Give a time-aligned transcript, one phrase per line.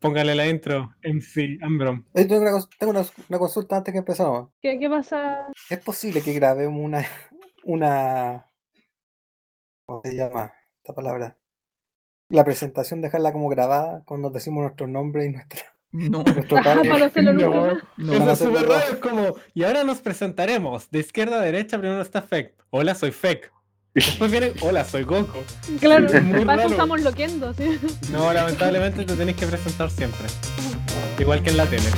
[0.00, 2.04] Póngale la intro, MC Ambrom.
[2.14, 4.50] Eh, Tengo, una, tengo una, una consulta antes que empezamos.
[4.62, 5.46] ¿Qué, qué pasa?
[5.68, 7.04] ¿Es posible que grabemos una,
[7.64, 8.46] una,
[9.86, 11.36] ¿cómo se llama esta palabra?
[12.30, 15.60] La presentación, dejarla como grabada cuando decimos nuestros nombres y nuestra,
[15.90, 17.50] No, nuestro hacerlo No.
[17.50, 17.78] más.
[17.96, 18.12] no.
[18.12, 20.90] Eso es súper raro, es como, y ahora nos presentaremos.
[20.90, 22.54] De izquierda a derecha, primero está Fek.
[22.70, 23.50] Hola, soy Fek.
[24.06, 25.38] Después viene, hola, soy Goku.
[25.80, 26.70] Claro, Es muy para eso raro.
[26.70, 27.78] estamos loquendo, ¿sí?
[28.12, 30.26] No, lamentablemente te tenés que presentar siempre.
[31.18, 31.88] Igual que en la tele.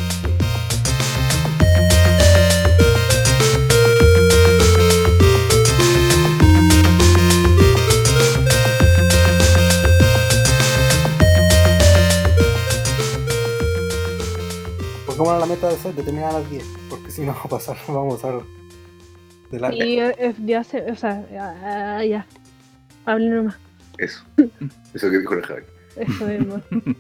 [15.07, 17.41] Pues como la meta de, ser- de terminar a las 10, porque si no va
[17.45, 18.41] a pasar, vamos a pasar
[19.51, 22.27] de eh, eh, ya se, o sea, ya, ya.
[23.05, 23.57] Hablen nomás.
[23.99, 24.23] Eso.
[24.95, 25.63] Eso que dijo el Javi.
[25.97, 26.63] Eso mismo.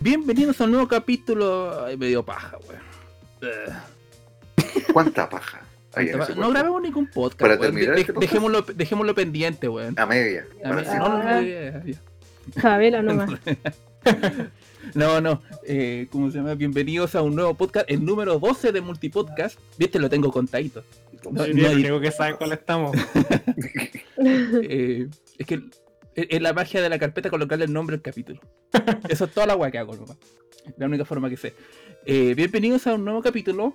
[0.00, 1.84] Bienvenidos a un nuevo capítulo.
[1.84, 2.82] Ay, me dio paja, weón.
[4.92, 5.60] ¿Cuánta paja?
[6.36, 7.40] no grabemos ningún podcast.
[7.40, 7.66] Para weón.
[7.66, 8.32] terminar De- este podcast?
[8.32, 9.94] dejémoslo, dejémoslo pendiente, weón.
[9.98, 10.46] A media.
[10.64, 10.82] A no, no,
[12.62, 13.02] Ah.
[13.02, 13.40] nomás.
[14.94, 15.42] No, no.
[15.66, 16.54] Eh, ¿Cómo se llama?
[16.54, 19.58] Bienvenidos a un nuevo podcast, el número 12 de Multipodcast.
[19.78, 20.84] Viste, lo tengo contadito.
[21.30, 22.96] No, Soy no hay- que sabe cuál estamos.
[24.62, 25.60] eh, es que
[26.14, 28.40] es la magia de la carpeta colocarle el nombre al capítulo.
[29.08, 30.16] Eso es toda la weá que hago, nomás.
[30.76, 31.54] La única forma que sé.
[32.04, 33.74] Eh, bienvenidos a un nuevo capítulo.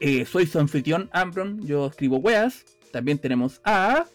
[0.00, 2.64] Eh, soy su anfitrión Ambron, yo escribo weas.
[2.90, 4.06] También tenemos a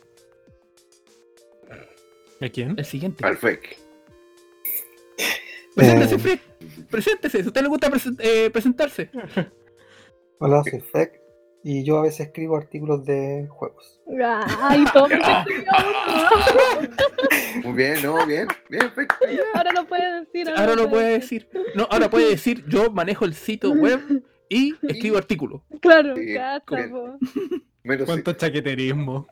[2.39, 2.75] ¿A quién?
[2.77, 3.25] el siguiente.
[3.25, 3.77] Al fake.
[5.77, 6.19] Preséntese, Eh.
[6.19, 6.41] Frick.
[6.89, 9.09] Preséntese, si a usted le gusta presen- eh, presentarse.
[10.39, 11.21] Hola, soy Fek
[11.63, 13.99] y yo a veces escribo artículos de juegos.
[14.61, 15.17] Ay, todo me
[17.63, 18.47] Muy bien, no, bien.
[18.69, 18.91] Bien.
[19.53, 20.49] Ahora lo puede decir.
[20.49, 21.49] Ahora lo puede decir.
[21.75, 25.61] No, ahora puede decir, yo manejo el sitio web y escribo artículos.
[25.81, 26.35] Claro, Sí,
[27.87, 28.05] Menos sí.
[28.05, 29.27] ¿Cuánto chaqueterismo?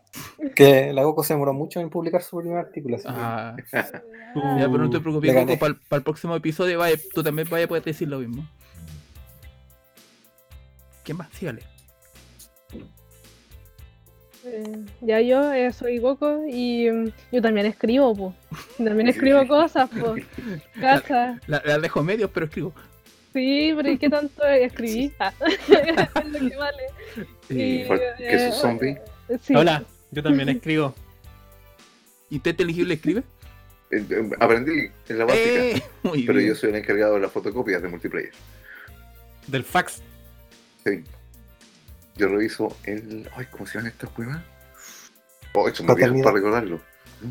[0.56, 2.96] Que la Goku se demoró mucho en publicar su primer artículo.
[2.96, 3.56] así que- Ah,
[4.36, 5.56] Uh, ya, pero no te preocupes, gané.
[5.56, 8.46] para el próximo episodio vaya- tú también vayas a poder decir lo mismo.
[11.06, 11.30] ¿Quién más?
[11.32, 11.62] Sígale.
[14.46, 18.36] Eh, ya yo eh, soy Goku y mm, yo también escribo, po.
[18.78, 20.16] También escribo cosas, po.
[20.80, 21.40] Cacha.
[21.48, 22.74] La, la dejo medios, pero escribo.
[23.36, 25.12] Sí, pero ¿y qué tanto escribí?
[25.20, 26.84] Ah, es lo que vale.
[27.50, 28.98] Y, Por- ¿Qué es un eh, zombie?
[29.42, 29.54] Sí.
[29.54, 30.96] Hola, yo también escribo.
[32.30, 33.24] ¿Intenta elegible escribe?
[33.92, 35.50] Eh, eh, Aprendí en la básica.
[35.50, 36.50] Eh, muy Pero bien.
[36.50, 38.32] yo soy el encargado de las fotocopias de multiplayer.
[39.48, 40.02] Del fax.
[40.86, 41.04] Sí.
[42.16, 43.30] Yo reviso el.
[43.36, 44.40] Ay, ¿cómo se llaman estas cuevas?
[45.54, 46.24] Oh, eso me Paternidad.
[46.24, 46.80] para recordarlo.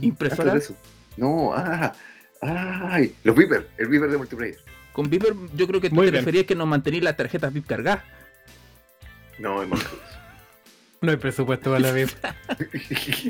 [0.03, 0.53] ¿Impresora?
[0.53, 0.82] Antes de eso.
[1.16, 1.94] No, ah,
[2.43, 4.59] ay, los Viper, el Viper de multiplayer.
[4.94, 6.22] Con Viper yo creo que tú Muy te bien.
[6.25, 8.03] referías que nos mantenías las tarjetas VIP cargadas.
[9.38, 9.66] No, que
[11.03, 12.10] No hay presupuesto para la VIP.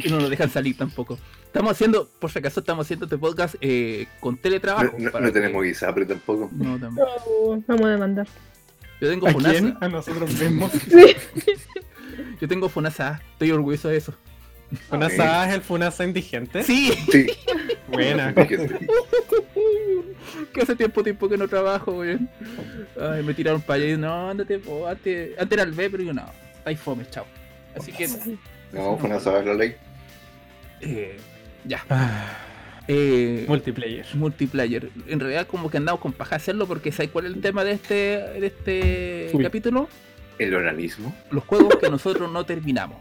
[0.05, 1.19] Y no nos dejan salir tampoco.
[1.47, 4.95] Estamos haciendo, por si acaso, estamos haciendo este podcast eh, con teletrabajo.
[4.99, 6.51] No, no- para no que- tenemos ISAPRE tampoco.
[6.53, 7.09] No, tampoco.
[7.27, 8.29] Oh, vamos a demandar.
[9.01, 9.43] Yo tengo ¿A quién?
[9.75, 9.77] FONASA.
[9.81, 10.71] A nosotros mismos.
[12.41, 13.21] Yo tengo FONASA.
[13.33, 14.15] Estoy orgulloso de eso.
[14.89, 16.63] ¿Funasa es el Funasa indigente?
[16.65, 17.27] Sí, Sí.
[17.89, 18.35] Buena.
[20.53, 22.29] Que hace tiempo tiempo que no trabajo, weón.
[23.01, 26.03] Ay, me tiraron para allá y no, ándate, po, antes, antes era el B, pero
[26.03, 26.25] yo no.
[26.65, 27.27] Ahí fome, chao.
[27.77, 28.07] Así que,
[28.73, 29.75] No, fue una saber la ley.
[30.81, 31.17] eh,
[31.65, 31.85] ya.
[31.91, 32.27] Ah,
[32.87, 34.05] Eh, multiplayer.
[34.15, 34.91] multiplayer.
[35.07, 37.73] En realidad como que andamos con paja hacerlo porque ¿sabes cuál es el tema de
[37.73, 39.43] este, de este Uy.
[39.43, 39.89] capítulo?
[40.39, 41.15] El organismo.
[41.31, 42.99] Los juegos que nosotros no terminamos.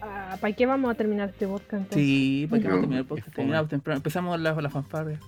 [0.00, 1.72] Ah, ¿Para qué vamos a terminar este podcast?
[1.74, 1.98] entonces?
[1.98, 3.28] Sí, para que no No, terminar el podcast.
[3.28, 3.34] qué.
[3.34, 3.96] Terminamos temprano.
[3.98, 5.18] Empezamos la, la fanfarria.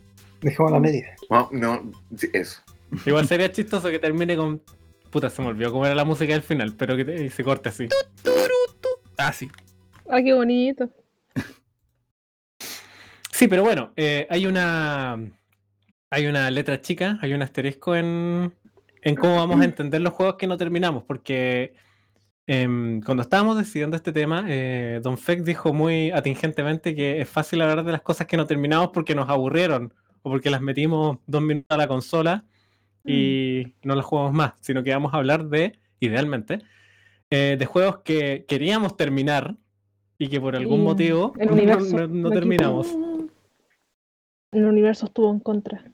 [0.40, 1.14] Dejemos la media.
[1.28, 2.62] No, no, sí, eso.
[3.06, 4.62] Igual sería chistoso que termine con.
[5.10, 7.68] Puta, se me olvidó cómo era la música del final, pero que te- se corte
[7.68, 7.88] así.
[9.18, 9.50] Ah, sí.
[10.08, 10.88] Ah, qué bonito.
[13.32, 15.18] Sí, pero bueno, eh, hay una.
[16.12, 18.52] Hay una letra chica, hay un asterisco en,
[19.02, 21.72] en cómo vamos a entender los juegos que no terminamos, porque
[22.48, 27.60] em, cuando estábamos decidiendo este tema, eh, Don Feck dijo muy atingentemente que es fácil
[27.62, 31.42] hablar de las cosas que no terminamos porque nos aburrieron o porque las metimos dos
[31.42, 32.44] minutos a la consola
[33.04, 36.58] y no las jugamos más, sino que vamos a hablar de, idealmente,
[37.30, 39.56] eh, de juegos que queríamos terminar
[40.18, 42.86] y que por algún Y motivo el no- universo no- no lo terminamos.
[42.88, 43.26] quitó.
[44.52, 45.84] El universo estuvo en contra.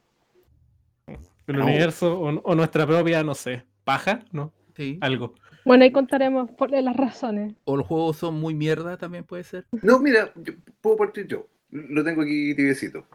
[1.46, 1.64] El No.
[1.64, 4.52] universo o, o nuestra propia, no sé, paja, ¿no?
[4.74, 4.98] sí.
[5.00, 5.34] Algo.
[5.64, 7.54] Bueno, ahí contaremos por las razones.
[7.64, 9.66] O los juegos son muy mierda también puede ser.
[9.82, 11.46] No, mira, yo- puedo partir yo.
[11.70, 13.06] Lo tengo aquí tibiecito.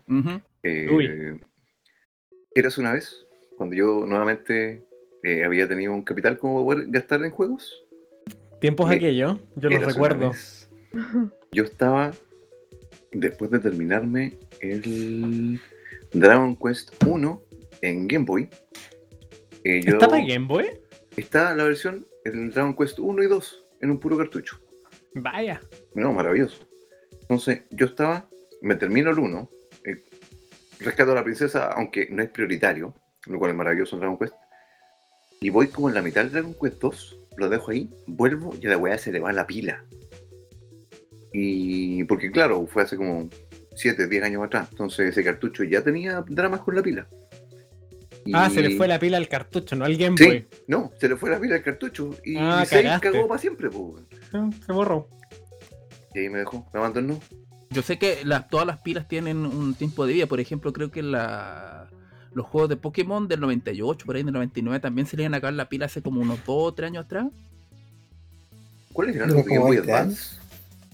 [0.64, 1.40] Eh, Uy.
[2.54, 3.26] Eras una vez,
[3.58, 4.84] cuando yo nuevamente
[5.24, 7.84] eh, había tenido un capital como poder gastar en juegos.
[8.60, 10.30] Tiempos Eh, aquellos, yo los recuerdo.
[10.32, 10.70] vez.
[11.54, 12.12] Yo estaba,
[13.12, 15.60] después de terminarme el
[16.14, 17.42] Dragon Quest 1
[17.82, 18.50] en Game Boy.
[19.64, 20.66] eh, yo- ¿Está para Game Boy?
[21.16, 24.60] Está la versión, el Dragon Quest 1 y 2, en un puro cartucho.
[25.16, 25.62] Vaya.
[25.96, 26.68] No, maravilloso.
[27.22, 28.30] Entonces, yo estaba,
[28.62, 29.50] me termino el 1,
[29.86, 30.04] eh,
[30.80, 32.94] rescato a la princesa, aunque no es prioritario,
[33.28, 34.34] lo cual es maravilloso en Dragon Quest.
[35.42, 38.68] Y voy como en la mitad del Dragon Quest 2, lo dejo ahí, vuelvo y
[38.68, 39.84] a la weá se le va la pila.
[41.34, 43.30] Y porque claro, fue hace como
[43.76, 47.08] 7, 10 años atrás, entonces ese cartucho ya tenía dramas con la pila.
[48.34, 50.46] Ah, se le Y- fue la pila al cartucho, no al Game Sí, Boy.
[50.68, 53.12] no, se le fue la pila al cartucho y Ah, se cagaste.
[53.12, 54.04] cagó para siempre, pues.
[54.66, 55.08] Se borró.
[56.14, 57.20] Y ahí me dejó, me abandonó.
[57.72, 60.26] Yo sé que las- todas las pilas tienen un tiempo de vida.
[60.28, 61.88] Por ejemplo, creo que la,
[62.34, 65.38] los juegos de Pokémon del 98, por ahí del 99, también se le iban a
[65.38, 67.28] acabar la pila hace como unos 2 o 3 años atrás.
[68.94, 70.36] ¿Cuáles eran los de Game Boy 20 Advance?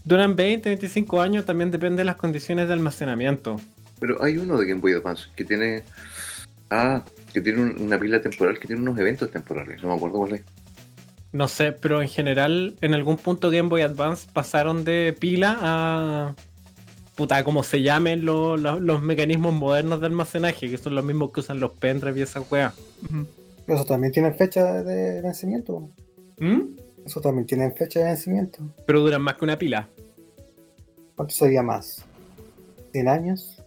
[0.05, 3.59] Duran 20, 25 años, también depende de las condiciones de almacenamiento.
[3.99, 5.83] Pero hay uno de Game Boy Advance que tiene.
[6.69, 7.03] Ah,
[7.33, 9.81] que tiene un- una pila temporal que tiene unos eventos temporales.
[9.81, 10.43] No me acuerdo cuál es.
[11.31, 16.35] No sé, pero en general, en algún punto Game Boy Advance pasaron de pila a.
[17.17, 21.31] Puta, como se llamen lo- lo- los mecanismos modernos de almacenaje, que son los mismos
[21.31, 22.73] que usan los pendrive y esa wea.
[23.67, 25.89] Eso también tiene fecha de vencimiento.
[26.39, 26.61] ¿Mm?
[27.05, 28.59] Eso también tiene fecha de vencimiento.
[28.85, 29.87] Pero duran más que una pila.
[31.15, 32.05] ¿Cuánto sería más?
[32.93, 33.63] ¿100 años?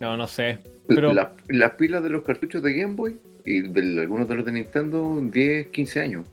[0.00, 0.58] No, no sé.
[0.88, 4.44] Pero- La- las pilas de los cartuchos de Game Boy y de algunos de los
[4.46, 6.24] de Nintendo, 10, 15 años.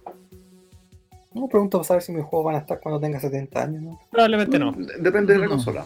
[1.34, 4.00] No, pregunto para saber si mis juegos van a estar cuando tenga 70 años, ¿no?
[4.10, 4.72] Probablemente no.
[4.72, 5.52] D- Depende de la No.
[5.52, 5.86] consola.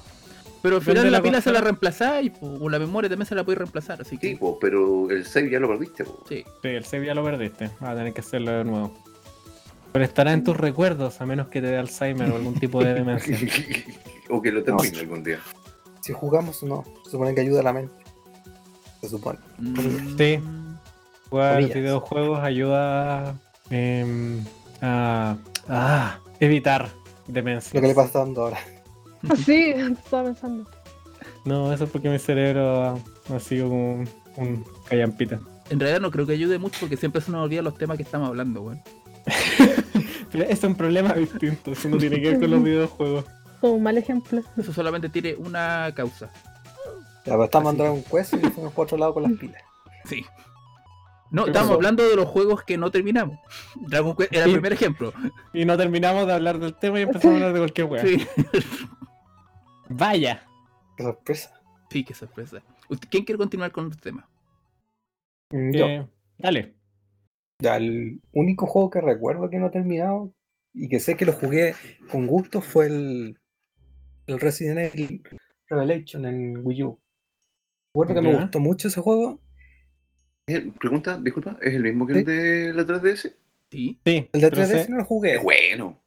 [0.66, 3.36] Pero al final la, la pila se la reemplazáis, po, o la memoria también se
[3.36, 6.04] la podéis reemplazar, así que Sí, po, pero el save ya lo perdiste.
[6.06, 6.24] po.
[6.28, 6.44] sí.
[6.62, 7.70] Sí, el save ya lo perdiste.
[7.80, 8.94] Vas a tener que hacerlo de nuevo.
[9.92, 12.94] Pero estará en tus recuerdos, a menos que te dé Alzheimer o algún tipo de
[12.96, 13.38] demencia.
[14.30, 15.40] o que lo termine algún día.
[16.02, 16.84] Si jugamos, no.
[17.06, 17.94] Se supone que ayuda a la mente.
[19.02, 19.40] Se supone.
[19.60, 20.40] Mm, Sí.
[21.30, 21.76] Jugar Comillas.
[21.76, 23.36] videojuegos ayuda
[23.70, 24.44] em,
[24.82, 25.38] a,
[25.70, 26.90] a evitar
[27.28, 27.72] demencia.
[27.74, 28.58] Lo que le pasa dando ahora.
[29.46, 30.70] Sí, estaba pensando.
[31.46, 35.40] No, eso es porque mi cerebro ha, ha sido como un, un callampita.
[35.70, 38.04] En realidad no creo que ayude mucho porque siempre se nos olvida los temas que
[38.04, 38.82] estamos hablando, weón.
[40.32, 43.26] Pero es un problema distinto, eso no tiene que ver con los videojuegos.
[43.62, 44.42] Como un mal ejemplo.
[44.58, 46.30] Eso solamente tiene una causa.
[47.26, 49.62] Ya, pero estamos Así en Dragon Quest y fuimos por otro lado con las pilas.
[50.04, 50.24] Sí.
[51.32, 51.76] No, ¿Qué estamos pasó?
[51.76, 53.40] hablando de los juegos que no terminamos.
[53.76, 55.14] Dragon Quest era el primer ejemplo.
[55.54, 58.04] Y no terminamos de hablar del tema y empezamos a hablar de cualquier wea.
[58.06, 58.28] Sí.
[59.90, 60.46] Vaya.
[60.98, 61.62] Qué sorpresa.
[61.90, 62.62] sí, qué sorpresa.
[62.90, 64.26] ¿Usted- ¿Quién quiere continuar con los temas?
[65.52, 65.86] Mm, Yo.
[65.88, 66.76] Eh, dale.
[67.62, 70.34] Ya, el único juego que recuerdo que no he terminado
[70.74, 71.74] y que sé que lo jugué
[72.12, 73.40] con gusto fue el,
[74.28, 75.24] el Resident Evil
[75.68, 77.00] Revelation en Wii U.
[77.94, 79.40] Recuerdo que me gustó mucho ese juego.
[80.48, 82.20] Eh, Pregunta, disculpa, ¿es el mismo que Sí.
[82.20, 83.36] el de la 3DS?
[83.72, 84.00] Sí.
[84.06, 86.02] Sí, El de pero 3DS sé- no lo jugué, bueno.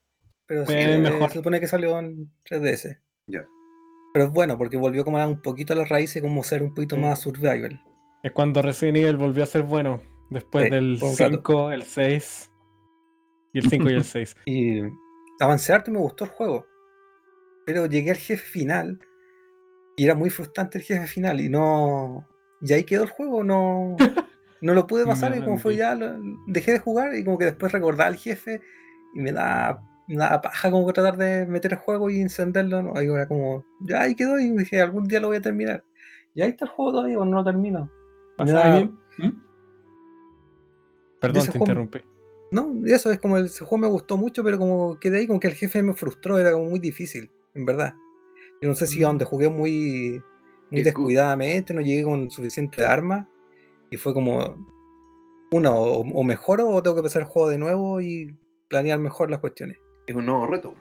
[0.47, 1.31] pero sí, eh, mejor.
[1.31, 3.01] se supone que salió en 3DS.
[3.27, 3.47] Ya.
[4.19, 6.75] Pero es bueno porque volvió como a un poquito a las raíces, como ser un
[6.75, 7.81] poquito más survival.
[8.25, 10.03] es cuando Resident Evil volvió a ser bueno.
[10.29, 11.37] Después Sí, del por un rato.
[11.37, 12.51] 5, el 6.
[13.53, 14.34] Y el 5 y el 6.
[14.44, 14.81] Y
[15.39, 16.67] avancé harto y me gustó el juego.
[17.65, 18.98] Pero llegué al jefe final
[19.96, 22.27] y era muy frustrante el jefe final y no...
[22.60, 23.94] Y ahí quedó el juego, no...
[24.60, 27.44] No lo pude pasar y como fue ya, lo- dejé de jugar y como que
[27.44, 28.60] después recordaba al jefe
[29.15, 29.81] y me da,
[30.17, 32.82] da paja como que tratar de meter el juego y encenderlo.
[32.82, 32.96] ¿no?
[32.96, 35.84] Ahí era como, ya ahí quedó y dije, algún día lo voy a terminar.
[36.34, 37.81] Y ahí está el juego todavía, no lo termino.
[37.81, 37.91] Me
[38.36, 38.98] ¿Pasa da- bien?
[39.19, 39.29] ¿Mm?
[41.20, 41.98] Perdón, te juego- interrumpí.
[42.50, 45.41] No, eso es como el ese juego me gustó mucho, pero como quedé ahí, como
[45.41, 47.94] que el jefe me frustró, era como muy difícil, en verdad.
[48.62, 50.22] Yo no sé si donde jugué muy,
[50.70, 53.27] muy Es cu- descuidadamente, no llegué con suficiente armas,
[53.91, 54.56] y fue como,
[55.50, 58.34] una, o, o mejoro o tengo que empezar el juego de nuevo y
[58.69, 59.77] planear mejor las cuestiones.
[60.08, 60.74] Es un nuevo reto.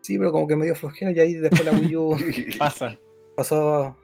[0.00, 2.16] Sí, pero como que me dio flojera y ahí después la Wii U
[2.58, 2.98] Pasa.
[3.36, 3.96] pasó,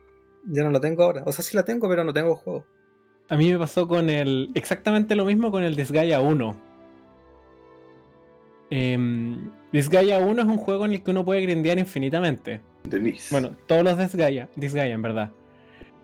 [0.46, 1.22] ya no la tengo ahora.
[1.26, 2.64] O sea, sí la tengo, pero no tengo el juego.
[3.28, 4.50] A mí me pasó con el.
[4.54, 6.56] Exactamente lo mismo con el Disgaea 1.
[8.70, 12.60] Em, Disgaea 1 es un juego en el que uno puede grindear infinitamente.
[12.84, 13.28] Denise.
[13.30, 15.30] Bueno, todos los Disgaea, Disgaea en verdad.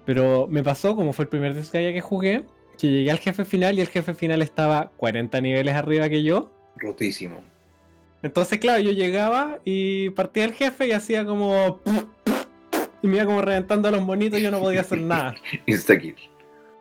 [0.06, 2.44] Pero me pasó, como fue el primer Disgaea que jugué,
[2.78, 6.50] que llegué al jefe final y el jefe final estaba 40 niveles arriba que yo.
[6.76, 7.42] rotísimo.
[8.22, 11.80] Entonces, claro, yo llegaba y partía el jefe y hacía como.
[13.02, 15.34] Y me iba como reventando a los monitos y yo no podía hacer nada.
[15.66, 16.16] Insta-kill.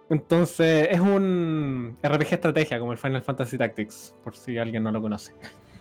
[0.10, 5.02] Entonces, es un RPG estrategia como el Final Fantasy Tactics, por si alguien no lo
[5.02, 5.34] conoce.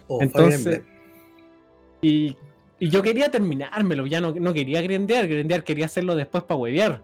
[0.07, 0.83] O Fire Entonces.
[2.03, 2.37] Y,
[2.79, 7.03] y yo quería terminármelo, ya no, no quería grindear, grindear quería hacerlo después para huevear.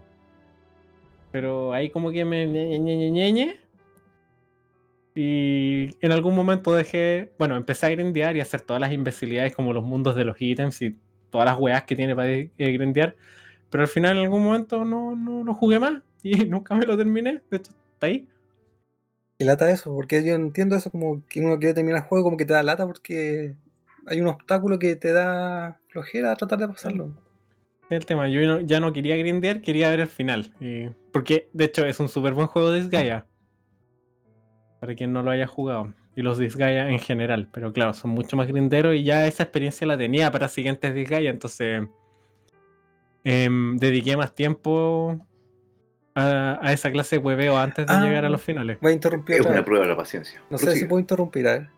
[1.31, 3.59] Pero ahí como que me ñe, ñe, ñe, ñe, ñe.
[5.15, 9.73] Y en algún momento dejé, bueno, empecé a grindear y hacer todas las imbecilidades como
[9.73, 10.97] los mundos de los ítems y
[11.31, 13.15] todas las weas que tiene para eh, grindear.
[13.69, 16.97] Pero al final en algún momento no, no, no jugué más y nunca me lo
[16.97, 17.41] terminé.
[17.51, 18.27] De hecho, está ahí.
[19.37, 22.37] Y lata eso, porque yo entiendo eso como que uno quiere terminar el juego, como
[22.37, 23.55] que te da lata porque
[24.05, 27.11] hay un obstáculo que te da flojera a tratar de pasarlo.
[27.89, 28.27] El tema.
[28.29, 30.53] Yo no- ya no quería grindear, quería ver el final.
[30.59, 33.25] y- porque de hecho es un súper buen juego de Disgaea.
[34.85, 35.93] Para quien no lo haya jugado.
[36.15, 37.49] Y los Disgaea en general.
[37.51, 41.31] Pero claro, son mucho más grinderos y ya esa experiencia la tenía para siguientes Disgaea.
[41.31, 41.87] Entonces
[43.23, 45.19] em, dediqué más tiempo
[46.13, 48.01] a, a esa clase de hueveo antes de Ah.
[48.01, 48.77] llegar a los finales.
[48.81, 50.41] Voy a interrumpir Es una prueba de la paciencia.
[50.49, 51.69] No sé si puedo interrumpir, a ver.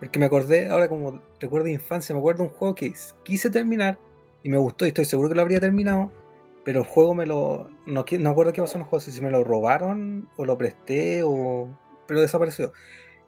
[0.00, 3.50] Porque me acordé, ahora como recuerdo de infancia, me acuerdo de un juego que quise
[3.50, 3.98] terminar
[4.42, 6.10] y me gustó y estoy seguro que lo habría terminado,
[6.64, 7.70] pero el juego me lo...
[7.86, 11.22] No, no acuerdo qué pasó en el juego, si me lo robaron o lo presté
[11.24, 11.68] o...
[12.06, 12.72] pero desapareció.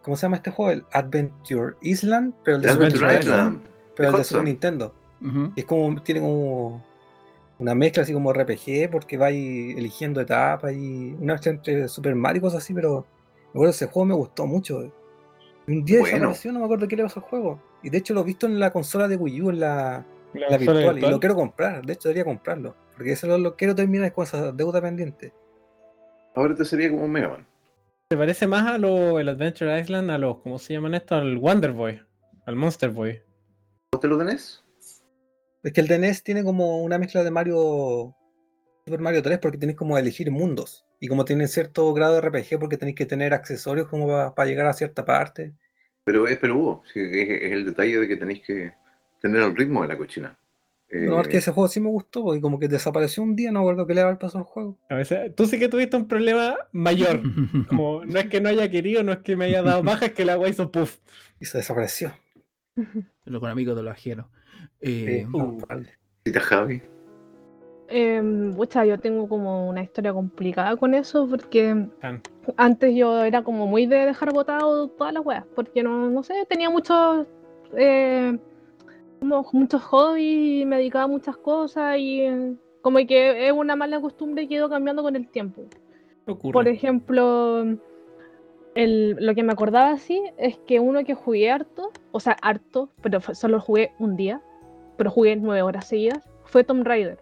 [0.03, 0.71] ¿Cómo se llama este juego?
[0.73, 3.33] El Adventure Island, pero el de The Super Adventure Nintendo.
[3.37, 3.63] Island.
[3.97, 4.25] Pero el de.
[4.25, 4.95] Super Nintendo.
[5.23, 5.53] Ujú.
[5.57, 6.85] Y es como, tiene como
[7.59, 12.39] una mezcla así como RPG, porque vais eligiendo etapas y una mezcla entre Super Mario
[12.39, 13.07] y cosas así, pero
[13.47, 14.93] me acuerdo ese juego me gustó mucho.
[15.67, 16.17] Un día Bueno.
[16.17, 17.63] desapareció, no me acuerdo qué le pasó al juego.
[17.83, 20.05] Y de hecho lo he visto en la consola de Wii U, en la,
[20.35, 21.13] La la consola virtual, y virtual.
[21.13, 21.87] lo quiero comprar.
[21.87, 25.33] De hecho debería comprarlo, porque eso lo, lo quiero terminar con esa deuda pendiente.
[26.35, 27.47] Ahora te sería como un Mega Man.
[28.15, 31.17] Se parece más a lo, el Adventure Island, a los, ¿cómo se llaman esto?
[31.17, 32.01] Al Wonder Boy,
[32.47, 33.21] al Monster Boy.
[33.91, 34.63] ¿Vos te lo tenés?
[35.65, 38.15] Es que el de NES tiene como una mezcla de Mario
[38.85, 40.87] Super Mario 3 porque tenéis como elegir mundos.
[41.01, 44.67] Y como tiene cierto grado de RPG porque tenéis que tener accesorios como para llegar
[44.67, 45.53] a cierta parte.
[46.05, 46.85] Pero es peludo.
[46.93, 48.75] sí, es, es el detalle de que tenéis que
[49.21, 50.39] tener el ritmo de la cochina.
[50.91, 53.51] No, es que Eh, ese juego sí me gustó, porque como que desapareció un día,
[53.51, 54.79] no acuerdo qué le había pasado al juego.
[54.89, 57.21] A veces, tú sí que tuviste un problema mayor.
[57.69, 60.13] Como, no es que no haya querido, no es que me haya dado baja, es
[60.13, 60.99] que la agua hizo puff.
[61.41, 62.13] Y se desapareció.
[63.25, 64.27] Lo con amigos de los ajenos.
[64.81, 65.59] Eh, Sí, uh.
[65.67, 65.99] vale.
[66.41, 66.83] Javi.
[67.89, 71.87] Em, pucha, yo tengo como una historia complicada con eso porque
[72.57, 76.47] antes yo era como muy de dejar botado todas las weas, porque no, no sé,
[76.49, 77.27] tenía muchos
[77.77, 78.39] eh,
[79.29, 82.27] como muchos hobbies y me dedicaba a muchas cosas y
[82.83, 85.63] como que es una mala costumbre que he ido cambiando con el tiempo.
[86.27, 86.53] Ocurre.
[86.53, 87.65] Por ejemplo,
[88.75, 92.91] el- lo que me acordaba así es que uno que jugué harto, o sea, harto,
[93.03, 94.41] pero fue- solo jugué un día,
[94.97, 97.19] pero jugué nueve horas seguidas, fue Tomb Raider.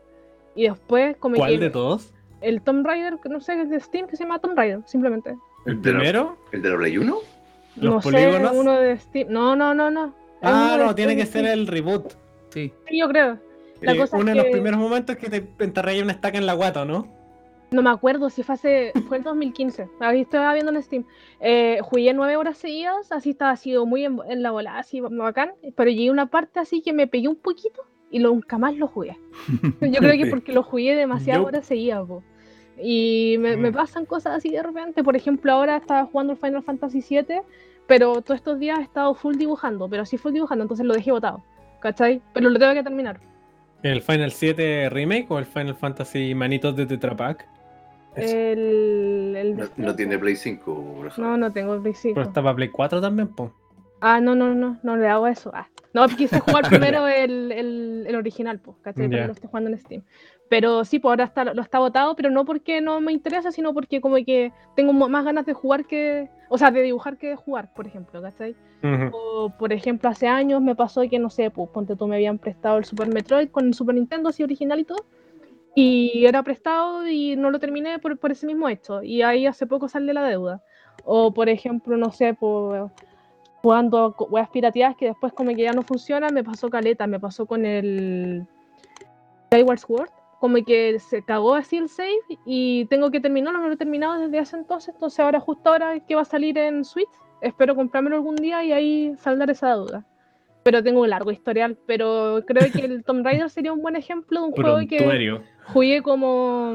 [0.55, 2.13] Y después como ¿Cuál que de todos?
[2.41, 5.37] el Tomb Raider, que no sé, es de Steam, que se llama Tomb Raider, simplemente.
[5.67, 6.37] ¿El primero?
[6.51, 7.17] ¿El de la Play 1?
[7.77, 8.51] ¿Los no polígonos?
[8.51, 9.29] sé, uno de Steam.
[9.31, 10.15] No, no, no, no.
[10.43, 12.13] Es Ah, no, tiene que ser el reboot.
[12.51, 12.73] sí.
[12.89, 13.39] Sí, yo creo.
[13.81, 16.47] La Eh, cosa es uno de los primeros momentos que te enterré una estaca en
[16.47, 17.07] la guata, ¿no?
[17.73, 18.93] No me acuerdo si fue hace.
[19.09, 19.89] Fue el 2015.
[20.01, 21.05] Ahí estaba viendo en Steam.
[21.41, 25.53] Eh, jugué nueve horas seguidas, así estaba sido muy en, en la bola, así bacán.
[25.75, 28.77] Pero llegué a una parte así que me pegué un poquito y lo- nunca más
[28.77, 29.17] lo jugué.
[29.81, 32.23] Yo creo que porque lo jugué demasiadas Yo- horas seguidas, po.
[32.81, 33.75] Y me, me Mm.
[33.75, 35.03] pasan cosas así de repente.
[35.03, 37.41] Por ejemplo, ahora estaba jugando el Final Fantasy VII,
[37.87, 41.13] pero todos estos días he estado full dibujando, pero sí full dibujando, entonces lo dejé
[41.13, 41.43] botado.
[41.81, 42.23] ¿Cachai?
[42.33, 43.21] Pero lo tengo que terminar.
[43.83, 47.47] ¿El Final 7 Remake o el Final Fantasy Manitos de Tetra Pak?
[48.15, 50.65] El, el No, no tiene Play 5,
[50.97, 52.15] por No, no tengo Play 5.
[52.15, 53.53] Pero está para Play 4 también, po.
[54.01, 55.51] Ah, no, no, no, no le hago eso.
[55.55, 55.69] Ah.
[55.95, 59.09] No, quise jugar primero el, el, el original, pues, ¿cachai?
[59.09, 59.27] Pero Ya.
[59.27, 60.03] lo estoy jugando en Steam.
[60.53, 63.73] Pero sí, pues ahora está, lo está botado, pero no porque no me interesa, sino
[63.73, 66.29] porque como que tengo más ganas de jugar que.
[66.51, 68.55] O sea, de dibujar que de jugar, por ejemplo, ¿cachai?
[68.83, 69.17] Ujú.
[69.17, 72.37] O, por ejemplo, hace años me pasó que, no sé, pues, ponte tú, me habían
[72.37, 75.07] prestado el Super Metroid con el Super Nintendo, así original y todo.
[75.75, 79.03] Y era prestado y no lo terminé por, por ese mismo hecho.
[79.03, 80.63] Y ahí hace poco sale la deuda.
[81.07, 82.91] O, por ejemplo, no sé, pues,
[83.63, 87.47] jugando weas pirateadas que después como que ya no funcionan, me pasó caleta, me pasó
[87.47, 88.47] con el
[89.51, 90.11] Skyward Sword.
[90.43, 94.19] Como que se cagó así el save y tengo que terminarlo, no lo he terminado
[94.19, 97.09] desde hace entonces, entonces ahora justo ahora que va a salir en Switch,
[97.43, 100.05] espero comprármelo algún día y ahí saldar esa duda.
[100.65, 104.41] Pero tengo un largo historial, pero creo que el Tomb Raider sería un buen ejemplo
[104.41, 106.75] de un juego que jugué como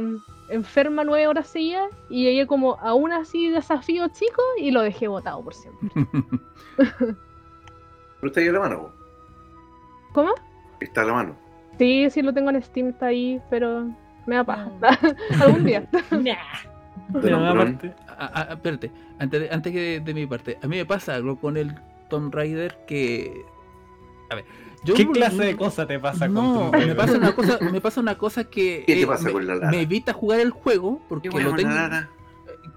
[0.50, 5.10] enferma nueve horas seguidas y llegué como a un así desafío chico y lo dejé
[5.10, 5.90] botado por siempre.
[6.78, 7.18] Pero
[8.24, 8.94] está ahí a la mano.
[10.14, 10.32] ¿Cómo?
[10.80, 11.47] Está a la mano.
[11.78, 13.88] Sí, sí lo tengo en Steam, está ahí, pero
[14.26, 14.70] me da paja.
[15.42, 15.88] Algún día.
[17.22, 20.86] Pero aparte- Ah, ah, espérate, antes de, antes que de mi parte, a mí me
[20.86, 21.74] pasa algo con el
[22.10, 23.46] Tomb Raider que.
[24.30, 24.46] A ver,
[24.84, 24.96] yo.
[24.96, 26.98] ¿Qué clase de cosa te pasa No, con Tomb me Raider?
[26.98, 29.56] pasa una cosa, me pasa una cosa que ¿Qué te eh, pasa me, con la
[29.56, 29.70] Lara?
[29.72, 32.10] me evita jugar el juego porque lo tengo, Lara.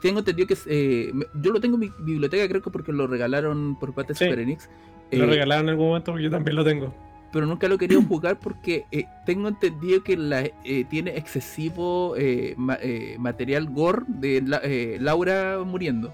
[0.02, 2.92] tengo entendido que es, eh, me- yo lo tengo en mi biblioteca creo que porque
[2.92, 4.24] lo regalaron por parte de Sí.
[4.26, 4.68] Super Enix.
[5.10, 6.94] Lo eh, regalaron en algún momento porque yo también lo tengo.
[7.32, 12.14] Pero nunca lo he querido jugar porque eh, tengo entendido que la, eh, tiene excesivo
[12.16, 16.12] eh, ma- eh, material gore de la- eh, Laura muriendo.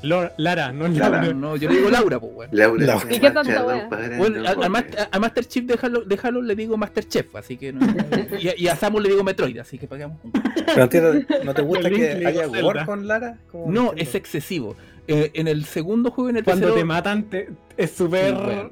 [0.00, 1.20] Lor- Lara, no Lara.
[1.22, 1.34] Laura.
[1.34, 2.50] No, yo le digo Laura, pues, weón.
[2.52, 4.68] Laura La- se ¿Y qué para Bueno, no a, a.
[4.68, 7.80] Master- a Master Chief de Halo, de Halo le digo Master Chef, así que no.
[8.40, 10.18] Y, a- y a Samus le digo Metroid, así que pagamos.
[10.66, 13.38] Pero entiendo, ¿no te gusta El Link que le haya gore con Lara?
[13.50, 14.76] Como No, es excesivo.
[15.08, 16.80] Eh, en el segundo juego, en el Cuando tercero.
[16.80, 18.70] te matan, te- es súper.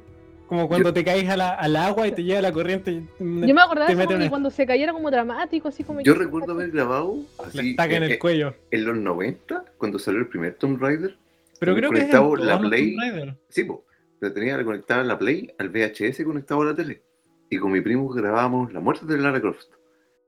[0.48, 0.62] Bueno.
[0.62, 2.92] Como cuando te caes a la- al agua y te llega la corriente.
[2.92, 3.24] y- Yo
[3.54, 6.00] me acordaba una- que cuando se cayera como dramático, así como.
[6.02, 8.54] Yo recuerdo haber grabado así estaca en eh, el eh, cuello.
[8.70, 11.16] en los 90, cuando salió el primer Tomb Raider.
[11.58, 12.94] Pero creo que es en la Play.
[12.94, 13.36] Tomb Raider.
[13.48, 13.84] Sí, po,
[14.20, 17.02] pero tenía conectada la Play al VHS conectado a la tele.
[17.50, 19.66] Y con mi primo grabábamos la muerte de Lara Croft.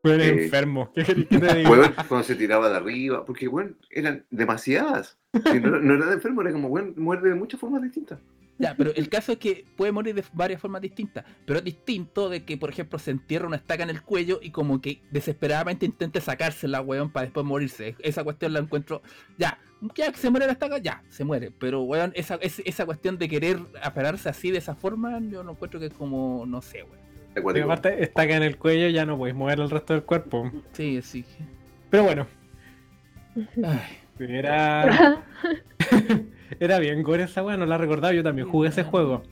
[0.02, 0.90] Fue Eh, enfermo.
[0.94, 1.64] ¿Qué que te
[2.08, 5.18] cuando se tiraba de arriba, porque bueno, eran demasiadas.
[5.34, 8.18] Y no, no era de enfermo, era como, bueno, muerde de muchas formas distintas.
[8.58, 11.24] Ya, pero el caso es que puede morir de varias formas distintas.
[11.46, 14.50] Pero es distinto de que, por ejemplo, se entierra una estaca en el cuello y
[14.50, 17.94] como que desesperadamente intente sacársela, weón, para después morirse.
[18.00, 19.00] Esa cuestión la encuentro.
[19.38, 19.58] Ya,
[19.96, 21.52] ya que se muere la estaca, ya, se muere.
[21.56, 25.52] Pero, weón, esa, es- esa cuestión de querer aferrarse así de esa forma, yo no
[25.52, 26.98] encuentro que es como, no sé, weón.
[27.36, 27.66] Acuático.
[27.66, 30.50] aparte, estaca en el cuello ya no podéis mover el resto del cuerpo.
[30.72, 31.24] Sí, sí.
[31.90, 32.26] Pero bueno,
[33.64, 33.80] Ay,
[34.20, 35.22] era.
[36.60, 38.12] Era bien gore esa weá, no la recordaba.
[38.14, 39.22] Yo también jugué ese juego.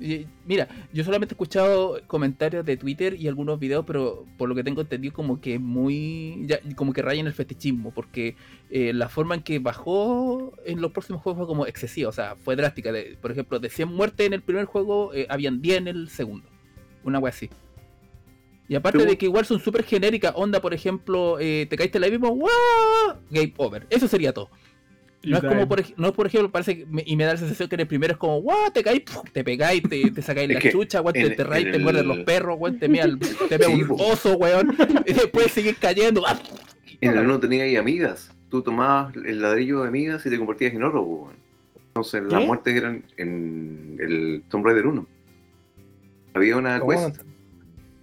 [0.00, 4.54] Y, Mira, yo solamente he escuchado comentarios de Twitter y algunos videos, pero por lo
[4.54, 6.44] que tengo entendido como que muy...
[6.46, 8.36] ya- como que rayan el fetichismo, porque
[8.70, 12.36] eh, la forma en que bajó en los próximos juegos fue como excesiva, o sea,
[12.36, 12.92] fue drástica.
[12.92, 16.08] De, por ejemplo, de 100 muertes en el primer juego, eh, habían 10 en el
[16.08, 16.48] segundo.
[17.04, 17.50] Una wea así.
[18.68, 21.98] Y aparte Pero- de que igual son súper genéricas, onda, por ejemplo, eh, te caíste
[21.98, 22.48] la misma, ¡wow!
[23.30, 23.86] Game over.
[23.88, 24.50] Eso sería todo.
[25.24, 27.68] No es como, por, no por ejemplo, parece que me- y me da la sensación
[27.68, 28.70] que en el primero es como, ¡guau!
[28.72, 29.24] Te ¡puf!
[29.32, 32.06] te pegáis, te, te sacáis Es la chucha, weón, te en- enterráis, en te muerden
[32.06, 34.76] los perros, weón, te mea, el- te mea Sí, un oso, weón,
[35.06, 36.22] y después sigues cayendo.
[36.26, 36.38] ¡ah!
[37.00, 38.30] En el 1 tenía ahí amigas.
[38.50, 41.36] Tú tomabas el ladrillo de amigas y te convertías en oro, weón.
[41.88, 45.06] Entonces las muertes eran en el Tomb Raider 1.
[46.34, 46.92] Había una ¿Cómo?
[46.92, 47.22] quest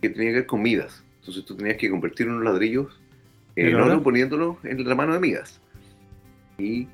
[0.09, 1.03] que tenía que ver con Midas.
[1.19, 2.99] Entonces tú tenías que convertir unos ladrillos
[3.55, 3.85] ¿En oro?
[3.85, 5.61] oro poniéndolos en la mano de Midas.
[6.57, 6.87] Y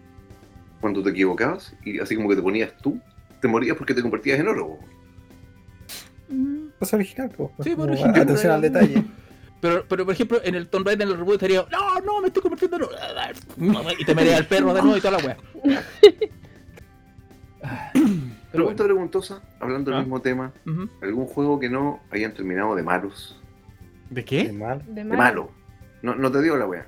[0.80, 3.00] cuando te equivocabas, y así como que te ponías tú,
[3.42, 4.78] te morías porque te convertías en oro.
[6.30, 6.72] weón.
[6.80, 7.50] Cosa original, pues.
[7.64, 8.22] Sí, por original.
[8.22, 9.04] Atención al detalle.
[9.60, 12.28] Pero, pero, por ejemplo, en el Tomb Raider, en el reboot, estaría, no, no, me
[12.28, 12.96] estoy convirtiendo en oro.
[14.00, 15.38] Y te merea el perro de nuevo y toda la weá.
[18.52, 20.04] Pero Pregunta preguntosa, hablando del Ah.
[20.04, 20.52] mismo tema.
[20.66, 20.90] bueno.
[21.02, 23.40] ¿Algún juego que no hayan terminado de malos?
[24.10, 24.52] ¿De Qué qué?
[24.52, 24.84] mal.
[24.88, 25.52] De De malo.
[26.02, 26.86] No, no te digo la wea.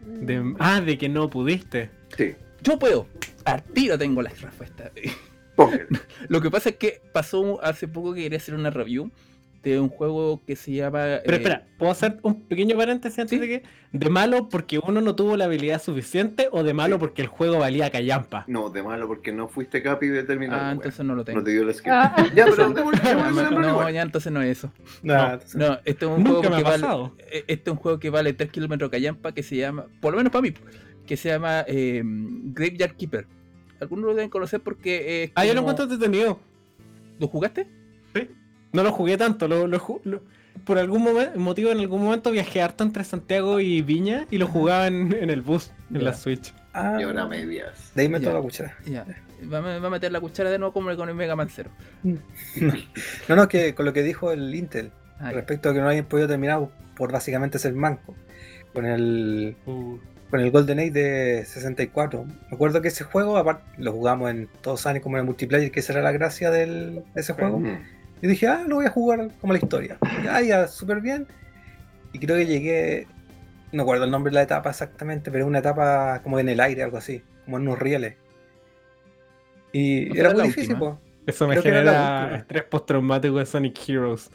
[0.00, 1.90] De- ah, de que no pudiste.
[2.16, 3.06] Sí, Yo puedo.
[3.44, 4.90] Al tiro tengo la respuesta.
[5.54, 5.86] póngale.
[6.28, 9.10] Lo que pasa es que pasó hace poco que quería hacer una review
[9.62, 11.18] de un juego que se llama.
[11.24, 13.38] Pero eh, espera, ¿puedo hacer un pequeño paréntesis antes ¿Sí?
[13.38, 13.62] de que?
[13.92, 17.00] ¿De malo porque uno no tuvo la habilidad suficiente o de malo Sí.
[17.00, 18.44] porque el juego valía callampa?
[18.46, 20.60] No, de malo porque no fuiste capi de terminar.
[20.62, 21.38] Ah, entonces no lo tengo.
[21.40, 21.72] No te dio la.
[21.86, 22.26] Ah.
[22.34, 22.68] Ya, pero
[23.50, 24.72] No, no, ya entonces no es eso.
[25.02, 26.82] Nah, No, entonces- no, este es un juego Nunca me que ha vale.
[26.82, 27.16] pasado.
[27.30, 30.18] eh, Este es un juego que vale 3 kilómetros callampa que se llama, por lo
[30.18, 30.54] menos para mí,
[31.06, 33.26] que se llama eh, Graveyard Keeper.
[33.80, 36.40] Algunos lo deben conocer porque es Ah, yo lo encuentro entretenido.
[37.18, 37.66] ¿Lo jugaste?
[38.72, 40.22] No lo jugué tanto, lo, lo ju- lo-
[40.64, 44.86] por algún motivo en algún momento viajé harto entre Santiago y Viña y lo jugaba
[44.88, 46.52] en, en el bus, en la Switch.
[46.74, 47.92] Ah, Y ahora medias.
[47.94, 48.76] de ahí meto la cuchara.
[48.84, 49.06] Ya.
[49.50, 51.70] Va, a- va a meter la cuchara de nuevo como con el Mega Man Zero.
[53.28, 56.04] No, no, que con lo que dijo el Intel Ah, respecto a que no hayan
[56.04, 58.14] podido terminar por básicamente ser manco.
[58.72, 59.96] Con el, Uh,
[60.30, 62.24] con el Golden Age de 64.
[62.24, 65.70] Me acuerdo que ese juego, aparte, lo jugamos en todos años como en el multiplayer,
[65.72, 67.58] que esa era la gracia del, de ese juego.
[67.58, 67.78] Mm.
[68.20, 69.98] Y dije, ah, lo voy a jugar como la historia.
[70.24, 71.26] Ya, ya, súper bien.
[72.12, 73.06] Y creo que llegué,
[73.72, 76.82] no recuerdo el nombre de la etapa exactamente, pero una etapa como en el aire,
[76.82, 78.16] algo así, como en unos rieles.
[79.72, 80.94] Y ¿No era muy difícil, pues,
[81.26, 84.30] eso me Creo genera estrés postraumático de Sonic Heroes.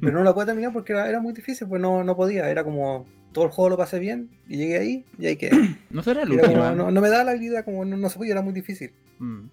[0.00, 2.50] pero no la pude terminar porque era, era muy difícil, pues no, no podía.
[2.50, 5.76] Era como todo el juego lo pasé bien y llegué ahí y ahí quedé.
[5.90, 6.72] ¿No será como, última?
[6.72, 8.92] no, no me daba la habilidad, como no, no se podía, era muy difícil.
[9.18, 9.46] Mm.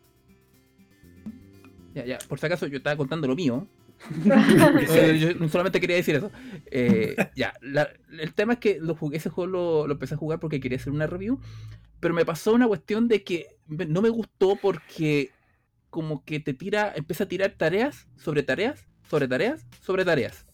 [1.94, 3.68] Ya, ya, por si acaso yo estaba contando lo mío.
[5.20, 6.32] Yo no solamente quería decir eso.
[6.72, 10.18] Eh, ya, la- el tema es que lo jugué, ese juego lo, lo empecé a
[10.18, 11.40] jugar porque quería hacer una review,
[12.00, 15.32] pero me pasó una cuestión de que no me gustó porque
[15.90, 20.46] como que te tira, empieza a tirar tareas sobre tareas, sobre tareas, sobre tareas.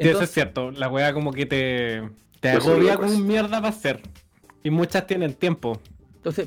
[0.00, 0.70] Sí, eso es Entonces, cierto.
[0.70, 2.08] La wea como que te,
[2.40, 4.00] te Pues agobia con mierda para hacer.
[4.62, 5.80] Y muchas tienen tiempo.
[6.16, 6.46] entonces.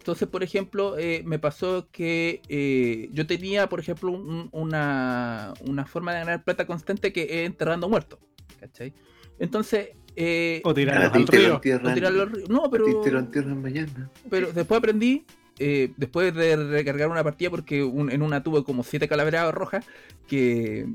[0.00, 5.84] Entonces, por ejemplo, eh, me pasó que eh, yo tenía, por ejemplo, un- una, una
[5.86, 8.18] forma de ganar plata constante que es enterrando muertos.
[8.58, 8.92] ¿Cachai?
[9.38, 11.52] Entonces, eh, O A tirarlos ti al río.
[11.52, 11.94] o entierran.
[11.94, 12.44] tirarlo al río.
[12.48, 13.00] No, pero.
[13.02, 14.10] te lo entierran mañana.
[14.28, 15.24] Pero después aprendí,
[15.58, 19.84] eh, después de recargar una partida, porque un- en una tuve como siete calaveras rojas,
[20.26, 20.86] que,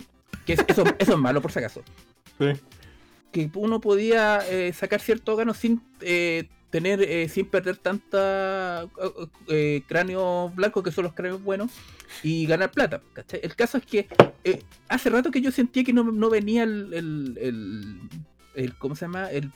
[0.46, 1.82] que es- eso, eso es malo por si acaso.
[2.39, 2.48] Sí.
[3.32, 8.86] Que uno podía eh, sacar cierto órgano sin eh, tener, eh, sin perder tanta
[9.48, 11.72] eh, cráneos blancos, que son los cráneos buenos,
[12.22, 13.00] y ganar plata.
[13.14, 13.40] ¿cachai?
[13.44, 14.08] El caso es que
[14.44, 18.00] eh, hace rato que yo sentía que no, no venía el, el, el-
[18.56, 19.32] el- ¿cómo se llama?
[19.32, 19.52] El,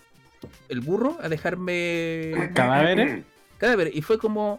[0.70, 3.26] el burro a dejarme ¿Cadáveres?
[3.58, 3.94] cadáveres.
[3.98, 4.56] Y fue como,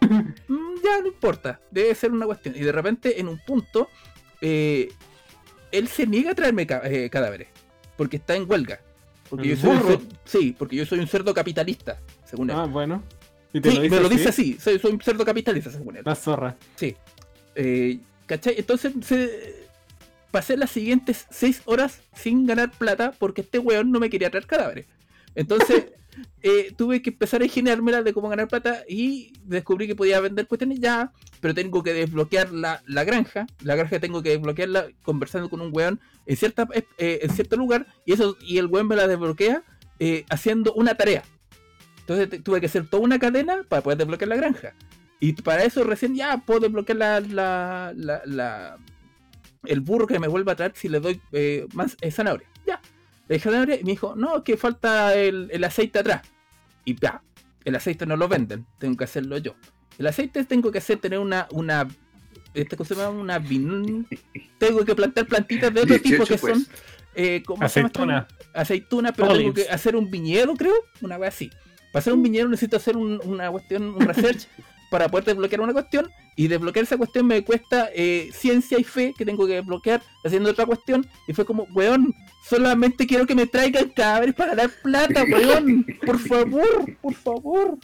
[0.47, 2.55] "Mm, ya no importa, debe ser una cuestión.
[2.55, 3.89] Y de repente, en un punto,
[4.39, 4.87] eh,
[5.71, 7.47] él se niega a traerme ca- eh, cadáveres,
[7.97, 8.81] porque está en huelga.
[9.31, 11.97] Porque yo ¿El soy un sí, porque yo soy un cerdo capitalista,
[12.31, 12.55] según él.
[12.57, 13.03] Ah, bueno.
[13.53, 14.15] ¿Y te sí, lo dice me lo así?
[14.17, 16.03] dice así, soy, soy un cerdo capitalista, según él.
[16.05, 16.55] La zorra.
[17.55, 18.55] Eh, ¿Cachai?
[18.57, 19.67] Entonces se-
[20.31, 24.47] pasé las siguientes seis horas sin ganar plata porque este weón no me quería traer
[24.47, 24.85] cadáveres.
[25.35, 25.87] Entonces
[26.43, 30.47] eh, tuve que empezar a ingeniármela de cómo ganar plata y descubrí que podía vender
[30.47, 33.47] cuestiones ya, pero tengo que desbloquear la, la granja.
[33.61, 36.65] La granja tengo que desbloquearla conversando con un weón en, cierta,
[36.97, 39.63] eh, en cierto lugar y, eso, y el weón me la desbloquea
[39.99, 41.23] eh, haciendo una tarea.
[42.13, 44.73] Entonces tuve que hacer toda una cadena para poder desbloquear la granja.
[45.19, 48.77] Y para eso recién ya puedo desbloquear la, la, la- la-
[49.65, 52.47] el burro que me vuelva a traer si le doy eh, más eh, zanahoria.
[52.65, 52.81] Ya.
[53.27, 56.21] Le dije zanahoria y me dijo, no, que falta el, el aceite atrás.
[56.83, 57.21] Y ya,
[57.63, 59.55] el aceite no lo venden, tengo que hacerlo yo.
[59.99, 61.87] El aceite tengo que hacer tener una, una,
[62.55, 64.07] esta cosa se llama una vin...
[64.57, 66.65] Tengo que plantar plantitas de otro tipo 18, que son,
[67.15, 68.01] eh, ¿cómo se llama esto?
[68.03, 68.27] Aceituna.
[68.53, 71.49] aceitunas, pero tengo que hacer un viñedo, creo, una vez así.
[71.91, 74.47] Para hacer un viñedo necesito hacer un- una cuestión, un research
[74.91, 79.13] para poder desbloquear una cuestión y desbloquear esa cuestión me cuesta eh, ciencia y fe
[79.17, 82.13] que tengo que desbloquear haciendo otra cuestión y fue como, weón,
[82.49, 87.77] solamente quiero que me traigan cadáveres para ganar plata, weón, por favor, por favor.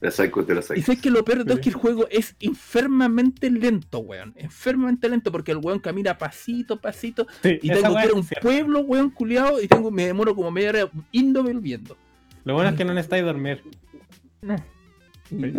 [0.00, 0.82] La psycho te la Y psycho.
[0.82, 4.32] sé que lo peor de todo es que el juego es enfermamente lento, weón.
[4.36, 7.26] Enfermamente lento porque el weón camina pasito, pasito.
[7.42, 9.60] Sí, Y tengo que ir a un pueblo, weón, culiado.
[9.62, 11.96] Y tengo, me demoro como media hora yendo volviendo.
[12.48, 13.62] Lo bueno es que no necesitáis dormir.
[14.40, 14.56] No.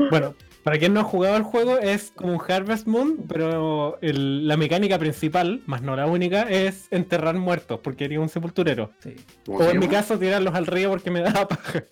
[0.09, 4.47] Bueno, para quien no ha jugado el juego, es como un Harvest Moon, pero el-
[4.47, 8.89] la mecánica principal, más no la única, es enterrar muertos, porque eres un sepulturero.
[9.03, 9.15] Sí.
[9.45, 11.83] ¿Cómo O en mi caso, tirarlos al río porque me da paja.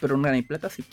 [0.00, 0.84] Pero no ganáis plata, sí.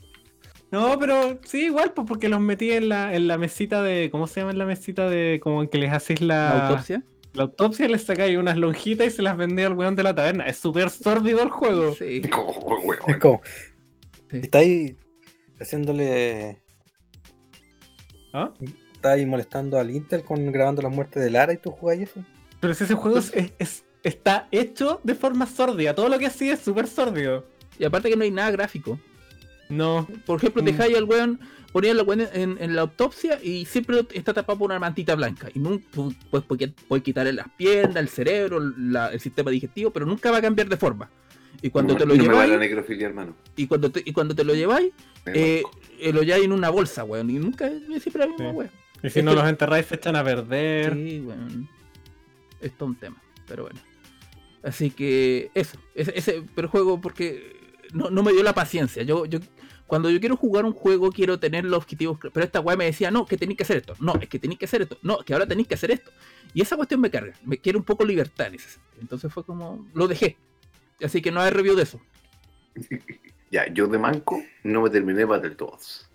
[0.72, 4.10] No, pero sí, igual, pues porque los metí en la, en la mesita de.
[4.12, 5.40] ¿Cómo se llama en la mesita de.
[5.44, 7.04] como en que les hacéis la, La autopsia.
[7.34, 10.46] La autopsia, les sacáis unas lonjitas y se las vendí al weón de la taberna.
[10.46, 11.94] Es súper sórdido el juego.
[11.96, 12.22] Sí.
[12.84, 13.00] Weón.
[13.08, 13.42] Es como,
[14.30, 14.38] Sí.
[14.44, 14.96] estáis
[15.60, 16.62] haciéndole.
[18.34, 18.52] ¿Ah?
[18.94, 22.24] Estáis molestando al Intel con grabando las muertes de Lara y tú jugáis eso.
[22.60, 25.94] Pero si ese juego es- es- es- está hecho de forma sórdida.
[25.94, 27.46] Todo lo que hacía es súper sórdido.
[27.78, 29.00] Y aparte que no hay nada gráfico.
[29.70, 30.08] No.
[30.26, 30.66] Por ejemplo, Mm.
[30.66, 31.40] dejáis al weón,
[31.74, 35.50] ponías al weón en, en la autopsia y siempre está tapado por una mantita blanca.
[35.54, 35.84] Y nunca
[36.30, 40.38] pues, puedes, puedes quitarle las piernas, el cerebro, la- el sistema digestivo, pero nunca va
[40.38, 41.10] a cambiar de forma.
[41.62, 43.36] Y cuando te lo no me va la lleváis, necrofilia, hermano.
[43.56, 44.92] y cuando te, y cuando te lo lleváis,
[45.28, 45.64] eh,
[46.00, 47.30] eh, lo lleváis en una bolsa, weón.
[47.30, 48.56] Y nunca es siempre la misma Sí.
[48.56, 48.72] weón.
[49.04, 50.94] Y si Es no que- los enterráis, se echan a perder.
[50.94, 51.68] Sí, bueno.
[52.62, 53.80] Es todo un tema, pero bueno.
[54.64, 57.58] Así que eso, ese, ese pero juego porque
[57.94, 59.04] no, no me dio la paciencia.
[59.04, 59.40] Yo, yo
[59.88, 63.12] cuando yo quiero jugar un juego quiero tener los objetivos, pero esta weá me decía,
[63.12, 65.34] no, que tenéis que hacer esto, no, es que tenéis que hacer esto, no, que
[65.34, 66.12] ahora tenéis que hacer esto.
[66.54, 69.02] Y esa cuestión me carga, me quiere un poco libertad en ese sentido.
[69.02, 70.38] Entonces fue como, lo dejé.
[71.04, 72.02] Así que no hay review de eso.
[73.52, 76.10] Ya, yo de manco no me terminé Battletoads.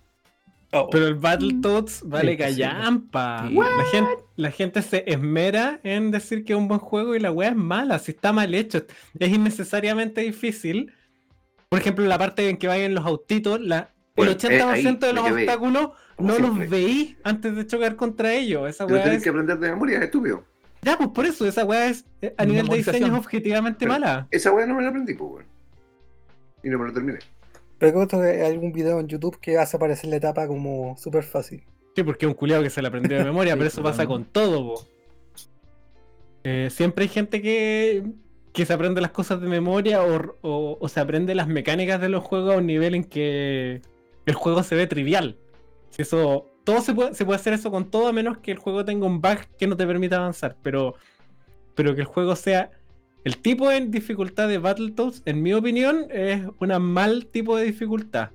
[0.72, 3.46] Oh, Pero el Battletoads vale callampa.
[3.48, 3.54] Sí.
[3.54, 7.30] La gente, la gente se esmera en decir que es un buen juego y la
[7.30, 8.00] weá es mala.
[8.00, 8.84] Si está mal hecho,
[9.18, 10.92] es innecesariamente difícil.
[11.68, 14.82] Por ejemplo, la parte en que vayan los autitos, la, Bueno, el 80% eh, ahí
[14.84, 16.58] de los obstáculos no siempre.
[16.60, 18.68] los veís antes de chocar contra ellos.
[18.68, 19.24] Esa Pero weá tenés es...
[19.24, 20.44] que aprender de memoria, es estúpido.
[20.82, 23.92] Ya, pues por eso, esa weá es eh, a nivel de diseño es objetivamente Pero-
[23.92, 24.28] mala.
[24.30, 25.46] Esa weá no me la aprendí, pues, weón.
[26.62, 27.18] Y no me lo terminé.
[27.78, 31.22] Pero que esto hay algún video en YouTube que hace aparecer la etapa como súper
[31.22, 31.62] fácil.
[31.94, 33.92] Sí, porque es un culiado que se la aprendió de memoria, Sí, pero eso pues,
[33.92, 34.86] pasa con todo, po.
[36.44, 38.04] eh, siempre hay gente que,
[38.58, 40.36] que se aprende las cosas de memoria o,
[40.80, 43.80] o- se aprende las mecánicas de los juegos a un nivel en que
[44.26, 45.36] el juego se ve trivial.
[45.90, 48.58] Si eso, todo se puede, se puede hacer eso con todo a menos que el
[48.58, 50.56] juego tenga un bug que no te permita avanzar.
[50.60, 50.96] Pero,
[51.76, 52.72] pero que el juego sea
[53.22, 58.30] el tipo de dificultad de Battletoads, en mi opinión, es un mal tipo de dificultad.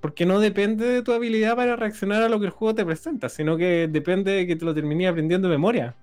[0.00, 3.28] Porque no depende de tu habilidad para reaccionar a lo que el juego te presenta,
[3.28, 5.94] sino que depende de que te lo termines aprendiendo de memoria.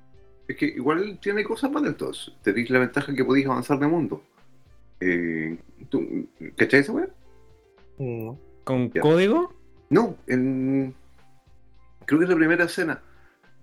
[0.47, 2.33] Es que igual tiene cosas para entonces.
[2.43, 4.21] Tenéis la ventaja que podéis avanzar de mundo.
[4.99, 5.57] Eh,
[5.89, 7.09] ¿tú, ¿Cachai esa weá?
[8.63, 9.01] ¿Con Ya.
[9.01, 9.53] código?
[9.89, 10.93] No, en...
[12.05, 13.01] creo que es la primera escena.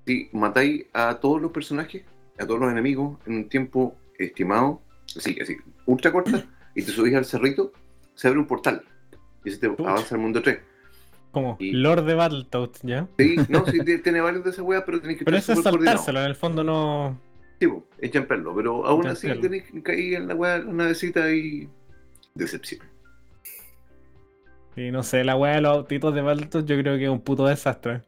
[0.07, 2.03] Si matáis a todos los personajes,
[2.39, 4.81] a todos los enemigos, en un tiempo estimado,
[5.17, 7.73] así, así, ultra corta, y te subís al cerrito,
[8.15, 8.83] se abre un portal.
[9.45, 10.59] Y se te avanza al mundo 3.
[11.33, 13.09] Como Y- Lord de Battletoads, ¿ya?
[13.19, 16.21] Sí, no, sí, tiene- varios de esas weas, pero tenéis que Pero eso es saltárselo,
[16.21, 17.19] en el fondo no.
[17.59, 17.69] Sí,
[17.99, 21.69] es jumperlo, pero aún así tenéis que caer en la wea, la navecita y.
[22.35, 22.81] Decepción.
[24.77, 27.21] Y no sé, la weá de los autitos de Battletoads yo creo que es un
[27.21, 28.03] puto desastre.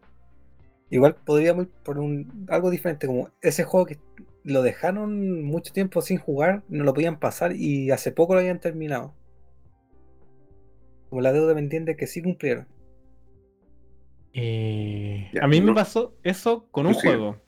[0.91, 3.99] Igual podríamos ir por un, algo diferente, como ese juego que
[4.45, 8.61] lo dejaron mucho tiempo sin jugar, no lo podían pasar y hace poco lo habían
[8.61, 9.15] terminado.
[11.11, 12.67] Como la deuda pendiente que sí cumplieron.
[14.35, 17.17] Eh, Ya, a mí me pasó eso con un sigue.
[17.17, 17.43] juego.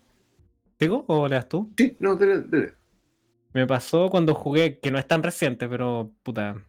[0.78, 1.72] ¿Digo o leas tú?
[1.78, 2.74] Sí, no, dele, dele.
[3.54, 6.62] Me pasó cuando jugué, que no es tan reciente, pero puta.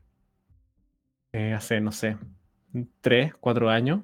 [1.33, 2.17] eh, hace, no sé,
[3.01, 4.01] tres, cuatro años.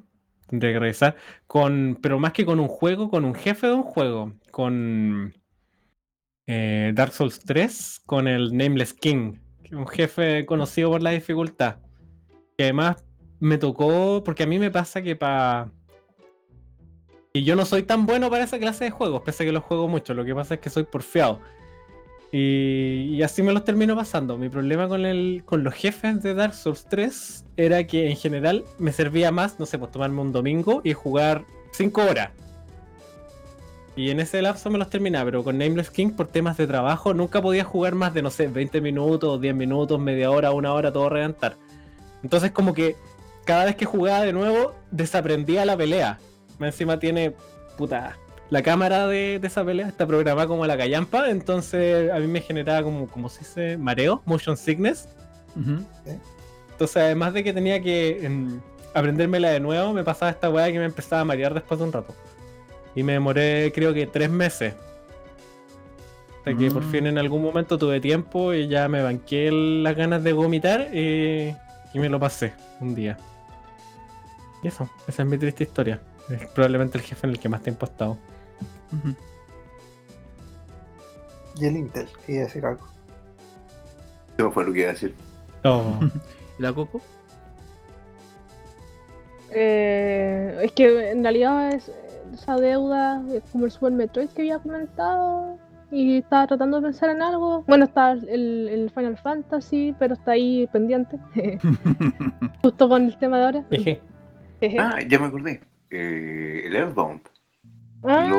[0.47, 1.15] Tendría que revisar.
[1.47, 4.33] Con, pero más que con un juego, con un jefe de un juego.
[4.51, 5.33] Con
[6.47, 9.39] eh, Dark Souls 3, con el Nameless King.
[9.71, 11.77] Un jefe conocido por la dificultad.
[12.57, 13.03] Que además
[13.39, 15.71] me tocó, porque a mí me pasa que para...
[17.35, 19.63] Y yo no soy tan bueno para esa clase de juegos, pese a que los
[19.63, 20.13] juego mucho.
[20.13, 21.39] Lo que pasa es que soy porfiado.
[22.31, 24.37] Y, así me los termino pasando.
[24.37, 28.63] Mi problema con, el, con los jefes de Dark Souls 3 era que en general
[28.77, 32.29] me servía más, no sé, pues tomarme un domingo y jugar 5 horas.
[33.95, 37.15] Y en ese lapso me los terminaba, pero con Nameless King por temas de trabajo
[37.15, 40.93] nunca podía jugar más de, no sé, 20 minutos, 10 minutos, media hora, una hora,
[40.93, 41.57] todo reventar.
[42.21, 42.95] Entonces como que
[43.43, 46.19] cada vez que jugaba de nuevo desaprendía la pelea.
[46.59, 47.33] Encima tiene,
[47.77, 48.17] puta,
[48.49, 52.41] la cámara de, de esa pelea está programada como la callampa, entonces a mí me
[52.41, 55.09] generaba como, como se dice, mareo, motion sickness.
[56.71, 58.59] Entonces además de que tenía que em,
[58.93, 61.91] aprendérmela de nuevo, me pasaba esta weá que me empezaba a marear después de un
[61.93, 62.13] rato.
[62.95, 64.73] Y me demoré creo que tres meses.
[66.39, 66.91] Hasta que por Mm.
[66.91, 71.55] fin en algún momento tuve tiempo y ya me banqué las ganas de vomitar y,
[71.93, 73.17] y me lo pasé un día.
[74.61, 75.99] Y eso, esa es mi triste historia.
[76.29, 78.17] Es probablemente el jefe en el que más tiempo he estado.
[78.91, 79.15] Ujú.
[81.59, 82.87] Y el Intel, quería decir algo.
[84.37, 85.13] Me fue lo que iba a decir.
[85.63, 85.99] Oh,
[86.59, 87.01] ¿Y la Coco?
[89.51, 91.91] Eh, es que en realidad es
[92.33, 95.57] esa deuda, es como el Super Metroid que había comentado.
[95.91, 97.63] Y estaba tratando de pensar en algo.
[97.67, 101.19] Bueno, está el, el Final Fantasy, pero está ahí pendiente.
[102.63, 103.65] Justo con el tema de ahora.
[104.79, 105.61] Ah, ya me acordé.
[105.95, 107.21] Eh, el Earthbound
[108.03, 108.29] Ah,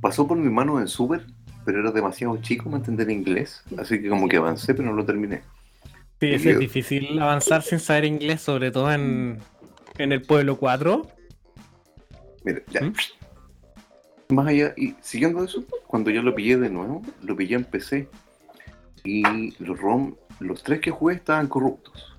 [0.00, 1.24] pasó por mi mano en Super,
[1.64, 3.62] pero era demasiado chico para entender inglés.
[3.76, 5.42] Así que como que avancé, pero no lo terminé.
[6.20, 9.38] Sí, es, es difícil avanzar sin saber inglés, sobre todo en,
[9.98, 11.06] en el pueblo 4.
[12.44, 12.82] Mira, ya.
[12.82, 12.92] ¿Mm?
[14.34, 18.08] Más allá, y siguiendo eso, cuando yo lo pillé de nuevo, lo pillé en PC.
[19.04, 22.16] Y los ROM, los tres que jugué estaban corruptos.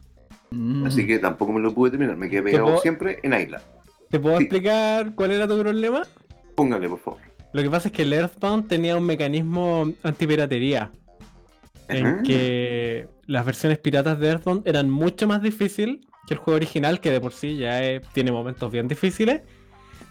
[0.49, 0.85] Mm.
[0.85, 2.17] Así que tampoco me lo pude terminar.
[2.17, 3.61] Me quedé pegado siempre en Isla.
[4.09, 4.43] ¿Te puedo Sí.
[4.43, 6.01] explicar cuál era tu problema?
[6.55, 7.19] Póngale, por favor.
[7.53, 10.91] Lo que pasa es que el Earthbound tenía un mecanismo antipiratería.
[11.87, 12.21] En Ajá.
[12.23, 17.09] que las versiones piratas de Earthbound eran mucho más difíciles que el juego original, que
[17.11, 19.41] de por sí ya eh, tiene momentos bien difíciles.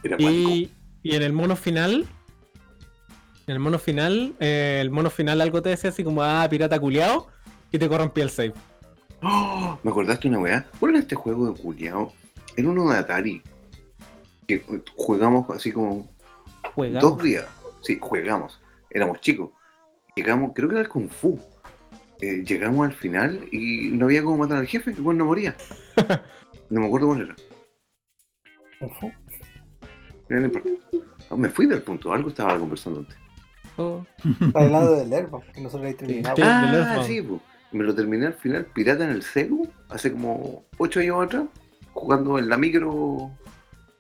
[0.03, 0.17] Era.
[0.19, 0.71] Y,
[1.05, 2.07] y en el mono final,
[3.47, 6.81] en el mono final, eh, el mono final algo te decía así como, ah, pirata
[6.81, 7.29] culiao,
[7.71, 8.55] y te corrompía el save.
[9.23, 9.79] ¡Oh!
[9.85, 10.67] ¿Me acordaste una weá?
[10.81, 12.13] ¿Cuál era este juego de culiao?
[12.57, 13.43] Era uno de Atari.
[14.49, 14.65] Que
[14.97, 16.09] jugamos así como
[17.01, 17.47] dos días.
[17.83, 18.61] Sí, jugamos.
[18.91, 19.51] Éramos chicos.
[20.17, 21.39] Llegamos, creo que era el Kung Fu.
[22.21, 25.55] Eh, llegamos al final y no había cómo matar al jefe, que bueno no moría.
[26.71, 27.37] No me acuerdo cuál era.
[30.27, 30.69] Pero no importa.
[31.31, 33.17] Ah, me fui del punto, algo estaba conversando antes.
[33.79, 34.05] Oh,
[34.55, 36.39] lado del Herbo, que nosotros ahí terminamos.
[36.43, 37.27] Ah, sí,
[37.73, 41.45] me lo terminé al final, pirata en el Segu, hace como 8 años atrás,
[41.93, 43.31] jugando en la micro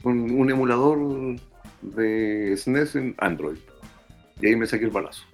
[0.02, 0.98] con un emulador
[1.82, 3.58] de SNES en Android.
[4.40, 5.24] Y ahí me saqué el balazo.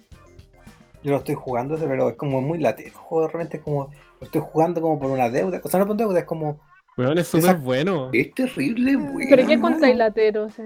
[1.02, 2.96] Yo lo estoy jugando, ese, pero es como muy latero.
[2.98, 3.90] Juego realmente es como.
[4.20, 5.60] Lo estoy jugando como por una deuda.
[5.62, 6.60] O sea, no por deuda, es como.
[6.96, 8.08] Weón, es súper Esa- bueno.
[8.12, 9.28] Es terrible, güey.
[9.28, 10.44] ¿Pero qué contáis latero?
[10.44, 10.64] O sea,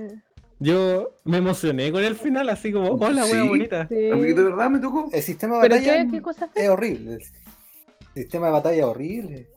[0.60, 3.48] Yo me emocioné con el final, así como, hola, wea Sí.
[3.48, 3.88] bonita.
[3.88, 4.10] sí.
[4.10, 5.08] A mí de verdad me tocó.
[5.12, 7.14] El sistema de ¿Pero batalla qué, qué cosas es horrible.
[7.14, 9.48] El sistema de batalla es horrible.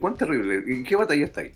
[0.00, 0.62] ¿Cuán terrible?
[0.66, 1.52] ¿En qué batalla está ahí?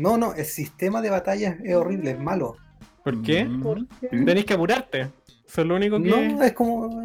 [0.00, 2.56] No, no, el sistema de batalla es horrible, es malo.
[3.04, 3.44] ¿Por qué?
[3.44, 3.62] Mm.
[3.62, 4.08] ¿Por qué?
[4.08, 5.00] Tenés que apurarte.
[5.46, 6.08] Eso es lo único que.
[6.08, 7.02] No, es como.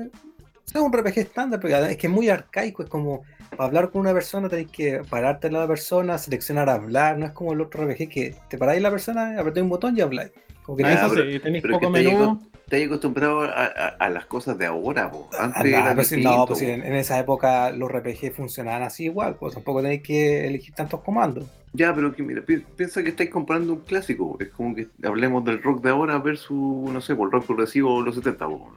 [0.66, 2.84] Es un RPG estándar, pero es que es muy arcaico.
[2.84, 7.18] Es como para hablar con una persona tenés que pararte de la persona, seleccionar hablar.
[7.18, 10.02] No es como el otro RPG que te paráis la persona, apretáis un botón y
[10.02, 10.32] habláis.
[10.64, 12.42] Como que Ah, eso sí, tenéis poco menú.
[12.68, 15.30] Te has acostumbrado a, a- a las cosas de ahora, po.
[15.38, 18.34] Ah, Antes nah, era pero si- distinto, no, pues en, en esa época los RPG
[18.36, 21.46] funcionaban así igual, pues tampoco tenéis que elegir tantos comandos.
[21.74, 24.38] Ya, pero que mira, pi- piensa que estáis comprando un clásico.
[24.40, 28.00] Es como que hablemos del rock de ahora versus, no sé, por el rock progresivo
[28.00, 28.72] de los 70, po.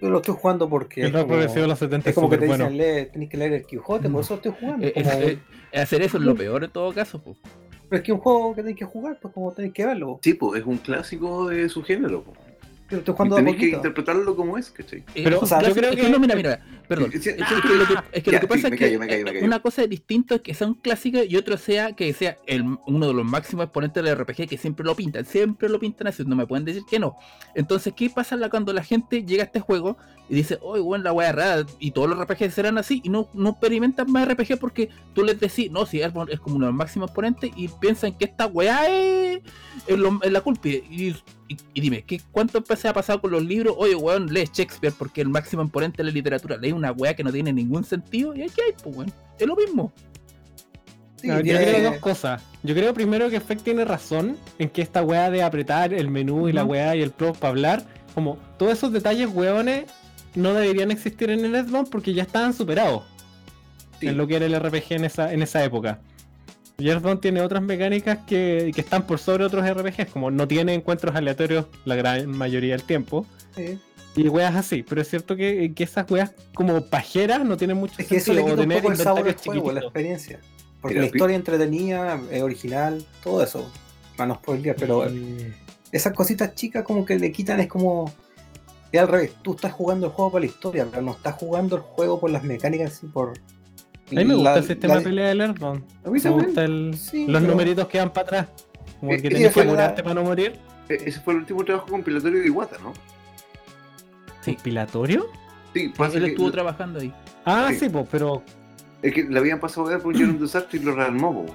[0.00, 1.00] Yo lo estoy jugando porque.
[1.00, 2.68] El es rock como- progresivo de los 70 Es como que te bueno.
[2.70, 4.86] dicen, lee, tenés que leer el Quijote, por eso lo estoy jugando.
[4.86, 5.38] Eh, como- eh,
[5.72, 7.20] eh, hacer eso es lo peor en todo caso.
[7.22, 7.34] po.
[7.88, 10.18] Pero es que es un juego que tenéis que jugar, pues como tenéis que verlo.
[10.22, 12.32] Sí, pues es un clásico de su género, po.
[12.96, 15.00] Estoy jugando tenéis que interpretarlo como es, ¿cachai?
[15.14, 17.10] Eh, Pero, o sea, yo creo es que- no, mira, mira, perdón.
[17.12, 19.60] Es que, es que lo que, es que lo ya, que pasa es que una
[19.60, 23.06] cosa es distinto es que sea un clásico y otro sea que sea el, uno
[23.08, 26.36] de los máximos exponentes del RPG que siempre lo pintan, siempre lo pintan así, no
[26.36, 27.16] me pueden decir que no.
[27.54, 29.96] Entonces, ¿qué pasa la- cuando la gente llega a este juego
[30.28, 33.28] y dice, oye, bueno, la wea rara, y todos los RPGs serán así, y no,
[33.34, 36.72] no experimentan más RPG porque tú les decís, no, si Airborne es como uno de
[36.72, 39.40] los máximos exponentes, y piensan que esta weá es,
[39.86, 40.68] es, lo- es la culpa.
[40.68, 41.14] Y,
[41.48, 43.74] y- y dime, ¿qué, ¿cuánto veces ha pasado con los libros?
[43.78, 47.22] Oye, weón, lees Shakespeare porque el máximo exponente de la literatura, lees una weá que
[47.24, 49.92] no tiene ningún sentido, y aquí hay, pues, weón, es lo mismo.
[51.16, 52.42] Sí, No, yo creo dos cosas.
[52.64, 56.48] Yo creo primero que Feck tiene razón en que esta weá de apretar el menú
[56.48, 59.84] y la weá y el pro para hablar, como todos esos detalles weones
[60.34, 63.04] no deberían existir en el Earthbound porque ya estaban superados
[64.00, 64.08] Sí.
[64.08, 66.00] en lo que era el RPG en esa, en esa época.
[66.82, 70.74] Y Earthbound tiene otras mecánicas que, que están por sobre otros RPGs, como no tiene
[70.74, 73.24] encuentros aleatorios la gran mayoría del tiempo.
[73.54, 73.78] sí.
[74.14, 77.94] Y weas así, pero es cierto que, que esas weas como pajeras no tienen mucho
[77.96, 80.38] Es que eso le un poco el juego, la experiencia.
[80.82, 83.72] Porque la historia entretenida, es original, todo eso.
[84.16, 85.54] Para no spoilear, pero Y-
[85.92, 88.12] esas cositas chicas como que le quitan, es como.
[88.90, 91.76] Es al revés, tú estás jugando el juego por la historia, pero no estás jugando
[91.76, 93.32] el juego por las mecánicas y por.
[94.16, 95.82] A mí me gusta la- el sistema la- de pelea del Earthbound.
[96.04, 96.46] A mí Me también.
[96.46, 98.46] gusta el- Sí, los pero- numeritos que van para atrás.
[99.00, 100.58] Como Eh, que tenés que curarte para no morir.
[100.88, 102.92] E- Ese fue el último trabajo compilatorio de Iwata, ¿no?
[104.42, 104.54] Sí.
[104.54, 105.26] ¿Compilatorio?
[105.74, 107.12] Sí, pasa Él que estuvo trabajando ahí.
[107.44, 107.76] Ah, Sí.
[107.80, 108.42] sí, pues, pero.
[109.00, 111.46] es que le habían pasado a ver porque era un desastre y lo rearmó.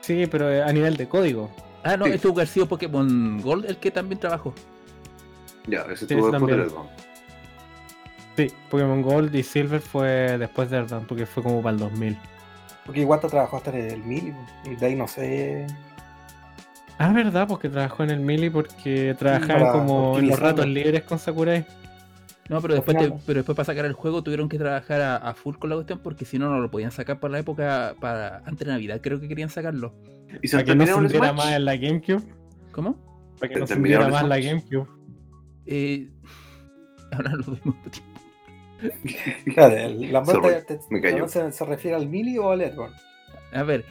[0.00, 1.50] Sí, pero eh, a nivel de código.
[1.84, 2.12] Ah, no, Sí.
[2.12, 4.54] estuvo que haber sido Pokémon Gold el que también trabajó.
[5.66, 6.56] Ya, ese Sí, estuvo ese después.
[6.56, 6.90] Earthbound.
[8.48, 12.16] Sí, Pokémon Gold y Silver fue después de Earthbound, porque fue como para el 2000.
[12.86, 15.66] Porque Iwata trabajó hasta en el mil y de ahí no sé.
[16.98, 21.18] Ah, verdad, porque trabajó en el Mili porque trabajaban como en los ratos libres con
[21.18, 21.64] Sakurai.
[22.48, 25.34] No, pero después, te- pero después para sacar el juego tuvieron que trabajar a, a
[25.34, 28.38] full con la cuestión porque si no, no lo podían sacar para la época, para
[28.44, 29.94] antes de Navidad, creo que querían sacarlo.
[30.42, 31.34] Y se Para que no Smash.
[31.34, 32.22] más en la GameCube.
[32.72, 32.96] ¿Cómo?
[33.38, 34.44] Para que ¿Te no se terminaron hundiera el más la Smash?
[34.44, 34.88] GameCube.
[35.66, 36.10] Eh,
[37.12, 37.76] ahora lo vimos.
[39.56, 41.28] La muerte te- me cayó.
[41.28, 42.92] se, se refiere al mili o al Edward.
[43.52, 43.84] A ver,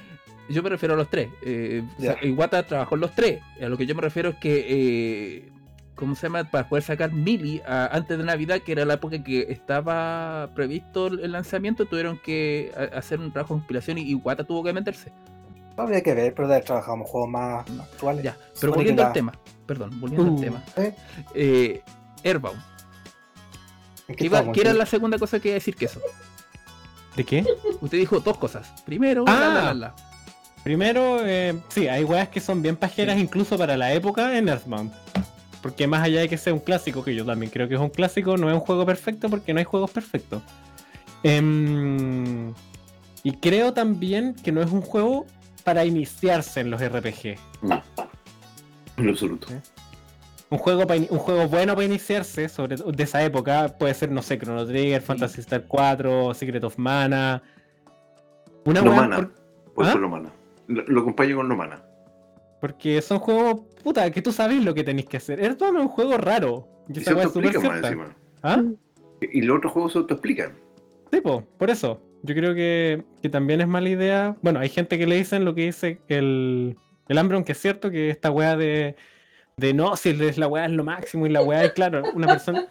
[0.50, 1.30] yo me refiero a los tres.
[1.46, 2.14] Eh, Ya.
[2.20, 3.42] Sa- Iwata trabajó en los tres.
[3.62, 5.50] A lo que yo me refiero es que, eh,
[5.96, 6.44] ¿cómo se llama?
[6.50, 11.08] Para poder sacar Mili a- antes de Navidad, que era la época que estaba previsto
[11.08, 15.12] el lanzamiento, tuvieron que a- hacer un trabajo de compilación y Iwata tuvo que meterse.
[15.78, 18.24] Habría que ver, pero de haber trabajado en juegos más actuales.
[18.24, 19.32] Ya, pero volviendo al tema,
[19.66, 20.36] perdón, volviendo Uh.
[20.36, 20.64] al tema.
[20.78, 20.94] ¿Eh?
[21.34, 21.82] Eh,
[22.24, 22.60] Airbound.
[24.12, 24.56] ¿En qué ¿Qué, iba- estamos?
[24.56, 26.00] qué era la segunda cosa que iba a decir que eso?
[27.15, 27.45] ¿De qué?
[27.82, 28.71] Usted dijo dos cosas.
[28.86, 29.32] Primero, Ah.
[29.39, 29.95] la, la, la, la.
[30.63, 34.91] Primero, eh, sí, hay weas que son bien pajeras incluso para la época en Earthbound.
[35.62, 37.89] Porque más allá de que sea un clásico, que yo también creo que es un
[37.89, 40.41] clásico, no es un juego perfecto porque no hay juegos perfectos.
[41.24, 42.53] Em,
[43.24, 45.26] y creo también que no es un juego
[45.64, 47.38] para iniciarse en los RPG.
[48.97, 49.47] En lo absoluto.
[50.52, 54.12] Un juego, pa- un juego bueno para iniciarse, sobre todo de esa época, puede ser,
[54.12, 57.41] no sé, Chrono Trigger, Fantasy Star 4, Secret of Mana.
[58.66, 59.16] Una Lo wea mana.
[59.16, 59.32] por-
[59.74, 59.89] Por ¿Ah?
[59.89, 60.30] eso lo mana.
[60.68, 61.82] Lo, lo acompaño con lo mana.
[62.60, 65.39] Porque son juegos, puta, que tú sabes lo que tenéis que hacer.
[65.39, 66.68] Es un juego raro.
[66.89, 68.16] Y Y se más encima.
[68.43, 68.62] ¿Ah?
[69.22, 70.52] Y los otros juegos se autoexplican.
[71.12, 72.02] Sí, po, por eso.
[72.24, 74.36] Yo creo que, que también es mala idea.
[74.41, 76.78] Bueno, hay gente que le dicen lo que dice el,
[77.08, 78.95] el Ambron, que es cierto, que esta wea de,
[79.62, 82.28] de no, si es la wea es lo máximo y la wea es, claro, una
[82.28, 82.68] persona.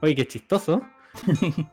[0.00, 0.82] Oye, qué chistoso.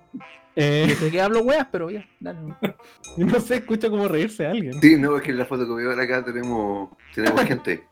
[0.58, 2.40] Eh, Yo sé que hablo weas, pero ya, dale.
[3.18, 4.80] no sé, escucho como reírse a alguien.
[4.80, 7.84] Sí, no, es que en la fotocopiadora acá tenemos, tenemos gente.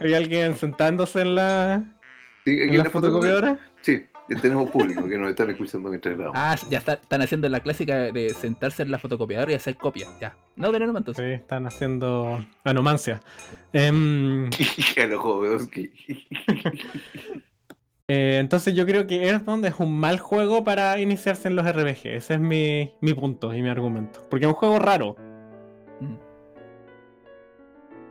[0.00, 1.82] Hay alguien sentándose en la,
[2.44, 3.58] Sí, aquí en en la la fotocopiadora.
[3.80, 4.04] Sí,
[4.36, 6.38] tenemos público que nos están escuchando mientras grabamos.
[6.40, 10.08] Ah, ya está- están haciendo la clásica de sentarse en la fotocopiadora y hacer copias.
[10.20, 10.36] Ya.
[10.56, 11.40] No, de Sí, entonces.
[11.40, 13.20] están haciendo anomancia.
[13.72, 15.90] Jodorowsky.
[18.08, 22.06] eh, entonces yo creo que Earthbound es un mal juego para iniciarse en los RPG.
[22.06, 24.20] Ese es mi, mi punto y mi argumento.
[24.30, 25.16] Porque es un juego raro.
[26.00, 26.14] Mm.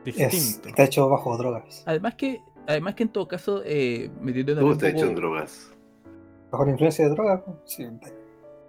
[0.05, 0.69] Es, Distinto.
[0.69, 1.83] está hecho bajo drogas.
[1.85, 5.70] Además que, además que en todo caso, eh, metiendo también está hecho en drogas.
[6.51, 7.41] Bajo la influencia de drogas.
[7.65, 8.07] Sí, está,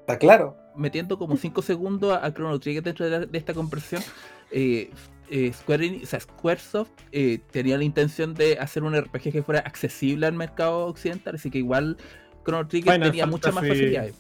[0.01, 0.57] está claro.
[0.77, 4.03] metiendo como 5 segundos a, a Chrono Trigger dentro de, la- de esta conversión,
[4.51, 4.91] eh,
[5.31, 9.61] eh, Square o sea, Squaresoft eh, tenía la intención de hacer un RPG que fuera
[9.61, 11.97] accesible al mercado occidental, así que igual
[12.45, 14.15] Chrono Trigger Final tenía muchas más Fantasy- facilidades.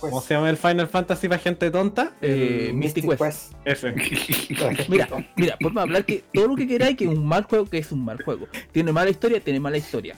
[0.00, 2.12] Pues, ¿Cómo se llama el Final Fantasy para gente tonta?
[2.20, 3.54] Eh, Mystic Quest.
[3.64, 3.94] Ese.
[4.88, 7.78] Mira, mira, podemos hablar que todo lo que queráis que es un mal juego, que
[7.78, 8.46] es un mal juego.
[8.72, 10.14] Tiene mala historia, tiene mala historia.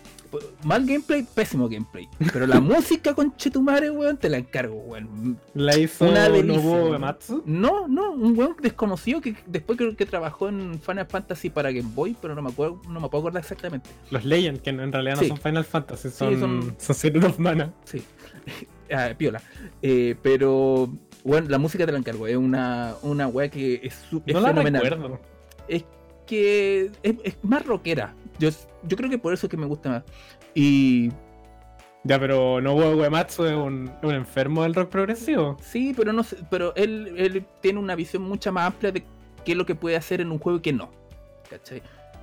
[0.65, 2.09] Mal gameplay, pésimo gameplay.
[2.33, 5.39] Pero la música con Chetumare, weón, te la encargo, weón.
[5.55, 6.91] La hizo Una delicia, Nobuo weón.
[6.93, 7.43] Uematsu.
[7.47, 11.89] No, no, un weón desconocido que después creo que trabajó en Final Fantasy para Game
[11.95, 13.89] Boy, pero no me acuerdo, no me puedo acordar exactamente.
[14.11, 15.29] Los Legend, que en realidad no Sí.
[15.29, 17.73] son Final Fantasy, son, son- son Secret of Mana.
[17.85, 18.03] Sí.
[18.93, 19.41] Ah, piola.
[19.83, 20.89] Eh, pero
[21.25, 23.95] bueno, la música te la encargo, es una, una weá que es,
[24.27, 24.83] es No la fenomenal.
[24.83, 25.21] recuerdo.
[25.69, 25.85] es
[26.27, 28.15] que es, es más rockera.
[28.39, 28.51] Yo,
[28.85, 30.03] yo creo que por eso es que me gusta más.
[30.55, 31.11] Y
[32.05, 35.57] Ya, pero Nobuo Uematsu es un, un enfermo del rock progresivo.
[35.61, 39.05] sí, pero no sé, pero él, él tiene una visión mucho más amplia de
[39.45, 40.91] qué es lo que puede hacer en un juego y qué no.
[41.51, 41.83] ¿Cachai?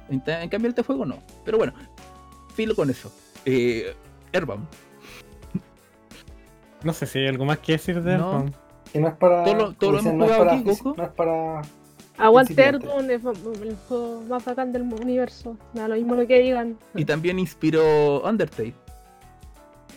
[0.09, 1.17] En, cambio este juego no.
[1.43, 1.73] Pero bueno,
[2.55, 3.11] filo con eso.
[3.45, 3.93] Eh,
[4.33, 4.67] Airbound.
[6.83, 8.31] No sé si hay algo más que decir de No.
[8.31, 8.55] Earthbound.
[8.93, 9.43] Que no es para.
[9.43, 10.93] Todo lo- todo lo hemos no es jugado para, aquí, Goku.
[10.97, 11.61] No es para.
[12.17, 12.61] Aguante.
[12.61, 15.57] Earthbound, es el juego más bacán del universo.
[15.73, 16.77] Me da lo mismo lo que digan.
[16.93, 18.73] Y también inspiró Undertale.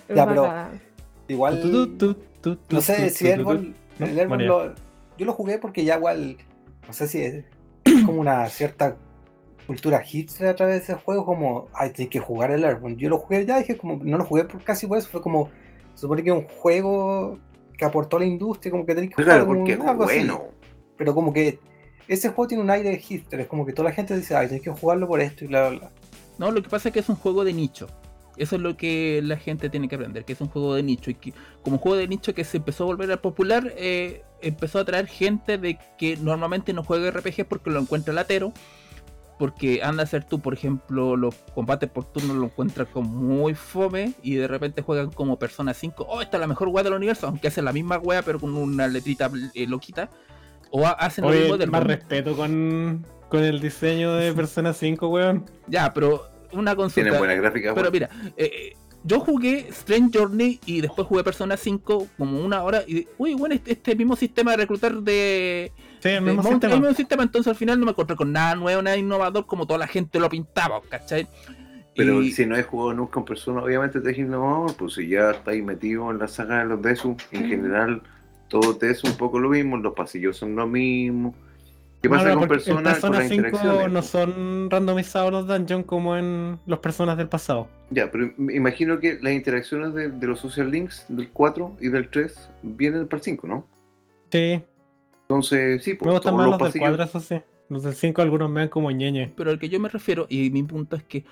[0.08, 0.80] Es Ya, pero- bacán.
[1.28, 1.60] Igual.
[1.60, 4.74] Tu, tu, tu, No sé si Bueno, lo-
[5.18, 6.36] yo lo jugué porque ya igual.
[6.86, 7.44] No sé si es
[8.06, 8.96] como una cierta
[9.66, 11.26] cultura hipster a través de ese juego.
[11.26, 12.96] Como, ay, tienes que jugar el Airborne.
[12.96, 15.08] Yo lo jugué ya, dije, como, no lo jugué por, casi por eso.
[15.10, 15.50] Fue como,
[15.98, 17.40] se supone que es un juego
[17.76, 18.70] que aportó a la industria.
[18.70, 19.56] Como que tenés que Claro, jugar.
[19.58, 20.14] porque es algo así.
[20.18, 20.44] bueno.
[20.96, 21.58] Pero como que
[22.06, 23.40] ese juego tiene un aire de hipster.
[23.40, 25.68] Es como que toda la gente dice, ay, tienes que jugarlo por esto y bla,
[25.70, 25.90] bla, bla.
[26.38, 27.88] No, lo que pasa es que es un juego de nicho.
[28.36, 31.10] Eso es lo que la gente tiene que aprender, que es un juego de nicho.
[31.10, 31.32] Y que
[31.62, 35.08] como juego de nicho que se empezó a volver a popular, eh, empezó a atraer
[35.08, 38.52] gente de que normalmente no juega RPG porque lo encuentra latero.
[39.38, 43.54] Porque anda a hacer tú, por ejemplo, los combates por turno lo encuentras como muy
[43.54, 46.06] fome y de repente juegan como Persona 5.
[46.08, 48.56] Oh, esta es la mejor wea del universo, aunque hacen la misma wea pero con
[48.56, 50.10] una letrita eh, loquita.
[50.70, 54.72] O ha- hacen lo Oye, mismo del más respeto con, con el diseño de Persona
[54.72, 55.44] 5, weón.
[55.68, 57.02] Ya, pero una consulta.
[57.04, 57.74] Tienen buena gráfica.
[57.74, 62.62] Pero mira, eh, eh, yo jugué Strange Journey y después jugué Persona 5 como una
[62.64, 66.74] hora y, uy, bueno, este, este mismo sistema de reclutar de, Sí, el mismo sistema.
[66.74, 69.66] el mismo sistema, entonces al final no me encontré con nada nuevo, nada innovador como
[69.66, 71.26] toda la gente lo pintaba, ¿cachai?
[71.96, 75.08] Pero Y- si no he jugado nunca en persona, obviamente te dije no, pues si
[75.08, 78.02] ya estáis metido en la saga de los Desu, en general
[78.48, 81.34] todo te es un poco lo mismo, los pasillos son lo mismo.
[82.00, 83.92] ¿Qué pasa no, con en personas con Persona las 5 interacciones?
[83.92, 87.68] no son randomizados los dungeons como en los personas del pasado.
[87.90, 91.88] Ya, pero me imagino que las interacciones de, de los social links del 4 y
[91.88, 93.66] del 3 vienen para el 5, ¿no?
[94.30, 94.62] Sí,
[95.28, 97.36] Entonces, sí, me pues gustan todos más los los del cuadro, eso sí.
[97.68, 99.32] Los del 5 algunos me dan como ñeñe.
[99.36, 101.24] Pero al que yo me refiero, y mi punto es que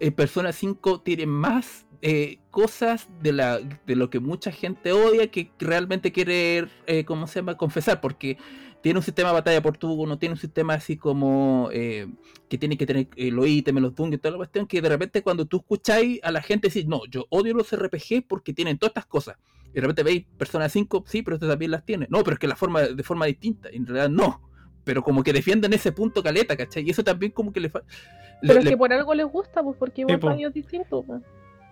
[0.00, 5.30] eh, Persona 5 tiene más eh, cosas de, la, de lo que mucha gente odia
[5.30, 8.38] que realmente quiere, eh, ¿cómo se llama?, confesar, porque
[8.84, 12.06] tiene un sistema de batalla por turno, tiene un sistema así como eh,
[12.50, 15.22] que tiene que tener eh, los ítems, los dungeons, toda la cuestión, que de repente
[15.22, 18.90] cuando tú escucháis a la gente decir, no, yo odio los RPG porque tienen todas
[18.90, 19.36] estas cosas.
[19.74, 22.06] Y de repente veis Persona 5, sí, pero usted también las tiene.
[22.08, 23.68] No, pero es que la forma de forma distinta.
[23.72, 24.40] Y en realidad no.
[24.84, 26.84] Pero como que defienden ese punto caleta, ¿cachai?
[26.86, 27.82] Y eso también como que le fa-
[28.42, 30.26] le- Pero es le- que por algo les gusta, pues porque igual po.
[30.28, 31.02] para ellos es distinto.
[31.02, 31.22] pues.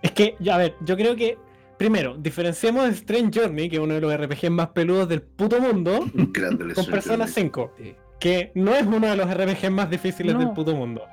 [0.01, 1.37] Es que, ya, a ver, yo creo que.
[1.77, 5.59] Primero, diferenciemos de Strange Journey, que es uno de los RPGs más peludos del puto
[5.59, 7.27] mundo, Grande con Persona sorprende.
[7.33, 7.95] 5, Sí.
[8.19, 10.39] que no es uno de los RPGs más difíciles No.
[10.39, 11.03] del puto mundo.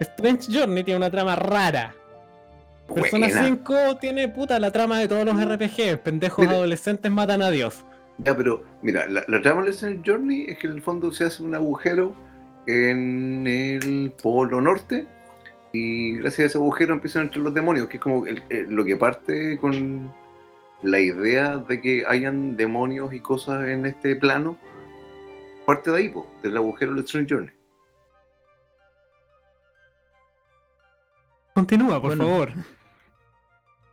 [0.00, 1.94] Strange Journey tiene una trama rara.
[2.94, 3.44] Persona Buena.
[3.44, 5.98] 5 tiene puta la trama de todos los RPGs.
[5.98, 6.56] Pendejos Mira.
[6.56, 7.84] adolescentes matan a Dios.
[8.18, 11.24] Ya, pero mira, la, la trama de Lesson Journey es que en el fondo se
[11.24, 12.14] hace un agujero
[12.66, 15.06] en el polo norte
[15.72, 18.70] y gracias a ese agujero empiezan a entrar los demonios, que es como el- el-
[18.74, 20.12] lo que parte con
[20.82, 24.56] la idea de que hayan demonios y cosas en este plano
[25.66, 27.50] parte de ahí, po, del agujero de Strange Journey.
[31.54, 32.24] Continúa, por Bueno.
[32.24, 32.52] favor.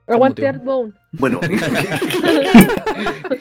[0.08, 0.44] Aguante?
[0.44, 0.94] Earthbound.
[1.14, 1.40] Bueno,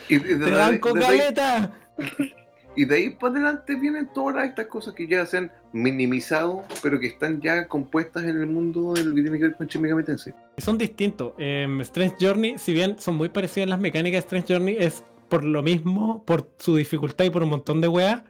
[0.08, 1.72] y, y de, ¡Te dan con ahí, caleta!
[2.76, 6.98] y de ahí para adelante vienen todas estas cosas que ya se han minimizado, pero
[6.98, 9.68] que están ya compuestas en el mundo del ver con
[10.04, 10.34] Tensei.
[10.58, 11.34] Son distintos.
[11.38, 15.44] Em, Strange Journey, si bien son muy parecidas las mecánicas de Strange Journey, es por
[15.44, 18.22] lo mismo, por su dificultad y por un montón de weas,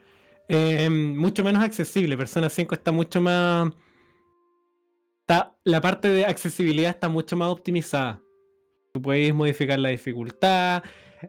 [0.49, 2.16] em, mucho menos accesible.
[2.16, 3.70] Persona 5 está mucho más.
[5.26, 8.20] Está, la parte de accesibilidad está mucho más optimizada.
[8.92, 10.82] Tú puedes modificar la dificultad.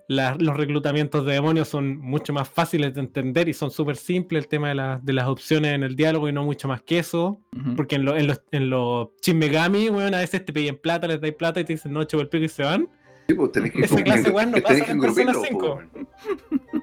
[0.09, 4.43] la- los reclutamientos de demonios son mucho más fáciles de entender y son súper simples.
[4.43, 6.99] El tema de, la- de las opciones en el diálogo y no mucho más que
[6.99, 7.39] eso.
[7.77, 11.07] Porque en, lo- en los, en los Shin Megami, weón, a veces te piden plata,
[11.07, 12.89] les dais plata y te dicen no, chupa el pico y se van.
[13.28, 15.82] Sí, pues tenés que, Esa clase, weón, no pasa en Persona engrupirlo, po,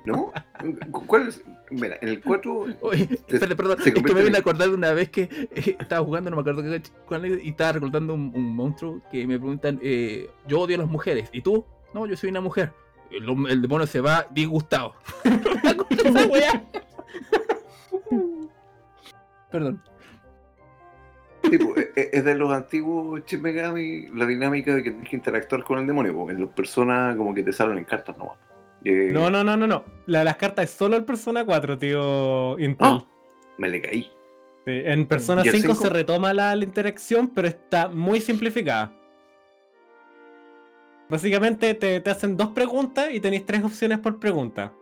[0.04, 0.32] ¿No?
[1.06, 1.42] ¿Cuál es?
[1.70, 4.92] Mira, en el 4 Oye, espera, perdón, es que me vine a acordar de una
[4.92, 6.82] vez que eh, estaba jugando, no me acuerdo qué
[7.44, 11.30] y estaba reclutando un, un monstruo que me preguntan, eh, yo odio a las mujeres,
[11.32, 11.64] ¿y tú?
[11.94, 12.72] No, yo soy una mujer.
[13.10, 14.94] El, el demonio se va disgustado.
[16.04, 16.64] Esa weá.
[19.50, 19.82] Perdón.
[21.58, 25.16] Sí, e- e- es de los antiguos Shin Megami la dinámica de que tienes que
[25.16, 26.14] interactuar con el demonio.
[26.14, 26.30] po.
[26.30, 28.36] En las personas como que te salen en cartas nomás.
[28.84, 29.84] Eh, No, no, no, no, no.
[30.06, 32.76] La de las cartas es solo el Persona 4, tío Intel.
[32.88, 33.04] Ah,
[33.58, 34.02] me le caí.
[34.64, 35.82] Sí, en Persona ¿Y el 5 cinco?
[35.82, 38.92] se retoma la, la interacción, pero está muy simplificada.
[41.08, 44.72] Básicamente te, te hacen dos preguntas y tenéis tres opciones por pregunta.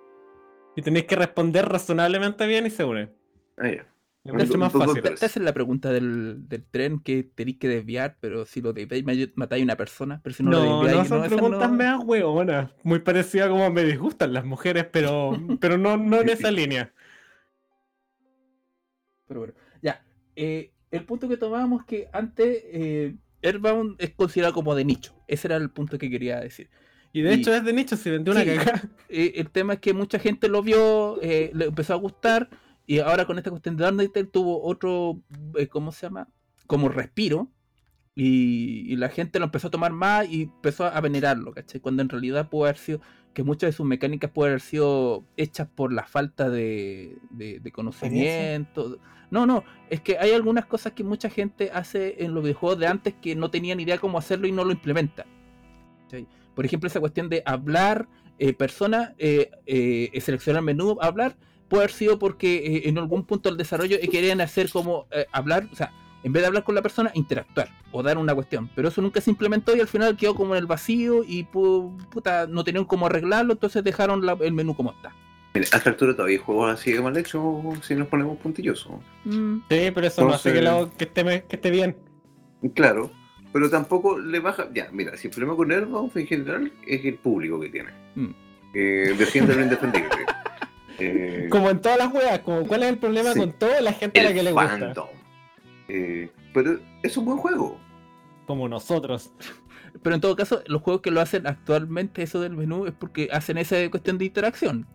[0.77, 3.09] Y tenéis que responder razonablemente bien y se une.
[3.59, 3.85] Ah, ya.
[4.39, 5.03] Es más fácil.
[5.03, 9.05] Te hacen la pregunta del, del tren que tenéis que desviar, pero si lo desviáis
[9.35, 11.77] matáis a una persona, pero si no, lo No, desviáis, no son esa preguntas no-
[11.77, 12.71] meas huevonas.
[12.83, 16.93] Muy parecida como me disgustan las mujeres, pero, pero no, no en esa línea.
[19.27, 20.03] Pero bueno, ya.
[20.37, 25.15] eh, el punto que tomábamos que antes eh, Airbound es considerado como de nicho.
[25.29, 26.69] Ese era el punto que quería decir.
[27.13, 28.49] Y de Y- hecho es de nicho, si vendió una Sí.
[28.49, 28.83] cagada.
[29.09, 32.49] Eh, el tema es que mucha gente lo vio, eh, le empezó a gustar,
[32.95, 35.21] y ahora con esta cuestión de Undertale tuvo otro,
[35.57, 36.29] eh, ¿cómo se llama?
[36.67, 37.49] Como respiro.
[38.17, 41.81] Y, y la gente lo empezó a tomar más y empezó a venerarlo, ¿cachai?
[41.81, 43.01] Cuando en realidad puede haber sido
[43.33, 47.73] que muchas de sus mecánicas pueden haber sido hechas por la falta de, de- de
[47.73, 48.99] conocimiento.
[49.31, 52.89] No, no, es que hay algunas cosas que mucha gente hace en los videojuegos de
[52.89, 55.25] antes que no tenían idea cómo hacerlo y no lo implementa.
[56.03, 56.27] ¿cachai?
[56.57, 58.09] Por ejemplo, esa cuestión de hablar,
[58.41, 61.37] eh, persona, eh, eh, seleccionar menú, hablar,
[61.71, 65.25] puede haber sido porque eh, en algún punto del desarrollo eh, querían hacer como eh,
[65.33, 65.93] hablar, o sea,
[66.23, 68.69] en vez de hablar con la persona, interactuar o dar una cuestión.
[68.75, 71.97] Pero eso nunca se implementó y al final quedó como en el vacío y pu-
[72.11, 75.15] puta, no tenían cómo arreglarlo, entonces dejaron la- el menú como está.
[75.55, 77.43] Mira, a esta altura todavía hay juegos así de mal hechos
[77.83, 78.93] si nos ponemos puntillosos.
[79.25, 81.97] Mm, Sí, pero eso no hace que, Entonces- lo- que, esté, me- que esté bien.
[82.75, 83.11] Claro,
[83.53, 84.69] pero tampoco le baja.
[84.75, 87.91] Ya, mira, si el problema con Airbound en general es el público que tiene.
[88.15, 88.31] Mm.
[88.75, 90.11] Eh, defiende lo indefendible.
[91.01, 93.39] Eh, Como en todas las weas, como cuál es el problema Sí.
[93.41, 94.69] con toda la gente a la el que le gusta.
[94.69, 95.09] fandom.
[95.89, 97.79] Eh, pero es un buen juego.
[98.47, 99.31] Como nosotros.
[100.03, 103.29] Pero en todo caso, los juegos que lo hacen actualmente, eso del menú, es porque
[103.33, 104.87] hacen esa cuestión de interacción.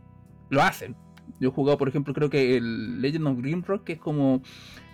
[0.50, 0.96] Lo hacen.
[1.40, 4.42] Yo he jugado, por ejemplo, creo que el Legend of Grimrock, que es como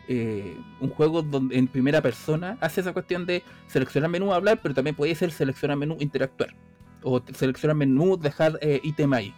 [0.08, 4.74] eh, un juego donde en primera persona hace esa cuestión de seleccionar menú, hablar, pero
[4.74, 6.56] también puede ser seleccionar menú, interactuar.
[7.04, 9.34] O seleccionar menú, dejar eh, ítem ahí.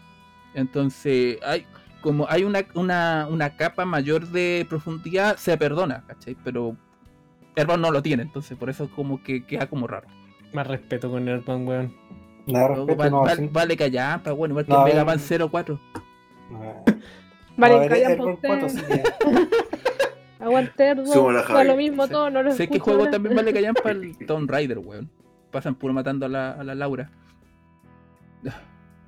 [0.53, 1.65] Entonces, hay
[2.01, 6.35] como hay una, una, una capa mayor de profundidad, se perdona, ¿cachai?
[6.43, 6.75] Pero
[7.55, 10.07] Airbound no lo tiene, entonces por eso como que queda como raro.
[10.53, 11.95] Más respeto con Earthbound, weón.
[12.45, 13.49] Luego respeto, va- no, va- sí.
[13.51, 15.05] vale callampa, bueno, igual que No, el Mega eh.
[15.05, 15.79] Man 04.
[16.51, 16.83] No,
[17.57, 19.03] Vale, a ver, callan Airborne pa' 4 usted.
[20.39, 21.67] Aguante Da Javi.
[21.67, 22.11] lo mismo Sí.
[22.11, 25.09] todo, no lo Sé que juego también vale callampa el Tomb Raider, weón.
[25.51, 27.09] Pasan puro matando a la, a la Laura.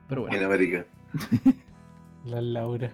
[0.07, 0.37] Pero bueno.
[0.37, 0.85] En América.
[2.25, 2.91] La Laura.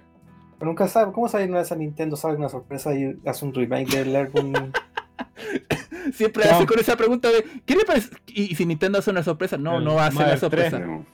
[0.60, 3.54] Pero nunca sabe, ¿cómo sabe una vez a Nintendo sabe una sorpresa y hace un
[3.54, 4.72] remake del Airborne?
[6.14, 6.52] Siempre No.
[6.56, 8.10] hace con esa pregunta de ¿qué le parece?
[8.28, 10.80] Y, y si Nintendo hace una sorpresa, no, El no va a hacer la sorpresa.
[10.80, 11.06] No,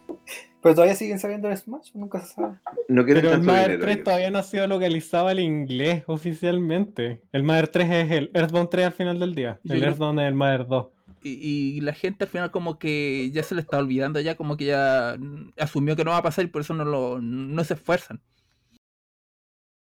[0.61, 2.55] Pero todavía siguen sabiendo el Smash, nunca se sabe.
[2.87, 3.81] no Pero el Mother dinero.
[3.83, 4.03] 3 ellos.
[4.05, 7.21] todavía no ha sido localizado al inglés oficialmente.
[7.31, 9.59] El Mother 3 es el Earthbound 3 al final del día.
[9.65, 10.87] El Earthbound es el Mother 2.
[11.27, 14.57] Y, y la gente al final como que ya se le está olvidando ya, como
[14.57, 17.63] que ya mm, asumió que no va a pasar y por eso no lo no
[17.63, 18.21] se esfuerzan.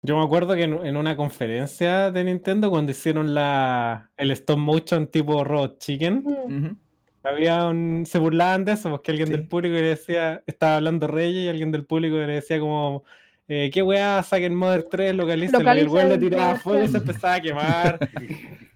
[0.04, 4.58] Yo me acuerdo que en, en una conferencia de Nintendo, cuando hicieron la el stop
[4.58, 6.24] motion tipo Robot Chicken.
[6.26, 6.76] Ujú.
[7.22, 8.04] Había un.
[8.04, 9.32] Se burlaban de eso, porque alguien Sí.
[9.34, 10.42] del público le decía.
[10.46, 13.04] Estaba hablando Reyes y alguien del público le decía como.
[13.46, 14.20] Eh, ¿Qué weá?
[14.24, 15.60] Saquen Mother 3, localicen.
[15.64, 16.90] Y el weón le tiraba fuego y 3.
[16.92, 17.98] se empezaba a quemar.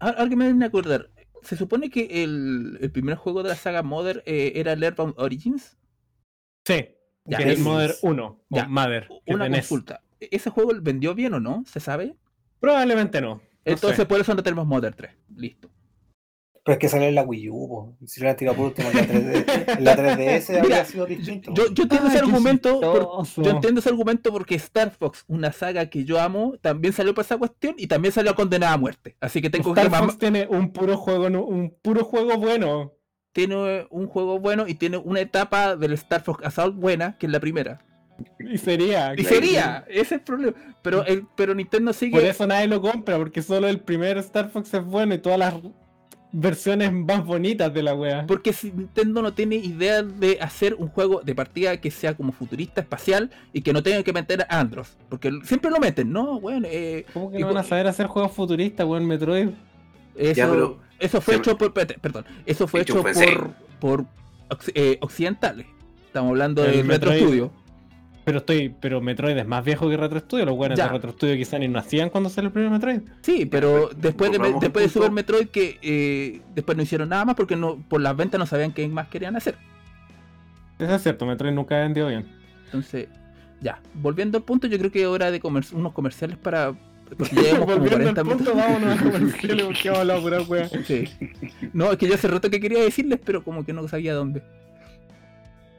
[0.00, 1.08] Ahora que me viene a acordar,
[1.44, 5.14] se supone que el, el primer juego de la saga Mother eh, era el Airbound
[5.16, 5.76] Origins.
[6.64, 6.86] Sí.
[7.26, 8.40] Ya, que es Mother 1.
[8.50, 8.66] Ya.
[8.68, 9.08] Mother.
[9.26, 9.60] Una de NES.
[9.68, 10.02] consulta.
[10.20, 11.64] ¿E- ¿Ese juego vendió bien o no?
[11.66, 12.14] ¿Se sabe?
[12.60, 13.36] Probablemente no.
[13.36, 14.06] No Entonces sé.
[14.06, 15.10] por eso no tenemos Mother 3.
[15.36, 15.70] Listo.
[16.64, 17.96] Pero es que salió en la Wii U, po.
[18.06, 21.04] si lo hubieran tirado por último en la 3D, en la 3DS habría Mira, sido
[21.06, 21.52] distinto.
[21.54, 22.80] Yo, yo entiendo ese argumento.
[22.80, 27.12] por- yo entiendo ese argumento porque Star Fox, una saga que yo amo, también salió
[27.14, 29.14] para esa cuestión y también salió condenada a muerte.
[29.20, 32.92] Así que tengo Star que Fox tiene un puro juego, un puro juego bueno.
[33.32, 37.32] tiene un juego bueno y tiene una etapa del Star Fox Assault buena, que es
[37.32, 37.84] la primera.
[38.38, 39.12] Y sería.
[39.12, 39.28] Y claro.
[39.34, 40.54] sería, ese es el problema.
[40.82, 42.12] Pero, el, pero Nintendo sigue.
[42.12, 45.38] Por eso nadie lo compra, porque solo el primer Star Fox es bueno y todas
[45.38, 45.52] las
[46.36, 48.26] versiones más bonitas de la wea.
[48.26, 52.32] Porque si Nintendo no tiene idea de hacer un juego de partida que sea como
[52.32, 54.96] futurista, espacial y que no tenga que meter a Andros.
[55.08, 56.40] Porque siempre lo meten, ¿no?
[56.40, 59.06] Bueno, eh, ¿Cómo que no van a saber hacer juegos futuristas, weón?
[59.06, 59.50] Metroid.
[60.16, 61.72] eso, Ya, pero eso fue hecho por.
[61.72, 62.24] Perdón.
[62.46, 64.04] Eso fue Hecho por, por
[64.74, 65.66] eh, occidentales.
[66.06, 67.52] Estamos hablando El del Retro Metroid- Studio.
[68.24, 70.46] Pero estoy, pero Metroid es más viejo que Retro Studio.
[70.46, 73.00] Los buenos de Retro Studio quizás ni nacían cuando salió el primer Metroid.
[73.20, 74.88] Sí, pero después de, después de.
[74.88, 78.46] Super Metroid que eh, después no hicieron nada más porque no por las ventas no
[78.46, 79.56] sabían qué más querían hacer.
[80.78, 82.26] Eso es cierto, Metroid nunca vendió bien.
[82.64, 83.08] Entonces,
[83.60, 86.74] ya, volviendo al punto, yo creo que es hora de comer unos comerciales para.
[87.18, 90.68] Porque ya llevamos como Volviendo 40 al punto, vámonos a comerciales porque hablado pura wea.
[90.68, 91.04] Sí.
[91.74, 94.42] No, es que yo hace rato que quería decirles, pero como que no sabía dónde.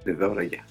[0.06, 0.64] Desde ahora ya.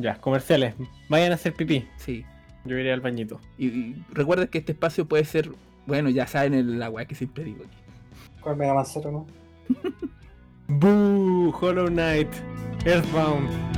[0.00, 0.74] Ya, comerciales.
[1.08, 1.86] Vayan a hacer pipí.
[1.96, 2.24] Sí.
[2.64, 3.40] Yo iré al bañito.
[3.56, 5.50] Y, y recuerden que este espacio puede ser,
[5.86, 7.76] bueno, ya saben el agua que siempre digo aquí.
[8.40, 9.26] ¿Cuál Mega Man Zero, no?
[10.68, 12.28] Boo, Hollow Knight,
[12.84, 13.77] Earthbound.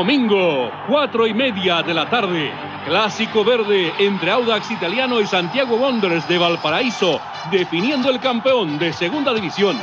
[0.00, 2.50] Domingo, cuatro y media de la tarde.
[2.86, 7.20] Clásico verde entre Audax Italiano y Santiago Wanderers de Valparaíso,
[7.50, 9.78] definiendo el campeón de Segunda División.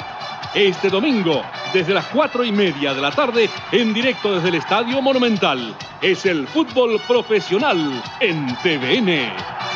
[0.56, 5.04] Este domingo, desde las cuatro y media de la tarde, en directo desde el Estadio
[5.04, 9.67] Monumental, es el fútbol profesional en TVN.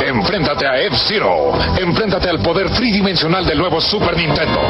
[0.00, 1.52] Enfréntate a F-Zero.
[1.76, 4.60] Enfréntate al poder tridimensional del nuevo Super Nintendo.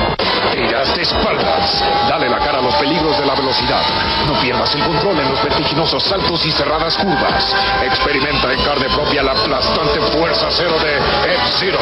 [0.57, 1.85] Irás de espaldas.
[2.09, 3.83] Dale la cara a los peligros de la velocidad.
[4.26, 7.55] No pierdas el control en los vertiginosos saltos y cerradas curvas.
[7.85, 10.97] Experimenta en carne propia la aplastante fuerza cero de
[11.35, 11.81] F-Zero.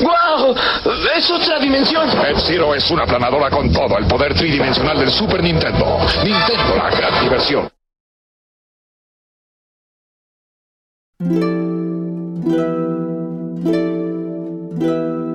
[0.00, 0.54] ¡Guau!
[1.16, 2.08] ¡Es otra dimensión!
[2.10, 5.98] F-Zero es una planadora con todo el poder tridimensional del Super Nintendo.
[6.22, 7.75] Nintendo, la gran diversión.
[11.18, 11.32] thank
[14.82, 15.25] you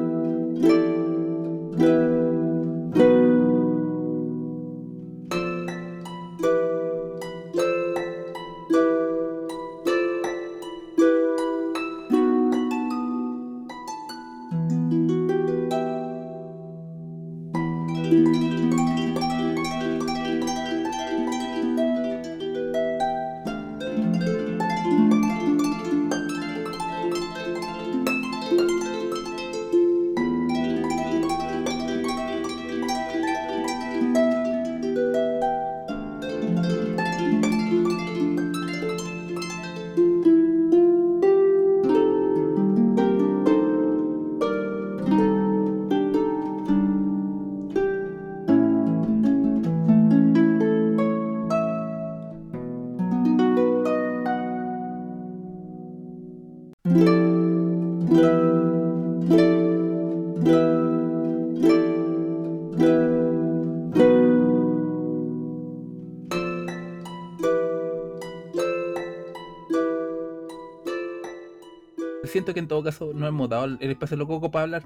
[72.81, 74.83] todo caso no hemos dado el espacio loco para hablar.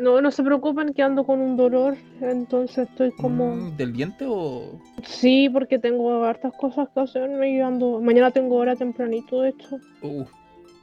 [0.00, 3.54] No, no se preocupen que ando con un dolor, entonces estoy como...
[3.54, 4.80] Mm, ¿Del diente o.?
[5.04, 8.00] Sí, porque tengo hartas cosas que hacer y ando...
[8.00, 9.76] Mañana tengo hora tempranito, de hecho.
[10.02, 10.24] Uh,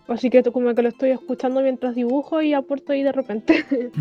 [0.08, 3.66] Así que como que lo estoy escuchando mientras dibujo y aporto ahí de repente.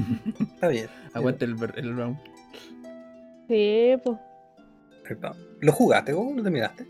[0.41, 0.87] Está bien.
[1.13, 2.17] aguante el, ver- el round.
[3.49, 4.17] sí, pues.
[5.61, 6.85] ¿Lo jugaste vos o lo terminaste?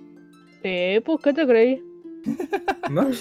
[0.62, 1.82] Sí, pues, ¿qué te creí?
[2.90, 3.06] ¿No?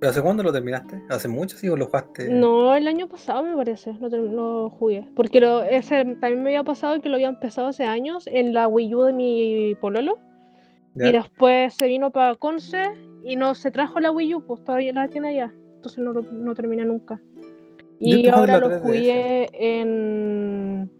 [0.00, 1.02] ¿Pero hace cuándo lo terminaste?
[1.08, 2.28] ¿Hace mucho sí o lo jugaste?
[2.28, 5.08] No, el año pasado me parece, lo, lo jugué.
[5.14, 8.68] Porque lo, ese también me había pasado que lo había empezado hace años en la
[8.68, 10.18] Wii U de mi pololo.
[10.94, 11.08] ¿Ya?
[11.08, 12.82] Y después se vino para Conce
[13.24, 15.52] y no se trajo la Wii U, pues todavía la tiene allá.
[15.76, 17.20] Entonces no, lo- no terminé nunca.
[17.98, 18.80] Y ahora lo 3DS.
[18.80, 20.90] jugué en.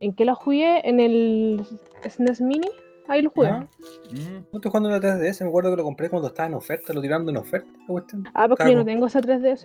[0.00, 0.80] ¿En qué la jugué?
[0.88, 1.62] En el
[2.08, 2.68] SNES Mini.
[3.10, 3.48] Ahí lo jugué.
[3.48, 3.66] Ah,
[4.12, 6.54] Mm, No estoy jugando en la 3DS, me acuerdo que lo compré cuando estaba en
[6.54, 7.68] oferta, lo tiraron en oferta.
[7.88, 8.24] cuestión.
[8.34, 9.64] Ah, porque yo no tengo esa 3DS.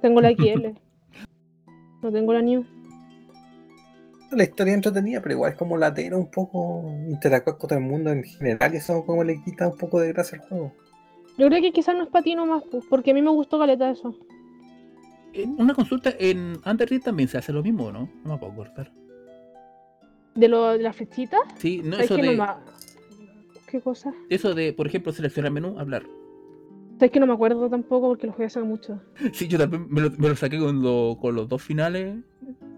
[0.00, 0.74] Tengo la XL.
[2.02, 2.64] no tengo la New.
[4.30, 7.84] La historia es entretenida, pero igual es como latero un poco interactuar con todo el
[7.84, 10.72] mundo en general y eso como le quita un poco de gracia al juego.
[11.36, 13.58] Yo creo que quizás no es para ti nomás, pues, porque a mí me gustó
[13.58, 14.16] caleta eso.
[15.32, 18.08] eh, Una consulta, en Undertale también se hace lo mismo, ¿no?
[18.24, 18.92] No me puedo cortar.
[20.34, 22.46] De lo de las flechitas, Sí, no, ¿sabes eso que no de, me...
[23.68, 24.12] ¿Qué cosa?
[24.28, 26.04] eso de, por ejemplo, seleccionar menú, hablar.
[26.98, 29.00] ¿Sabes que no me acuerdo tampoco porque lo jugué hace mucho?
[29.32, 32.18] Sí, yo también me lo, me lo saqué con, lo- con los dos finales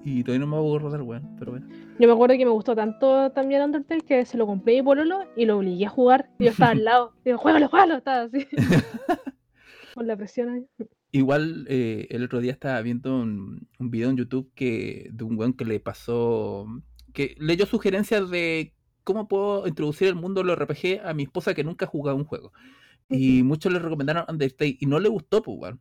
[0.04, 1.36] y todavía no me hago acordar, weón.
[1.38, 1.66] Pero bueno.
[1.98, 5.20] Yo me acuerdo que me gustó tanto también Undertale que se lo compré mi pololo
[5.36, 6.30] y lo obligué a jugar.
[6.38, 7.12] Y yo estaba al lado.
[7.24, 8.46] Digo, juégalo, juégalo, estaba así.
[9.94, 10.66] Con la presión ahí.
[11.12, 15.36] Igual eh, el otro día estaba viendo un, un video en YouTube que de un
[15.38, 16.66] weón que le pasó,
[17.16, 21.54] que leyó sugerencias de cómo puedo introducir el mundo de los RPG a mi esposa
[21.54, 22.52] que nunca ha jugado un juego.
[23.08, 25.80] Y muchos le recomendaron Undertale y no le gustó, pues, weón.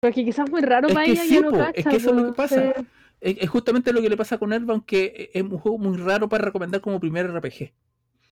[0.00, 1.56] Pero es que quizás es muy raro Es para que ella sí, ya no po,
[1.56, 2.74] es cacha, que eso es lo que pasa.
[3.20, 6.26] Es, es justamente lo que le pasa con Earthbound, que es un juego muy raro
[6.26, 7.74] para recomendar como primer RPG.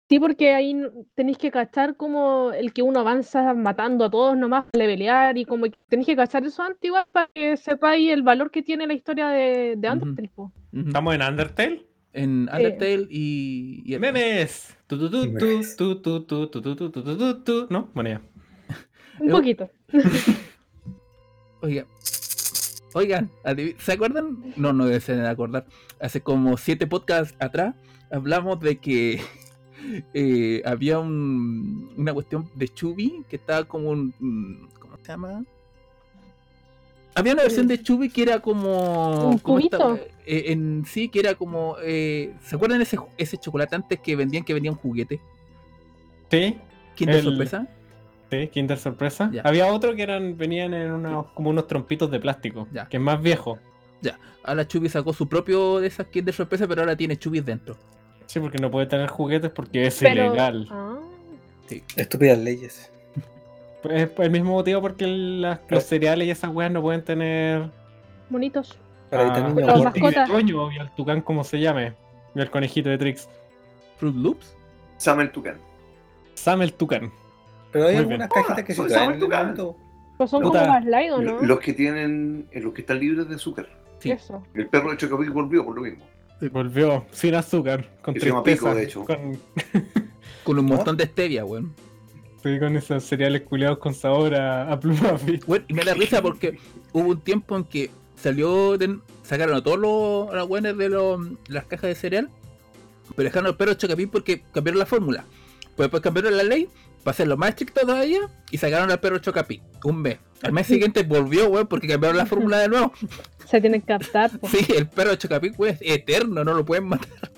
[0.09, 0.81] Sí, porque ahí
[1.17, 5.45] tenéis que cachar como el que uno avanza matando a todos nomás para levelear y
[5.45, 8.87] como que tenéis que cachar eso antes igual para que sepáis el valor que tiene
[8.87, 9.91] la historia de, de.
[9.91, 10.31] Undertale.
[10.73, 11.96] ¿Estamos en Undertale?
[12.17, 14.77] en Undertale y, memes.
[17.71, 18.21] No, bueno.
[19.21, 19.71] Un poquito.
[21.61, 21.87] Oiga.
[22.95, 23.31] Oigan,
[23.79, 24.55] ¿se acuerdan?
[24.57, 25.67] No, no deben acordar.
[26.01, 27.75] Hace como siete podcasts atrás
[28.11, 29.21] hablamos de que
[30.65, 34.69] había un, una cuestión de Chubby que estaba como un.
[34.79, 35.45] ¿Cómo se llama?
[37.17, 39.31] Había una versión de Chubby que era como.
[39.31, 40.05] ¿Un como esta- cubito?
[40.27, 41.77] eh, en sí, que era como.
[41.83, 45.21] eh, ¿Se acuerdan ese, ese chocolate antes que vendían que vendían juguete?
[46.31, 46.59] Sí,
[46.95, 47.67] Kinder El- sorpresa?
[48.31, 49.31] sí, Kinder sorpresa.
[49.33, 49.43] Ya.
[49.43, 52.87] Había otro que eran, venían en unos, como unos trompitos de plástico, Ya.
[52.89, 53.59] que es más viejo.
[54.49, 57.77] Ahora Chubby sacó su propio de esas Kinder sorpresa, pero ahora tiene Chubby dentro.
[58.27, 60.69] Sí, porque no puede tener juguetes porque es Pero- ilegal.
[60.71, 60.99] Ah,
[61.97, 62.91] Estúpidas leyes.
[63.87, 67.71] Pues es el mismo motivo porque las- los cereales y esas weas no pueden tener.
[68.29, 68.79] bonitos.
[69.11, 70.29] Para ah, evitar Los mascotas.
[70.29, 71.95] de Toño y al tucán, como se llame.
[72.35, 73.29] Y al conejito de Trix.
[73.99, 74.57] Fruit Loops.
[74.97, 75.59] Sam el Tucán.
[76.35, 77.13] Sam el tucán.
[77.71, 79.55] Pero hay Muy algunas cajitas que se soy traen el Tucán.
[79.55, 80.61] Pero son Puta.
[80.61, 81.41] como más light, ¿o no?
[81.43, 83.69] Los que tienen, eh, los que están libres de azúcar.
[84.01, 84.11] Sí.
[84.11, 84.43] Eso.
[84.55, 86.05] El perro de Chocapic volvió por lo mismo.
[86.53, 88.43] Volvió sin azúcar, con se tristeza.
[88.45, 89.05] Pico, de hecho.
[89.05, 89.39] Con,
[90.45, 90.75] Con un ¿No?
[90.77, 91.75] montón de stevia, weón.
[92.43, 95.17] Sí, con esos cereales culeados con sabor a, a pluma.
[95.47, 96.59] Bueno, y me da risa porque
[96.93, 100.89] hubo un tiempo en que salió, de- sacaron a todos los, a los weones de
[100.89, 102.31] los- las cajas de cereal,
[103.15, 105.25] pero dejaron al perro Chocapín porque cambiaron la fórmula.
[105.77, 106.69] Pues después cambiaron la ley
[107.05, 108.21] para hacerlo más estricto todavía
[108.51, 109.63] y sacaron al perro Chocapín.
[109.85, 110.19] Un mes.
[110.43, 112.93] Al mes siguiente volvió, weón, porque cambiaron la fórmula de nuevo.
[113.49, 114.39] Se tienen que captar.
[114.39, 114.49] po.
[114.49, 117.31] Sí, el perro Chocapín, weón, es eterno, no lo pueden matar.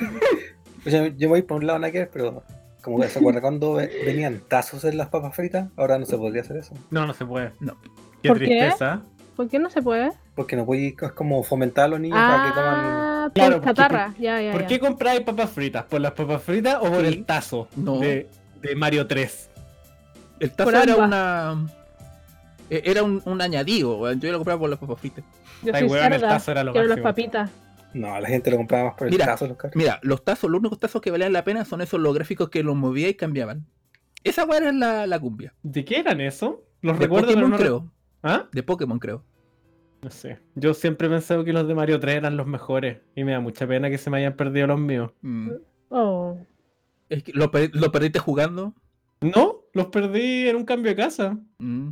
[0.85, 2.43] O sea, yo voy por un lado, nada que ver, pero
[2.85, 6.17] como que se acuerda cuando ve- venían tazos en las papas fritas, ahora no se
[6.17, 6.73] podría hacer eso.
[6.89, 7.51] No, no se puede.
[7.59, 7.75] No.
[8.21, 8.45] Qué ¿Por qué?
[8.45, 9.01] tristeza.
[9.35, 10.11] ¿Por qué no se puede?
[10.33, 12.75] Porque no puedes es como fomentar a los niños para que coman.
[12.77, 14.13] Ah, por Claro, porque chatarra.
[14.17, 14.67] Ya, ya, ¿Por ya.
[14.67, 15.83] qué compráis papas fritas?
[15.85, 17.07] ¿Por las papas fritas o por Sí.
[17.07, 17.99] el tazo No.
[17.99, 18.29] de,
[18.61, 19.49] de Mario 3?
[20.39, 21.07] El tazo Por era ambas.
[21.07, 21.67] una.
[22.69, 24.11] eh, Era un, un añadido.
[24.13, 25.25] Yo lo compraba por las papas fritas.
[25.63, 27.09] Yo Ay, soy weón, el tazo era lo Quiero las máximo.
[27.09, 27.49] papitas.
[27.95, 29.75] No, la gente lo compraba más por el Mira, tazo, los carros.
[29.75, 32.61] Mira, los tazos, los únicos tazos que valían la pena son esos los gráficos que
[32.61, 33.65] los movía y cambiaban.
[34.23, 35.53] Esa weá era la, la cumbia.
[35.63, 36.65] ¿De qué eran eso?
[36.81, 37.91] Los De recuerdo, Pokémon, no creo.
[38.21, 38.49] ¿Ah?
[38.51, 39.23] De Pokémon, creo.
[40.01, 40.39] No sé.
[40.55, 42.99] Yo siempre he pensado que los de Mario 3 eran los mejores.
[43.15, 45.11] Y me da mucha pena que se me hayan perdido los míos.
[45.21, 45.51] Mm.
[45.89, 46.37] Oh.
[47.07, 48.73] Es que ¿lo, per- lo perdiste jugando?
[49.21, 51.39] No, los perdí en un cambio de casa.
[51.59, 51.89] Mm.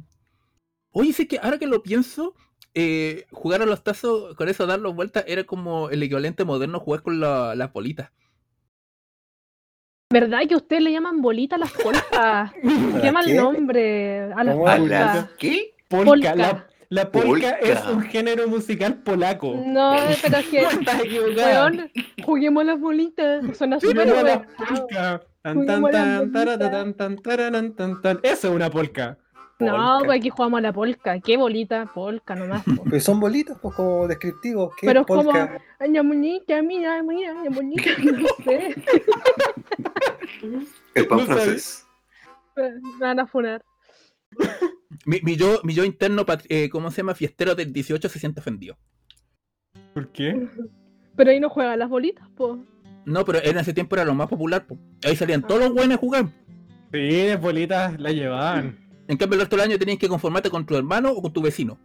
[0.92, 2.36] Oye, sí que ahora que lo pienso,
[2.76, 6.82] eh, jugar a los tazos, con eso darlos vueltas, era como el equivalente moderno a
[6.82, 8.12] jugar con la- las bolitas.
[10.12, 12.52] ¿Verdad que ustedes le llaman bolita a las polcas?
[13.02, 13.34] Qué mal qué?
[13.36, 14.32] nombre.
[14.34, 14.68] A las ¿Cómo?
[14.68, 15.16] ¿A polcas.
[15.16, 15.76] las qué?
[15.88, 16.06] Polka.
[16.12, 16.36] Polka.
[16.36, 17.50] La, la polka, Polka.
[17.60, 19.56] es un género musical polaco.
[19.66, 21.66] No, pero es que, Estás equivocada.
[21.68, 21.92] weón,
[22.24, 23.58] juguemos las bolitas.
[23.58, 24.08] Suena súper
[28.02, 28.20] tan.
[28.22, 29.18] Eso es una polka.
[29.64, 31.20] No, pues aquí jugamos a la polka.
[31.20, 31.90] ¿Qué bolita?
[31.94, 32.64] Polka nomás.
[32.64, 32.84] po.
[32.84, 34.74] Pero son bolitas, pues como descriptivos.
[34.80, 35.32] ¿Qué Pero es como-?
[35.80, 37.90] Ay, bonita, mira, mira, la bonita.
[38.04, 38.76] No sé.
[40.96, 41.86] El pan No francés.
[42.56, 43.64] Me van a funar.
[45.06, 47.16] Mi, mi yo, mi yo interno, eh, ¿cómo se llama?
[47.16, 48.78] Fiestero del 18 se siente ofendido.
[49.94, 50.48] ¿Por qué?
[51.16, 52.60] Pero ahí no juegan las bolitas, po.
[53.06, 54.66] No, pero en ese tiempo era lo más popular.
[54.66, 54.78] po.
[55.04, 56.26] Ahí salían todos los buenos a jugar.
[56.92, 58.78] Sí, las bolitas la llevaban.
[59.08, 61.42] En cambio, el resto del año tenías que conformarte con tu hermano o con tu
[61.42, 61.78] vecino.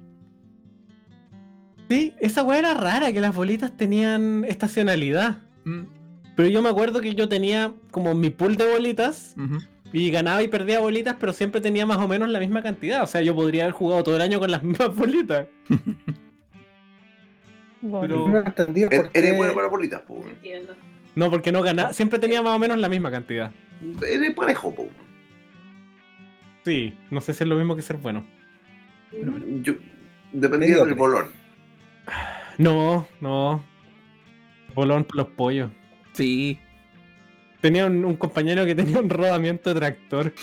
[1.91, 5.39] Sí, esa weá era rara, que las bolitas tenían estacionalidad.
[5.65, 5.83] Mm,
[6.37, 9.35] Pero yo me acuerdo que yo tenía como mi pool de bolitas
[9.93, 13.03] y ganaba y perdía bolitas, pero siempre tenía más o menos la misma cantidad.
[13.03, 15.47] O sea, yo podría haber jugado todo el año con las mismas bolitas.
[17.81, 19.19] Pero- No entendí por Er- qué.
[19.19, 20.25] Eres bueno para bolitas, po.
[21.15, 23.51] No, porque no ganaba, siempre tenía más o menos la misma cantidad.
[24.07, 24.89] Eres parejo, po.
[26.69, 28.27] Sí, no sé si es lo mismo que ser bueno.
[29.63, 29.73] Yo,
[30.35, 30.91] dependía Mediocre.
[30.91, 31.29] del bolón.
[32.59, 33.65] No, no.
[34.75, 35.71] Bolón por los pollos.
[36.13, 36.61] Sí.
[37.63, 40.35] Tenía un, un compañero que tenía un rodamiento de tractor.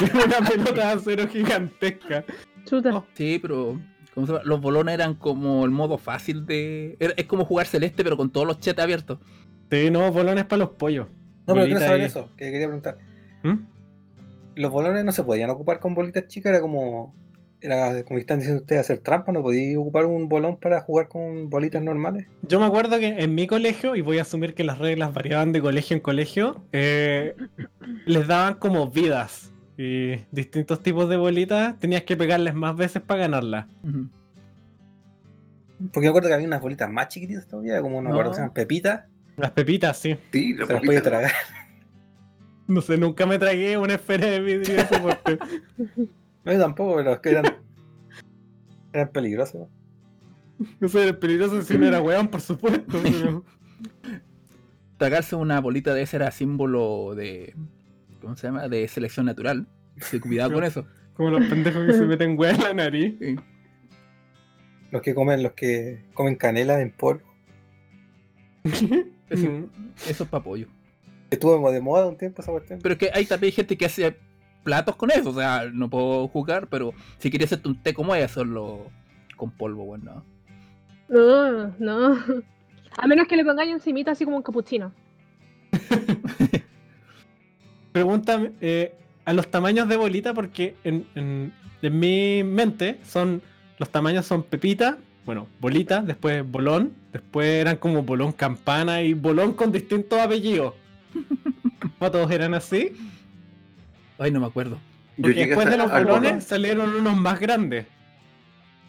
[0.14, 2.24] Una pelota de acero gigantesca.
[2.64, 3.04] Chuta.
[3.14, 3.80] Sí, pero
[4.14, 4.44] ¿cómo se llama?
[4.44, 6.96] los bolones eran como el modo fácil de.
[7.00, 9.18] es como jugar celeste, pero con todos los chetes abiertos.
[9.68, 11.08] Sí, no, bolones para los pollos.
[11.48, 12.06] No, pero quiero saber ahí.
[12.06, 12.98] eso, que quería preguntar.
[13.42, 13.71] ¿Mm?
[14.54, 17.14] Los bolones no se podían ocupar con bolitas chicas, era como.
[17.60, 21.48] Era como están diciendo ustedes, hacer trampa, no podía ocupar un bolón para jugar con
[21.48, 22.26] bolitas normales.
[22.42, 25.52] Yo me acuerdo que en mi colegio, y voy a asumir que las reglas variaban
[25.52, 27.36] de colegio en colegio, eh,
[28.04, 29.52] les daban como vidas.
[29.78, 33.66] Y distintos tipos de bolitas tenías que pegarles más veces para ganarlas.
[35.92, 38.36] Porque me acuerdo que había unas bolitas más chiquititas todavía, como no me acuerdo que
[38.36, 39.04] se llaman pepitas,
[39.36, 40.16] Las pepitas, sí.
[40.32, 41.32] Sí, la se las podía tragar.
[42.66, 45.38] No sé, nunca me tragué una esfera de vidrio de.
[46.44, 47.44] No, yo tampoco, pero es que eran.
[48.92, 49.68] eran peligrosos.
[50.80, 52.98] No sé, el peligroso si no era weón, por supuesto.
[53.02, 53.44] pero-
[54.98, 57.54] Tragarse una bolita de ese era símbolo de.
[58.20, 58.68] ¿Cómo se llama?
[58.68, 59.66] De selección natural.
[59.96, 60.86] Sí, cuidado con eso.
[61.14, 63.16] Como los pendejos que se meten weón en la nariz.
[63.20, 63.36] Sí.
[64.92, 67.22] Los que comen, los que comen canela en polvo.
[68.64, 68.86] Eso,
[70.08, 70.68] eso es para pollo.
[71.32, 72.80] Estuvo de moda un tiempo esa cuestión.
[72.82, 74.16] Pero es que hay también gente que hace
[74.62, 75.30] platos con eso.
[75.30, 78.90] O sea, no puedo jugar, pero si quería hacerte un té como es, hacerlo
[79.36, 80.24] con polvo, bueno.
[81.08, 82.18] No, no.
[82.98, 84.92] A menos que le pongáis encimita así como un capuchino.
[87.92, 91.52] Pregúntame eh, a los tamaños de bolita, porque en, en-
[91.82, 93.42] en mi mente son
[93.78, 99.54] los tamaños son pepita, bueno, bolita, después bolón, después eran como bolón campana y bolón
[99.54, 100.74] con distintos apellidos.
[102.00, 102.92] ¿No todos eran así?
[104.18, 104.78] Ay, no me acuerdo.
[105.20, 106.40] Porque después de los bolón.
[106.40, 107.86] salieron unos más grandes.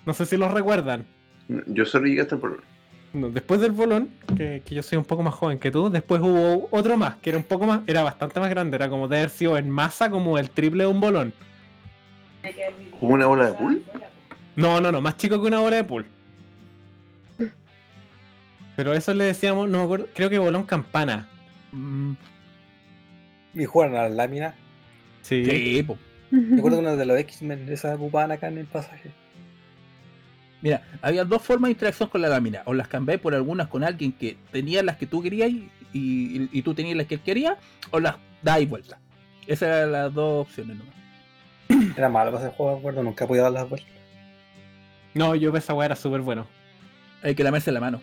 [0.06, 1.06] No sé si los recuerdan.
[1.68, 2.62] Yo solo llegué hasta el bolón.
[3.14, 6.20] No, después del bolón, que, que yo soy un poco más joven que tú, después
[6.20, 9.18] hubo otro más, que era un poco más, era bastante más grande, era como de
[9.18, 11.32] haber sido en masa como el triple de un bolón.
[13.00, 13.84] ¿Como una bola de pool?
[14.56, 16.06] No, no, no, más chico que una bola de pool.
[18.76, 21.30] Pero eso le decíamos, no me acuerdo, creo que bolón campana.
[21.74, 22.14] Mm,
[23.56, 24.56] Y juegan a las láminas.
[25.22, 25.46] Sí.
[25.46, 25.98] sí, po.
[26.32, 29.12] Me acuerdo que uno de los X-Men esas ocupaban acá en el pasaje.
[30.62, 32.62] Mira, había dos formas de interacción con la lámina.
[32.66, 36.50] O las cambié por algunas con alguien que tenía las que tú querías y, y-
[36.52, 37.58] y tú tenías las que él quería,
[37.92, 38.98] o las dais vuelta.
[39.46, 40.94] Esas eran las dos opciones nomás.
[41.98, 43.90] Era malo para ese juego, me acuerdo, nunca podía dar las vueltas.
[45.14, 46.48] No, yo esa weá era súper bueno.
[47.22, 48.02] Hay que lamerse la mano.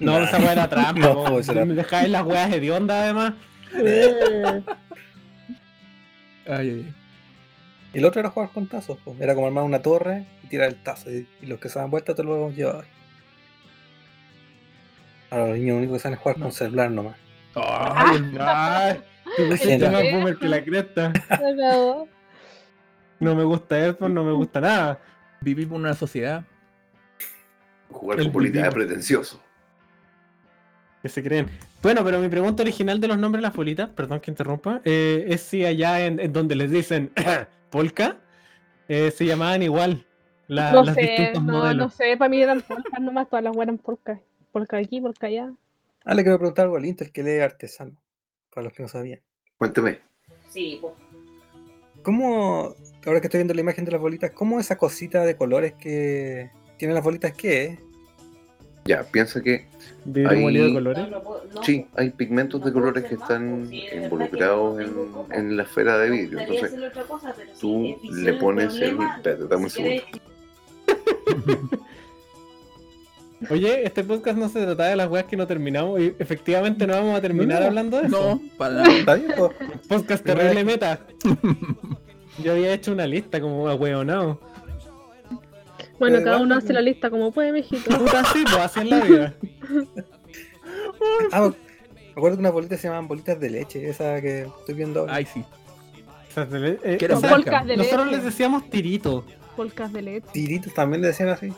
[0.00, 0.24] No, Nah.
[0.24, 1.00] esa weá era trampa.
[1.14, 1.38] No, po.
[1.40, 3.34] eso era- Me dejáis las weas hediondas además.
[3.74, 4.62] Eh,
[6.46, 6.94] Ay, ay, ay.
[7.92, 9.20] Y el otro era jugar con tazos, pues.
[9.20, 11.10] era como armar una torre y tirar el tazo.
[11.10, 12.86] Y, y los que se dan vuelta te lo llevaban.
[15.30, 17.16] Ahora los niños lo único que saben es jugar con celular nomás.
[17.54, 19.00] Ay, el- Ay,
[19.58, 19.92] Genial.
[19.92, 21.12] más boomer que la cresta.
[23.20, 24.98] No me gusta Airphone, no me gusta nada.
[25.40, 26.44] Vivimos en una sociedad.
[27.90, 29.42] Jugar El con política es pretencioso.
[31.02, 31.46] Que se creen.
[31.82, 35.24] Bueno, pero mi pregunta original de los nombres de las bolitas, perdón que interrumpa, eh,
[35.28, 37.10] es si allá en, en donde les dicen
[37.70, 38.18] polka,
[38.88, 40.04] eh, se llamaban igual
[40.46, 41.76] la- no las sé, no, modelos.
[41.76, 44.20] no sé, para mí eran polcas nomás, todas las eran polcas.
[44.52, 45.52] Polca aquí, polca allá.
[46.04, 47.92] Ah, le quiero preguntar algo al Intel que lee artesano.
[48.52, 49.20] Para los que no sabían.
[49.58, 50.00] Cuénteme.
[50.48, 50.92] Sí, pues.
[52.02, 52.74] ¿Cómo,
[53.06, 56.50] ahora que estoy viendo la imagen de las bolitas, cómo esa cosita de colores que
[56.78, 57.78] tienen las bolitas qué es?
[58.90, 59.66] Ya, piensa que
[60.04, 61.08] molido de colores.
[61.08, 64.92] No, no no, sí, hay pigmentos de colores que están involucrados en,
[65.30, 66.40] en la esfera de vidrio.
[66.40, 66.74] Entonces,
[67.60, 68.98] tú le pones el.
[69.00, 70.02] Espérate, dame un segundo.
[73.48, 76.94] Oye, este podcast no se trataba de las weas que no terminamos y efectivamente no
[76.94, 78.20] vamos a terminar No, hablando de eso.
[78.20, 79.20] No, para nada.
[79.88, 80.98] Podcast terrible meta.
[82.42, 84.49] Yo había hecho una lista como ahueonado.
[86.00, 87.90] Bueno, cada uno igual- hace la lista como puede, mijito.
[87.98, 89.34] Puta así, pues así la vida.
[91.32, 95.00] Ah, me acuerdo que unas bolitas se llamaban bolitas de leche, esa que estoy viendo
[95.00, 95.14] ahora.
[95.14, 95.44] Ay, sí.
[96.34, 98.04] Se le- eh, de nosotros leche.
[98.10, 99.24] les decíamos tirito.
[99.56, 100.26] Polcas de leche.
[100.32, 101.52] Tiritos también le decían así.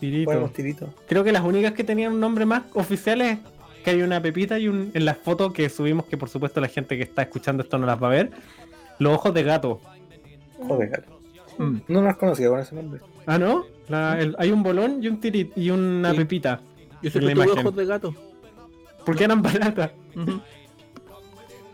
[0.00, 0.30] Tirito.
[0.30, 0.90] Bueno, tiritos.
[1.06, 3.38] Creo que las únicas que tenían un nombre más oficial es
[3.84, 6.68] que hay una pepita y un en las fotos que subimos, que por supuesto la
[6.68, 8.30] gente que está escuchando esto no las va a ver.
[8.98, 9.80] Los ojos de gato.
[10.66, 11.20] Joder, gato.
[11.58, 11.76] Mm.
[11.88, 13.00] No las conocía con ese nombre.
[13.26, 13.64] Ah, ¿no?
[13.88, 16.16] La- el- hay un bolón y un tirit y una Sí.
[16.18, 16.60] pepita.
[17.02, 18.14] Yo siempre tuve ojos de gato.
[19.04, 19.90] Porque eran baratas.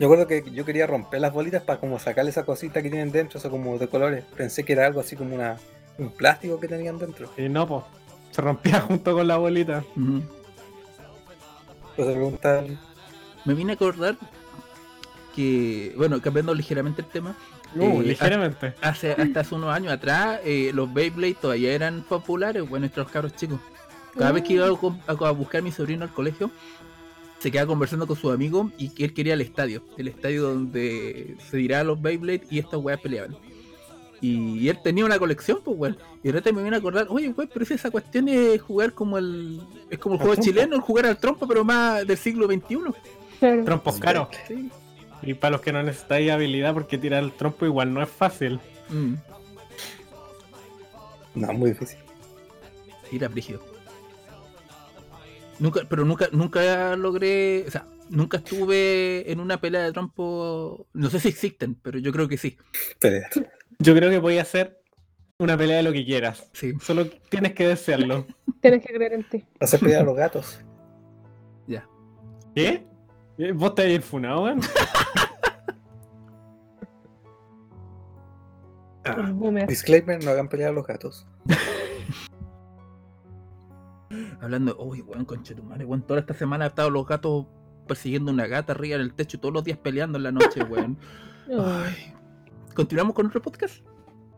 [0.01, 3.11] Yo acuerdo que yo quería romper las bolitas para como sacarle esa cosita que tienen
[3.13, 4.25] dentro, eso como de colores.
[4.37, 5.57] Pensé que era algo así como una,
[5.99, 7.29] un plástico que tenían dentro.
[7.37, 7.83] Y no, pues.
[8.31, 9.85] Se rompía junto con la bolita.
[9.97, 10.23] Ujú.
[11.91, 12.65] Entonces preguntar,
[13.45, 14.17] Me vine a acordar
[15.35, 17.37] que, bueno, cambiando ligeramente el tema,
[17.77, 18.75] Uh, Eh, ligeramente.
[18.81, 23.35] hace, hasta hace unos años atrás eh, los Beyblade todavía eran populares, bueno, nuestros cabros
[23.37, 23.61] chicos.
[24.17, 26.51] Cada vez que iba a, com- a- a buscar a mi sobrino al colegio,
[27.39, 31.37] se quedaba conversando con sus amigos y que él quería el estadio, el estadio donde
[31.51, 33.37] se dirá los Beyblade y estas weas peleaban.
[34.21, 35.97] Y él tenía una colección, pues weón.
[36.25, 39.17] Y ahorita me viene a acordar, oye weón, pero si esa cuestión es jugar como
[39.19, 39.61] el.
[39.91, 40.51] Es como el juego trompo.
[40.51, 42.79] chileno, el jugar al trompo, pero más del siglo XXI.
[43.65, 44.27] Trompos caros.
[44.49, 44.69] Sí.
[45.23, 48.61] Y para los que no necesitáis habilidad, porque tirar el trompo igual no es fácil.
[48.89, 49.15] Mm,
[51.35, 51.99] no, muy difícil.
[53.13, 53.61] era brígido.
[55.59, 57.65] Nunca, pero nunca, nunca logré.
[57.67, 60.87] O sea, nunca estuve en una pelea de trompo.
[60.93, 62.57] No sé si existen, pero yo creo que sí.
[62.99, 63.27] Pero,
[63.79, 64.81] Yo creo que voy a hacer
[65.39, 66.49] una pelea de lo que quieras.
[66.53, 66.75] Sí.
[66.81, 68.27] Solo tienes que desearlo.
[68.61, 69.45] Tienes que creer en ti.
[69.61, 70.61] hacer pelear a los gatos.
[71.67, 71.87] Ya.
[72.55, 72.85] ¿Qué?
[73.39, 73.53] ¿Eh?
[73.53, 74.61] ¿Vos te ir funado, weón?
[79.35, 79.67] Boomer.
[79.67, 81.27] Disclaimer, no hagan pelear a los gatos.
[84.41, 86.03] Hablando, uy, weón, concha tu madre, weón.
[86.03, 87.47] Toda esta semana han estado los gatos
[87.87, 90.99] persiguiendo una gata arriba en el techo, todos los días peleando en la noche, weón.
[91.49, 92.15] Ay.
[92.75, 93.77] ¿Continuamos con otro podcast?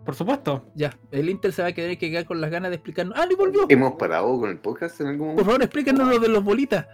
[0.05, 0.65] Por supuesto.
[0.75, 3.17] Ya, el Inter se va a quedar que quedar con las ganas de explicarnos.
[3.19, 3.67] ¡Ah, y volvió!
[3.69, 5.45] ¿Hemos parado con el podcast en algún Por momento?
[5.45, 6.87] favor, explícanos lo de los bolitas.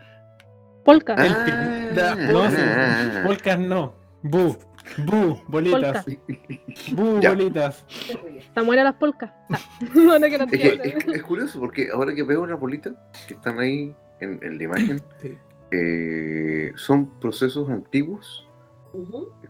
[0.86, 1.14] Polka.
[1.18, 2.56] Ah, Da- No, sí.
[3.26, 3.92] Polcas no.
[4.22, 4.56] Bu.
[5.04, 5.42] Bu.
[5.48, 6.06] Bolitas.
[6.92, 7.84] Bu, bolitas.
[8.38, 9.30] Están buenas las polcas.
[9.50, 9.58] Ah.
[9.94, 10.94] No, no quiero Es, que, decir.
[10.98, 12.94] es, es curioso porque ahora que veo las bolitas
[13.26, 15.36] que están ahí en, en la imagen, Sí.
[15.72, 18.48] eh, son procesos antiguos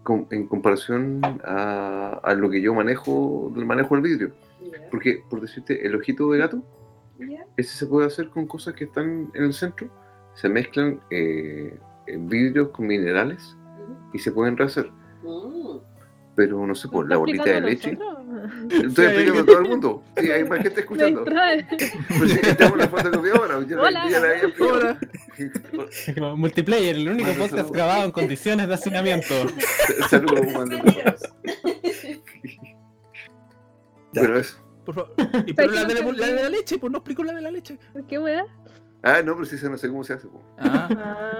[0.02, 4.32] con- en comparación a, a lo que yo manejo, del manejo del vidrio.
[4.90, 6.62] Porque, por decirte, el ojito de gato,
[7.56, 9.88] ese se puede hacer con cosas que están en el centro,
[10.36, 11.76] se mezclan eh,
[12.06, 13.56] vidrios con minerales
[14.14, 14.88] y se pueden rehacer.
[15.22, 15.78] Mm,
[16.36, 17.98] Pero no sé, por la ¿Está bolita de leche.
[18.70, 20.02] Estoy Sí, explicando a todo el mundo.
[20.18, 21.24] Sí, hay más gente escuchando.
[21.24, 23.66] Pues sí, estamos la fotocopia ahora.
[23.66, 24.10] Yo, la- Hola.
[24.10, 24.98] ya la.
[26.14, 29.34] Como Multiplayer, el único podcast eso- grabado en condiciones de hacinamiento.
[30.10, 30.70] Saludos, Juan.
[30.70, 31.16] Ya.
[34.12, 34.56] Pero eso.
[34.84, 35.14] Por favor.
[35.46, 37.50] Y, pero la de la, la de la leche, pues no explico la de la
[37.50, 37.78] leche.
[38.08, 38.44] ¿Qué wea?
[39.08, 40.26] Ah, no, pero sí, eso no sé cómo se hace.
[40.58, 40.88] Ah,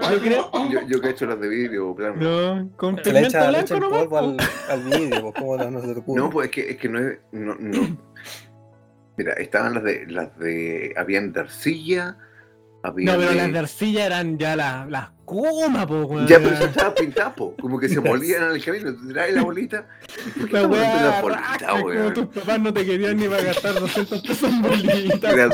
[0.01, 0.51] Ah, Yo creo.
[0.71, 2.15] Yo, yo que he hecho las de vidrio, claro.
[2.15, 3.99] No, con Se le pigmento echa nomás.
[4.05, 4.37] polvo al,
[4.69, 6.21] al vidrio, pues, ¿cómo no, no se te ocurre?
[6.21, 7.17] No, pues es que, es que no es.
[7.33, 7.97] No, no.
[9.17, 10.05] Mira, estaban las de.
[10.07, 10.93] las de.
[10.97, 12.17] Habían de arcilla.
[12.83, 16.25] Había No, pero de- las de arcilla eran ya las, las Kuma, po, weón.
[16.27, 17.55] Ya, pero eso estaba pintado, po.
[17.59, 18.95] como que se molían en el camino.
[18.95, 19.85] Te traes la bolita.
[20.39, 21.21] ¿Por qué La weá,
[21.69, 25.33] como tus papás no te querían ni para gastar 200 pesos en bolitas.
[25.35, 25.51] Weón.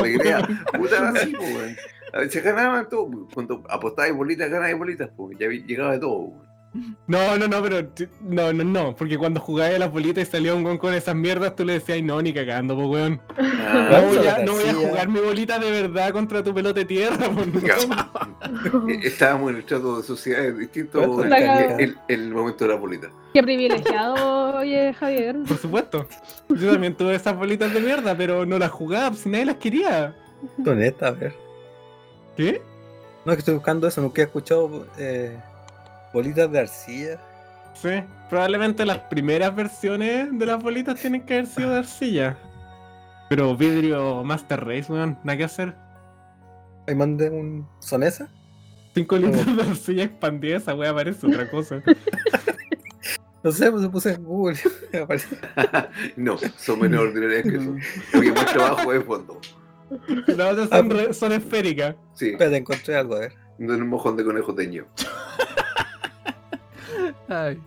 [0.77, 1.75] puta era así, po, weón.
[2.29, 3.09] Se ganaban todo.
[3.09, 3.27] po.
[3.33, 6.17] Cuando apostabas bolitas, ganabas bolitas, porque ya llegaba de todo.
[6.19, 6.53] weón.
[7.05, 7.87] No, no, no, pero
[8.21, 11.13] no, no, no, porque cuando jugabas a las bolitas y salía un weón con esas
[11.15, 13.21] mierdas, tú le decías, "Ay, no, ni cagando, pues weón.
[13.37, 16.51] No Ah, voy, a, Claro, no voy a jugar mi bolita de verdad contra tu
[16.51, 18.89] pelota de tierra, pues no.
[18.89, 21.35] Eh, Estábamos en el trato de sociedades distintos Bueno,
[22.07, 23.07] el, momento de la bolita.
[23.35, 25.35] Qué privilegiado, oye, Javier.
[25.47, 26.07] Por supuesto.
[26.49, 30.15] Yo también tuve esas bolitas de mierda, pero no las jugaba, si nadie las quería.
[30.65, 31.33] Honesta, a ver.
[32.35, 32.61] ¿Qué?
[33.25, 35.37] No, es que estoy buscando eso, nunca he escuchado eh,
[36.13, 37.19] bolitas de arcilla.
[37.73, 37.89] Sí,
[38.29, 42.37] probablemente las primeras versiones de las bolitas tienen que haber sido de arcilla.
[43.29, 45.73] Pero vidrio Master Race, weón, nada que hacer.
[46.87, 47.67] Ahí mandé un.
[47.79, 48.29] ¿Son esas?
[48.93, 51.81] 5 litros de arcilla expandida, esa wea parece otra cosa.
[53.43, 54.57] No sé, pues puse en Google.
[56.15, 57.75] no, son menos ordinarias que eso.
[58.13, 59.41] Porque más trabajo de fondo.
[60.27, 61.95] Las otras son, re- son esféricas.
[62.13, 63.33] Sí, Espérate, encontré algo, a ver.
[63.57, 64.85] no un mojón de conejo teño.
[67.27, 67.59] Ay.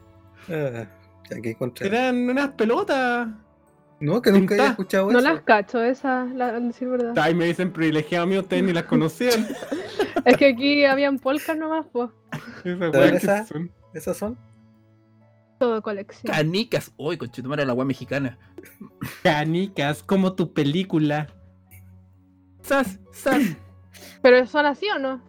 [0.49, 0.87] Ah,
[1.37, 1.87] aquí encontré.
[1.89, 3.29] Eran unas pelotas.
[3.99, 5.29] No, que nunca había escuchado No eso.
[5.33, 7.15] las cacho, esas, la, decir verdad.
[7.19, 9.47] Ay, me dicen privilegiado mío, ustedes ni las conocían.
[10.25, 12.11] Es que aquí habían polcas nomás, pues.
[12.65, 13.71] Esas son.
[13.95, 14.37] ¿Esas son?
[15.59, 16.31] Todo colección.
[16.31, 16.93] Canicas.
[16.99, 18.37] Uy, conchetumare la weá mexicana.
[19.23, 21.29] Canicas, como tu película.
[22.67, 23.43] Sas, sas.
[24.23, 25.21] ¿Pero son así o no?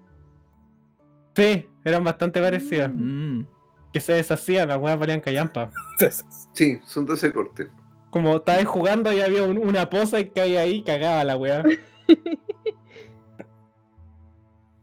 [1.35, 2.89] Sí, eran bastante parecidas.
[2.93, 3.41] Mm.
[3.93, 5.69] Que se deshacían, las weas valían callampa.
[6.53, 7.67] Sí, son de ese corte.
[8.09, 11.63] Como estabas jugando y había un- una poza y caía ahí, cagaba la wea.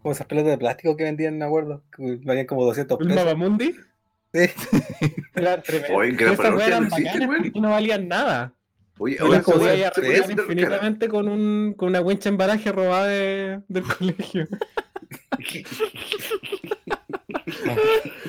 [0.02, 1.82] Como esas pelotas de plástico que vendían, me acuerdo.
[1.96, 3.24] Que valían como 200 ¿El pesos.
[3.24, 3.74] Mapamundi?
[4.34, 4.50] Sí.
[5.34, 5.94] Era tremendo.
[5.96, 6.92] Oye, que eran bacanas
[7.55, 8.52] no valían nada.
[8.99, 10.42] Oye, ahora podías de hacer cara.
[10.42, 14.47] infinitamente con, un, con una wincha embalaje robada de- del colegio.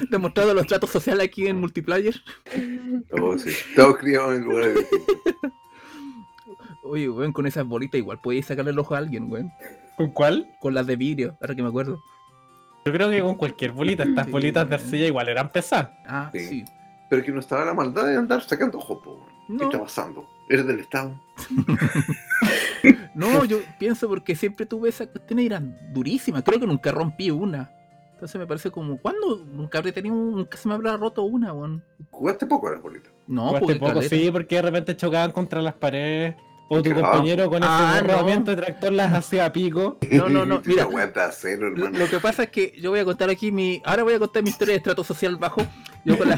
[0.10, 2.16] Demostrado los tratos sociales aquí en multiplayer.
[3.12, 3.52] Oh, sí.
[3.76, 5.18] Todos criados en lugares distintos.
[6.84, 9.52] Oye, weón, con esas bolitas igual podíais sacarle el ojo a alguien, weón.
[9.98, 10.48] ¿Con cuál?
[10.60, 12.02] Con las de vidrio, ahora que me acuerdo.
[12.86, 14.04] Yo creo que con cualquier bolita.
[14.04, 14.32] Estas Sí.
[14.32, 15.90] bolitas de arcilla igual eran pesadas.
[16.06, 16.40] Ah, Sí.
[16.48, 16.66] sí.
[17.10, 19.54] Pero que no estaba la maldad de andar sacando ojo, po.
[19.54, 19.64] ¿Qué No.
[19.66, 20.28] está pasando?
[20.50, 21.20] ¿Eres del Estado?
[23.16, 26.44] No, yo pienso porque siempre tuve esas cuestiones y eran durísimas.
[26.44, 27.72] Creo que nunca rompí una.
[28.14, 29.38] Entonces me parece como, ¿cuándo?
[29.52, 31.84] Nunca habré tenido, nunca se me habrá roto una, weón.
[32.12, 33.12] Jugaste poco a las bolitas.
[33.28, 34.16] No, Jugaste porque poco, caleta.
[34.16, 36.36] sí, porque de repente chocaban contra las paredes.
[36.68, 37.02] O tu Claro.
[37.12, 38.08] compañero con ese Ah, no.
[38.08, 39.98] rodamiento de tractor las hacía a pico.
[40.12, 40.84] No, no, no, mira.
[40.84, 41.98] Lo, hermano.
[42.00, 43.82] lo que pasa es que yo voy a contar aquí mi.
[43.86, 45.62] Ahora voy a contar mi historia de estrato social bajo.
[46.06, 46.38] Yo con la,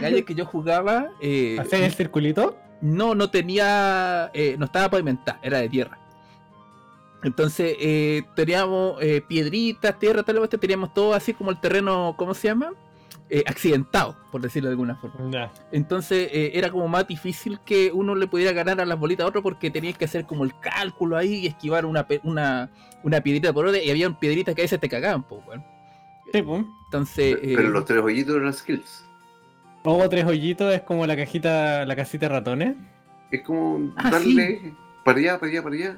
[0.00, 2.56] calle que yo jugaba, eh, ¿Hacían el circulito?
[2.82, 4.30] no, no tenía.
[4.34, 5.98] eh, no estaba pavimentada, era de tierra.
[7.22, 12.34] Entonces eh, teníamos eh, piedritas, tierra, tal vez teníamos todo así como el terreno, ¿cómo
[12.34, 12.72] se llama?
[13.28, 15.50] Eh, accidentado, por decirlo de alguna forma.
[15.72, 19.28] Entonces eh, era como más difícil que uno le pudiera ganar a las bolitas a
[19.28, 22.70] otro porque tenías que hacer como el cálculo ahí y esquivar una, pe- una,
[23.02, 25.40] una piedrita por otra y había piedritas que a veces te cagaban, pues.
[26.32, 26.64] Sí, pues.
[26.84, 27.38] Entonces.
[27.42, 29.04] Pero eh, los tres hoyitos eran skills.
[29.86, 32.74] Hubo tres hoyitos, es como la cajita, la casita de ratones.
[33.30, 35.96] Es como Ah, darle para allá, para allá, para allá.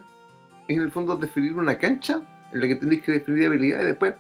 [0.68, 2.20] En el fondo definir una cancha
[2.52, 4.14] en la que tenéis que definir habilidades y después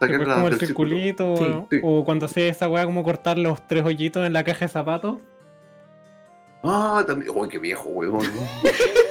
[0.00, 1.44] Después sacarla como el circulito, Sí,
[1.76, 1.80] sí.
[1.82, 5.18] o cuando hacía esa weá como cortar los tres hoyitos en la caja de zapatos.
[6.64, 7.30] Ah, también.
[7.34, 8.20] Uy, qué viejo, weón.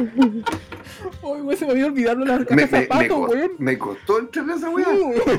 [0.00, 3.50] Ay, weón, se me había olvidado la caja me, de zapatos, weón.
[3.58, 4.86] me costó entrar esa weá.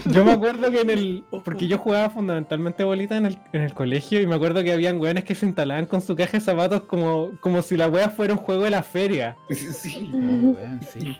[0.05, 1.23] Yo me acuerdo que en el.
[1.43, 4.99] Porque yo jugaba fundamentalmente bolita en el, en el colegio y me acuerdo que habían
[4.99, 8.33] weones que se instalaban con su caja de zapatos como, como si la wea fuera
[8.33, 9.35] un juego de la feria.
[9.49, 10.09] Sí.
[10.13, 11.17] Weón, sí.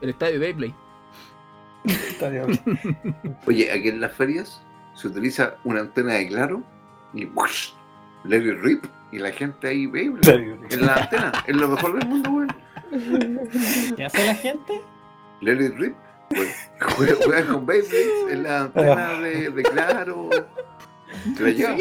[0.00, 0.74] El estadio de Beyblade.
[1.84, 2.60] Está bien.
[3.46, 4.62] Oye, aquí en las ferias
[4.94, 6.62] se utiliza una antena de claro
[7.14, 7.70] y ¡wush!
[8.24, 10.12] Larry Rip y la gente ahí ve
[10.70, 11.32] en la antena.
[11.46, 13.96] Es lo mejor del mundo, weón.
[13.96, 14.80] ¿Qué hace la gente?
[15.40, 15.94] Larry Rip
[16.28, 20.30] pues, juega, juega con Beyblades en la antena de, de claro.
[21.36, 21.76] Se la lleva.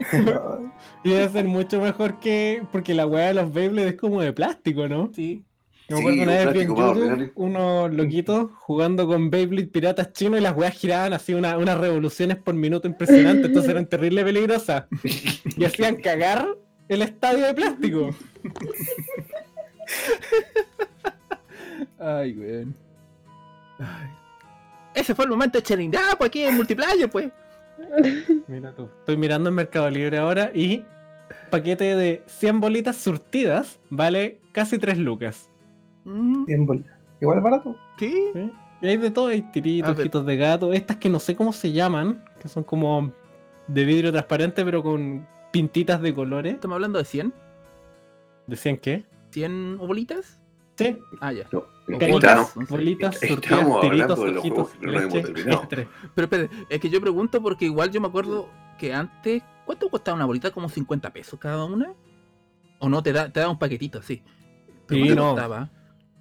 [1.04, 2.64] Y debe ser mucho mejor que.
[2.72, 5.10] Porque la weá de los Beyblades es como de plástico, ¿no?
[5.14, 5.44] Sí.
[5.88, 10.12] Me Sí, acuerdo una un vez vi en YouTube unos loquitos jugando con Beyblade piratas
[10.12, 14.22] chinos y las weas giraban así una- unas revoluciones por minuto impresionantes, entonces eran terrible
[14.22, 14.84] peligrosas.
[15.56, 16.46] Y hacían cagar
[16.88, 18.10] el estadio de plástico.
[21.98, 22.74] Ay, weón.
[24.94, 27.30] Ese fue el momento de Cherindá, pues aquí en multiplayer, pues.
[28.46, 28.88] Mira tú.
[29.00, 30.84] Estoy mirando en Mercado Libre ahora y
[31.50, 35.48] paquete de 100 bolitas surtidas vale casi 3 lucas.
[36.04, 36.84] Mm, Bien.
[37.20, 37.76] Igual es barato.
[37.98, 38.12] sí.
[38.32, 38.52] ¿sí?
[38.80, 40.00] Y hay de todo, hay tiritos, A ver.
[40.02, 43.12] ojitos de gato, estas que no sé cómo se llaman, que son como
[43.66, 46.54] de vidrio transparente, pero con pintitas de colores.
[46.54, 47.34] ¿Estamos hablando de 100?
[48.46, 49.04] ¿Decían qué?
[49.32, 50.38] ¿100 bolitas?
[50.76, 51.44] Sí, Ah, ya.
[51.50, 55.88] No, bolitas, Estamos hablando tiritos, de los ojitos, juegos no leche.
[56.14, 58.48] Pero espere, es que yo pregunto porque igual yo me acuerdo
[58.78, 60.52] que antes, ¿cuánto costaba una bolita?
[60.52, 61.94] ¿Como 50 pesos cada una?
[62.78, 63.02] ¿O no?
[63.02, 64.22] Te da, te da un paquetito, sí.
[64.86, 65.30] Pero Sí, ¿cuánto no.
[65.32, 65.70] costaba?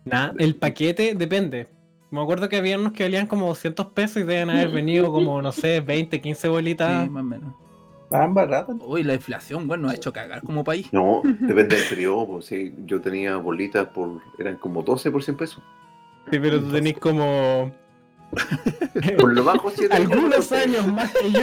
[0.09, 1.67] Nah, el paquete depende.
[2.09, 5.41] Me acuerdo que había unos que valían como 200 pesos y deben haber venido como,
[5.41, 7.03] no sé, 20, 15 bolitas.
[7.03, 7.53] Sí, más o menos.
[8.05, 8.77] Estaban baratas.
[8.85, 10.88] Uy, la inflación, bueno, nos ha hecho cagar como país.
[10.93, 12.25] No, depende del periodo.
[12.27, 14.21] Pues, sí, yo tenía bolitas por.
[14.39, 15.61] eran como 12 por 100 pesos.
[16.31, 17.71] Sí, pero tú tenés como
[19.19, 20.57] Por lo bajo, algunos 12.
[20.57, 21.41] años más que yo.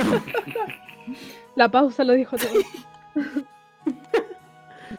[1.55, 2.51] La pausa lo dijo todo.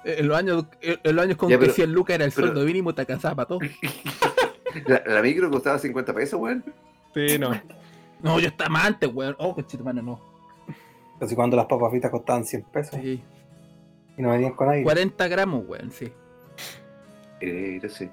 [0.05, 2.47] En los años, en los años con Ya, que pero- 100 lucas era el pero-
[2.47, 3.59] sueldo mínimo, te alcanzaba para todo.
[4.87, 6.63] La, la micro costaba 50 pesos, weón.
[7.13, 7.51] Sí, no.
[8.21, 9.33] No, yo estaba más antes, weón.
[9.39, 10.19] Oh, cochito, mano, no.
[11.21, 13.23] Así cuando las papas fritas costaban 100 pesos Sí.
[14.17, 14.83] y no venían con aire.
[14.83, 16.11] 40 gramos, weón, sí.
[17.39, 18.09] Era así.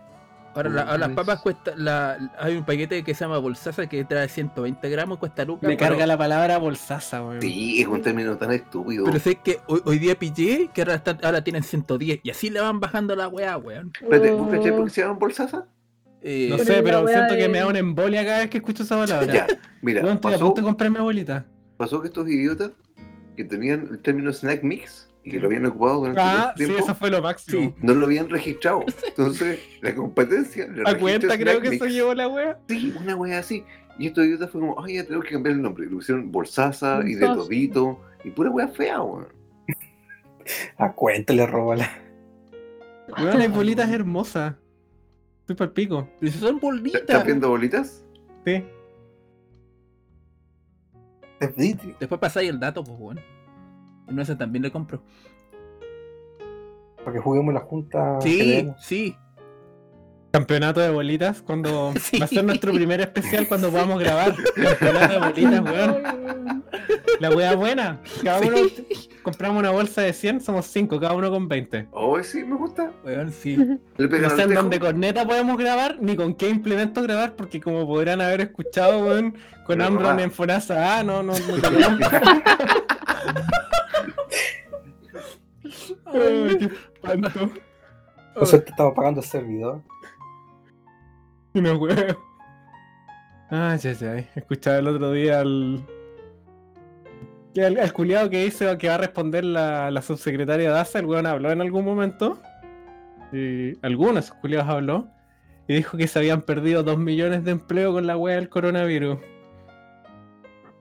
[0.54, 4.04] Ahora, la- ahora las papas cuesta, la, hay un paquete que se llama bolsaza que
[4.04, 5.68] trae 120 gramos, cuesta lucas.
[5.68, 7.40] Me pero- carga la palabra bolsaza, weón.
[7.40, 9.04] Sí, es un término tan estúpido.
[9.06, 12.50] Pero sé que hoy, hoy día pillé que ahora, están- ahora tienen 110 y así
[12.50, 13.92] le van bajando la weá, weón.
[14.00, 14.50] Espérate, ¿vos Oh.
[14.50, 15.64] cachai por qué se llaman bolsazas?
[16.20, 18.82] Eh, No sé, pero siento que de- me da una embolia cada vez que escucho
[18.84, 19.32] esa palabra.
[19.32, 19.46] Ya,
[19.80, 21.46] mira, Weón, estoy a pasó, punto de comprar mi abuelita.
[21.76, 22.70] pasó que estos idiotas
[23.36, 26.64] que tenían el término snack mix y que lo habían ocupado durante Ah, mucho sí,
[26.64, 27.74] tiempo, eso fue lo máximo.
[27.80, 28.84] no lo habían registrado.
[29.06, 32.58] Entonces, la competencia le A registra cuenta creo que se llevó la wea.
[32.68, 33.64] Sí, una wea así.
[33.98, 35.84] Y estos idiotas fue como, ay, ya tenemos que cambiar el nombre.
[35.84, 38.00] Y le pusieron bolsaza y de todito.
[38.24, 39.28] Y pura wea fea, weón.
[40.78, 41.88] A cuenta le robó la.
[43.16, 44.54] Weón, hay bolitas hermosas.
[45.40, 46.08] Estoy para el pico.
[46.18, 47.00] pero si son bolitas.
[47.02, 48.04] ¿Estás viendo bolitas?
[48.46, 48.64] Sí.
[52.00, 53.20] Después pasáis el dato, pues, weón.
[54.08, 55.02] En ese también le compro.
[56.98, 58.20] Para que juguemos la junta.
[58.20, 59.16] Sí, sí.
[60.30, 62.18] Campeonato de bolitas cuando Sí.
[62.18, 64.34] va a ser nuestro primer especial cuando podamos grabar.
[64.54, 66.62] Campeonato de bolitas, weón.
[67.20, 68.00] La wea buena.
[68.24, 68.56] Cada uno
[69.22, 71.88] compramos una bolsa de 100, somos 5, cada uno con 20.
[71.92, 72.90] Oh, sí, me gusta.
[73.04, 73.56] Weón, sí.
[73.56, 78.20] No sé en dónde corneta podemos grabar, ni con qué implemento grabar, porque como podrán
[78.20, 81.34] haber escuchado, weón, con Ambron en Fonasa, ah, no, no.
[86.14, 86.64] Ay, qué
[86.94, 87.50] espanto.
[88.34, 89.82] Por suerte estaba pagando el servidor.
[91.54, 92.16] Una wea.
[93.50, 94.28] Ay, ay, ay.
[94.34, 95.84] Escuchaba el otro día al.
[97.56, 101.26] al, al culiado que dice que va a responder la, la subsecretaria Daza, el weón
[101.26, 102.40] habló en algún momento.
[103.32, 105.08] Y alguno de esos culiados habló.
[105.68, 109.18] Y dijo que se habían perdido dos millones de empleo con la wea del coronavirus.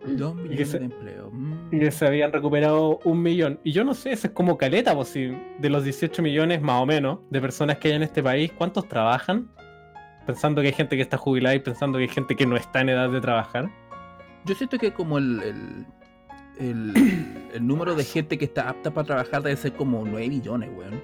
[0.06, 1.30] Dos millones se- de empleo.
[1.32, 1.70] mm.
[1.76, 3.60] Y que se habían recuperado un millón.
[3.64, 6.82] Y yo no sé, eso es como caleta, pues si de los 18 millones más
[6.82, 9.50] o menos de personas que hay en este país, ¿cuántos trabajan?
[10.26, 12.82] Pensando que hay gente que está jubilada y pensando que hay gente que no está
[12.82, 13.70] en edad de trabajar.
[14.46, 15.86] Yo siento que como el, el,
[16.70, 16.94] el,
[17.54, 21.02] el número de gente que está apta para trabajar debe ser como 9 millones, weón.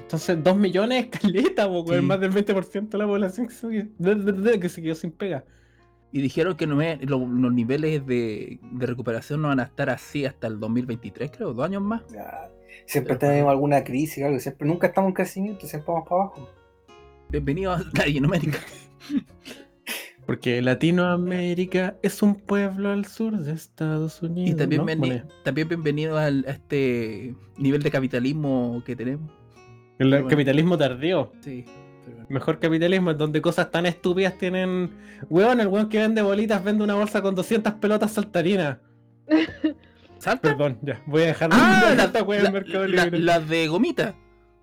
[0.00, 2.06] Entonces, 2 millones es caleta, po, weón, Sí.
[2.06, 5.44] más del 20% de la población se, que se quedó sin pega.
[6.10, 9.90] Y dijeron que no me- lo- los niveles de, de recuperación no van a estar
[9.90, 12.02] así hasta el 2023, creo, dos años más.
[12.12, 12.50] Ya,
[12.86, 14.38] Siempre tenemos alguna crisis, algo.
[14.38, 16.48] Siempre, nunca estamos en crecimiento, siempre vamos para abajo.
[17.30, 18.58] Bienvenido a Latinoamérica.
[20.26, 24.50] Porque Latinoamérica es un pueblo al sur de Estados Unidos.
[24.50, 24.86] Y también, ¿no?
[24.86, 29.30] veni- Bueno, también bienvenido al, a este nivel de capitalismo que tenemos.
[29.98, 30.28] el bueno.
[30.28, 31.32] capitalismo tardío.
[31.40, 31.64] Sí.
[32.16, 32.26] Pero.
[32.28, 34.90] Mejor capitalismo es donde cosas tan estúpidas tienen.
[35.28, 38.78] Weón, el weón que vende bolitas vende una bolsa con 200 pelotas saltarinas.
[40.18, 40.48] ¿Salta?
[40.50, 44.14] Perdón, ya, voy a dejar Ah, la, weá la- la- las de gomita.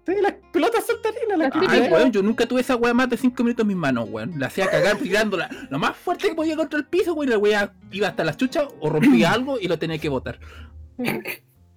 [0.06, 1.64] Sí, las pelotas saltarinas, las Las.
[1.64, 4.08] Ay, tienen- weón, yo nunca tuve esa weá más de 5 minutos en mis manos,
[4.12, 4.38] weón.
[4.38, 7.30] La hacía cagar tirándola lo más fuerte que podía contra el piso, weón.
[7.30, 10.40] La weá iba hasta las chuchas o rompía algo y lo tenía que botar.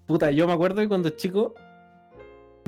[0.06, 1.54] Puta, yo me acuerdo que cuando chico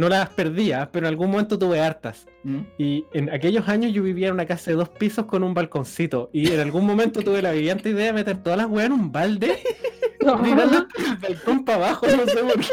[0.01, 2.27] no las perdía, pero en algún momento tuve hartas.
[2.43, 2.61] ¿Mm?
[2.79, 6.31] Y en aquellos años yo vivía en una casa de dos pisos con un balconcito.
[6.33, 9.13] Y en algún momento tuve la brillante idea de meter todas las weas en un
[9.13, 9.59] balde
[10.21, 12.69] y tirarlas por el balcón para abajo, no sé por qué.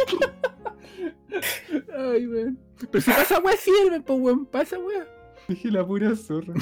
[1.97, 2.57] Ay, weón.
[2.91, 5.05] Pero si pasa weá sirve, pues weón, pasa weá.
[5.49, 6.53] Dije la pura zorra.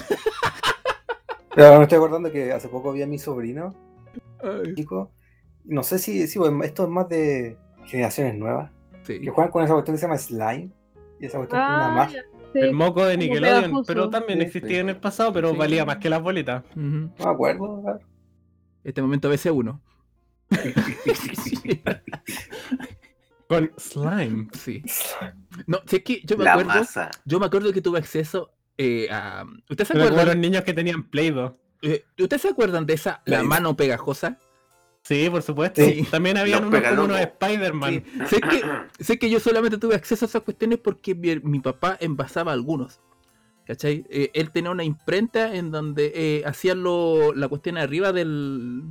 [1.53, 3.75] Pero ahora me estoy acordando que hace poco vi a mi sobrino,
[4.41, 5.11] Ay, chico.
[5.63, 8.74] No sé si, si bueno, esto es más de generaciones nuevas.
[9.05, 9.19] Sí.
[9.21, 10.69] Que juegan con esa cuestión que se llama slime.
[11.19, 12.13] Y esa cuestión una Ah, masa.
[12.15, 12.21] ya.
[12.53, 14.77] Sí, El moco de Nickelodeon, pero también Sí, existía sí.
[14.77, 15.57] en el pasado, pero Sí.
[15.57, 16.63] valía más que las bolitas.
[16.75, 17.81] No me acuerdo.
[17.81, 17.99] claro.
[18.83, 19.79] Este momento BC1.
[23.47, 24.47] Con slime.
[24.53, 24.83] Sí.
[25.67, 26.69] No, si es que yo me La acuerdo.
[26.69, 27.11] masa.
[27.25, 29.45] Yo me acuerdo que tuve acceso eh, a.
[29.69, 30.41] ¿Ustedes se como los acuerdan?
[30.41, 31.57] niños que tenían Play Doh.
[31.81, 33.47] eh, ¿Ustedes se acuerdan de esa la Play-Doh.
[33.47, 34.39] mano pegajosa?
[35.07, 35.83] Sí, por supuesto.
[35.85, 36.05] Sí.
[36.09, 38.03] También habían Los unos como unos Spider-Man.
[38.27, 38.35] Sí.
[38.35, 38.63] Sé que,
[39.03, 42.99] sé que yo solamente tuve acceso a esas cuestiones porque mi, mi papá envasaba algunos.
[43.67, 44.05] ¿Cachai?
[44.09, 48.83] Eh, él tenía una imprenta en donde eh, hacían lo- la cuestión arriba del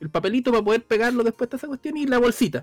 [0.00, 2.62] el papelito para poder pegarlo después de esa cuestión y la bolsita.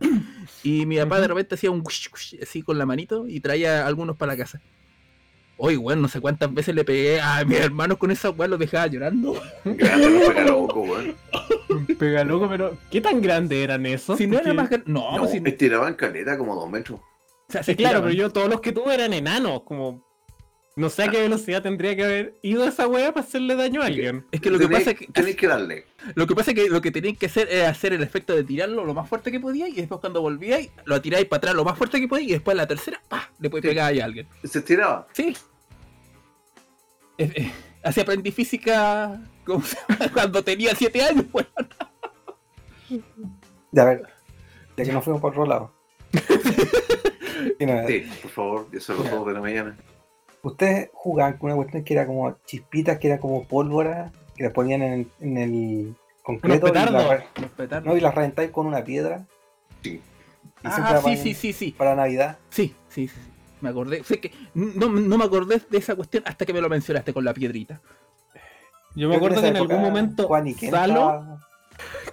[0.64, 1.30] Y mi papá de Ujú.
[1.36, 4.60] repente hacía un wish, wish, así con la manito y traía algunos para la casa.
[5.58, 8.58] Hoy, bueno, no sé cuántas veces le pegué a mis hermanos con esa weá, los
[8.60, 9.40] dejaba llorando.
[9.64, 11.16] Pegalocos, weón.
[11.96, 14.18] Pega loco, pero ¿qué tan grande eran esos?
[14.18, 14.70] Si no era Porque- más.
[14.70, 17.00] gran- No, No, si no- estiraban caleta como dos metros.
[17.00, 20.06] o sea, se Sí, claro, pero yo todos los que tuve eran enanos, como...
[20.76, 23.88] No sé a qué velocidad tendría que haber ido esa wea para hacerle daño a
[23.88, 24.28] alguien.
[24.32, 25.08] Es que lo que Tenéis- pasa es que.
[25.08, 25.86] Tenéis que darle.
[26.14, 28.44] Lo que pasa es que lo que tenían que hacer era hacer el efecto de
[28.44, 31.64] tirarlo lo más fuerte que podía y después cuando volvíais lo tiráis para atrás lo
[31.66, 33.28] más fuerte que podía y después la tercera, ¡pah!
[33.40, 33.68] le podéis Sí.
[33.70, 34.28] pegar ahí a alguien.
[34.44, 35.08] Se estiraba.
[35.14, 35.36] Sí.
[37.84, 39.20] Así aprendí física.
[40.14, 41.26] cuando tenía 7 años.
[43.72, 44.04] Ya, a ver.
[44.78, 45.72] Ya que nos fuimos por otro lado.
[47.88, 49.12] Sí, por favor, ya son Ya.
[49.12, 49.78] dos de la mañana.
[50.42, 54.54] Ustedes jugaban con una cuestión que era como chispitas, que era como pólvora, que las
[54.54, 57.04] ponían en, en el concreto y petardos.
[57.42, 57.86] Los petardos.
[57.88, 59.26] no, y las reventáis con una piedra.
[59.84, 60.02] Sí.
[60.64, 61.72] Ah, la sí, sí, sí, sí.
[61.78, 62.38] Para Navidad.
[62.50, 63.08] Sí, sí.
[63.08, 63.20] sí.
[63.62, 64.04] Me acordé.
[64.04, 67.24] Sé que no, no me acordé de esa cuestión hasta que me lo mencionaste con
[67.26, 67.82] la piedrita.
[68.98, 70.50] Yo me acuerdo que en algún momento Salo...
[70.52, 71.40] estaba-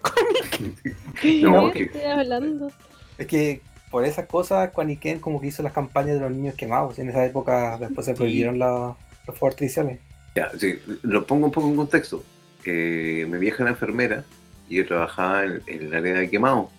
[1.20, 2.70] ¿Qué No, ¿Qué que- estoy hablando?
[3.18, 6.30] Es que por esas cosas, Juan y Ken como que hizo las campañas de los
[6.32, 6.98] niños quemados.
[6.98, 8.96] En esa época después se prohibieron la-
[9.26, 10.00] los fuegos artificiales.
[10.34, 12.22] Ya, sí, lo pongo un poco en contexto.
[12.64, 14.24] Eh, mi vieja era enfermera
[14.68, 16.70] y yo trabajaba en, en el área de quemado.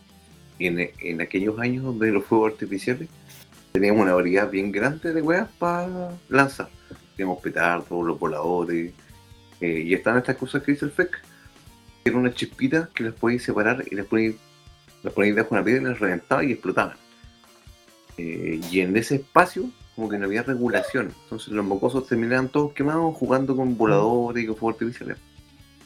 [0.59, 3.09] Y en, en aquellos años de los fuegos artificiales
[3.71, 6.69] teníamos una variedad bien grande de weas para lanzar.
[7.15, 8.91] Teníamos petardos, los voladores.
[9.61, 11.21] Eh, y están estas cosas que dice el FEC.
[12.03, 14.35] Era una chispita que las podéis separar y las ponéis
[15.03, 16.97] las ponéis debajo de una piedra y las reventaban y explotaban.
[18.17, 21.13] Eh, y en ese espacio como que no había regulación.
[21.23, 25.17] Entonces los mocosos terminaban todos quemados jugando con voladores y con fuegos artificiales.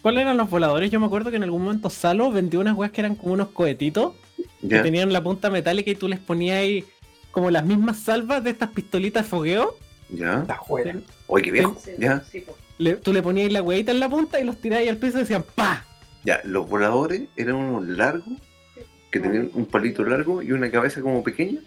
[0.02, 0.90] ¿Cuáles eran los voladores?
[0.90, 3.50] Yo me acuerdo que en algún momento Salo vendió unas weas que eran como unos
[3.50, 4.14] cohetitos
[4.62, 4.82] que ¿Ya?
[4.82, 6.86] tenían la punta metálica y tú les ponías ahí
[7.32, 9.76] como las mismas salvas de estas pistolitas de fogueo.
[10.10, 10.46] ¿Ya?
[10.48, 10.96] La juega.
[11.32, 11.78] Oye, qué viejo.
[11.80, 12.22] Sí, ¿Ya?
[12.32, 12.58] sí, po.
[12.80, 15.22] Le- tú le ponías la huevita en la punta y los tirabas al piso y
[15.22, 15.86] decían ¡pa!
[16.24, 18.28] Ya, los voladores eran unos largos
[19.12, 21.60] que tenían un palito largo y una cabeza como pequeña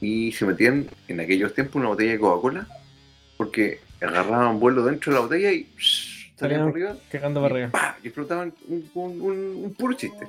[0.00, 2.66] y se metían en aquellos tiempos una botella de Coca-Cola
[3.36, 7.70] porque agarraban vuelo dentro de la botella y psh, salían por arriba Cagando para arriba.
[7.70, 7.96] ¡pa!
[8.02, 10.26] y explotaban un, un- un- un puro chiste.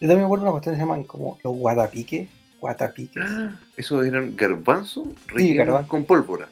[0.00, 2.28] Yo también me acuerdo de una cuestión que se llaman como los guatapiques.
[2.68, 3.22] Guatapiques.
[3.22, 5.88] Ah, esos eran garbanzos rellenos garbanzo.
[5.90, 6.48] con pólvora.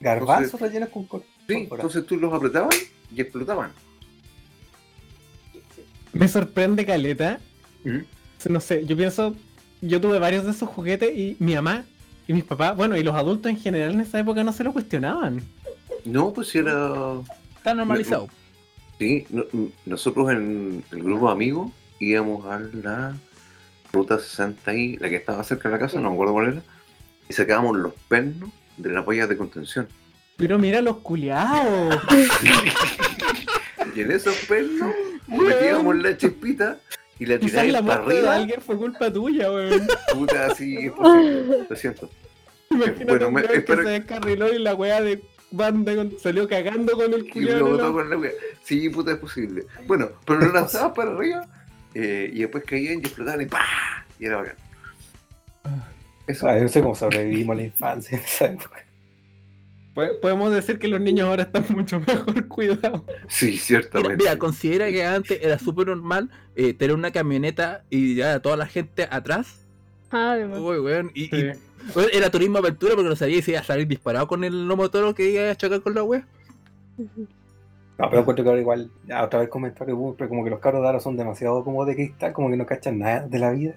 [0.00, 1.82] Garbanzos rellenos con col- Sí, pólvora.
[1.82, 2.74] entonces tú los apretabas
[3.14, 3.70] y explotaban.
[6.14, 7.40] Me sorprende Caleta.
[7.84, 8.04] Ujú.
[8.48, 9.36] No sé, yo pienso,
[9.82, 11.84] yo tuve varios de esos juguetes y mi mamá
[12.26, 14.72] y mis papás, bueno, y los adultos en general en esa época no se lo
[14.72, 15.42] cuestionaban.
[16.06, 16.90] No, pues si era
[17.58, 18.28] Está normalizado.
[18.98, 19.44] Sí, no-
[19.84, 23.14] nosotros en el grupo de amigos íbamos a la
[23.94, 26.62] ruta 60 y la que estaba cerca de la casa, no me acuerdo cuál era,
[27.28, 29.88] y sacábamos los pernos de las boyas de contención.
[30.36, 31.98] Pero mira los culiados.
[33.94, 34.92] Y en esos pernos
[35.28, 36.78] metíamos la chispita
[37.18, 39.86] y la tiráis la para de arriba, alguien fue culpa tuya, weón.
[40.12, 42.10] puta, así es posible, lo siento.
[42.70, 45.22] Imagínate Bueno, me- espero- que se descarriló y la weá de
[45.52, 47.60] banda con- salió cagando con el Y culiado.
[47.60, 48.32] lo en botó la- con la wea.
[48.64, 49.64] Sí, puta, es posible.
[49.86, 51.46] Bueno, pero lo lanzabas para arriba
[51.94, 54.04] eh, y después caían y explotaban y ¡pah!
[54.18, 54.56] Y era bacán.
[56.26, 56.48] Eso.
[56.48, 58.84] Ah, yo no sé cómo sobrevivimos la infancia en esa época.
[59.94, 63.02] Po- Podemos decir que los niños ahora están mucho mejor cuidados.
[63.28, 64.16] Sí, Mira, ciertamente.
[64.16, 68.66] mira, considera que antes era súper normal eh, tener una camioneta y ya toda la
[68.66, 69.60] gente atrás.
[70.10, 70.58] Ah, además.
[70.60, 71.58] Uy, weón, y, y- Sí.
[71.94, 74.90] weón, era turismo aventura porque no sabía si iba a salir disparado con el lomo
[74.90, 76.26] toro que iba a chocar con la wea.
[77.98, 80.58] No, pero encuentro que ahora igual, ya otra vez comentario, uh, pero como que los
[80.58, 83.52] cabros de ahora son demasiado como de cristal, como que no cachan nada de la
[83.52, 83.74] vida.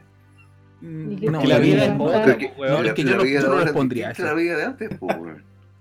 [0.82, 2.86] Mm, ¿Y qué No, que la vida es otra, Pero que- po, weón.
[2.86, 4.90] es que yo no- respondría la vida de antes.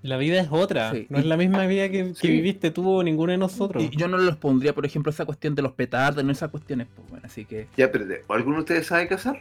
[0.03, 0.93] La vida es otra.
[0.93, 1.07] Sí.
[1.09, 3.83] No es la misma vida que, viviste tú o ninguno de nosotros.
[3.83, 6.87] Y yo no les pondría, por ejemplo, esa cuestión de los petardos, no esas cuestiones,
[6.95, 7.67] pues, bueno, así que.
[7.77, 9.41] Ya, espérate, ¿alguno de ustedes sabe cazar?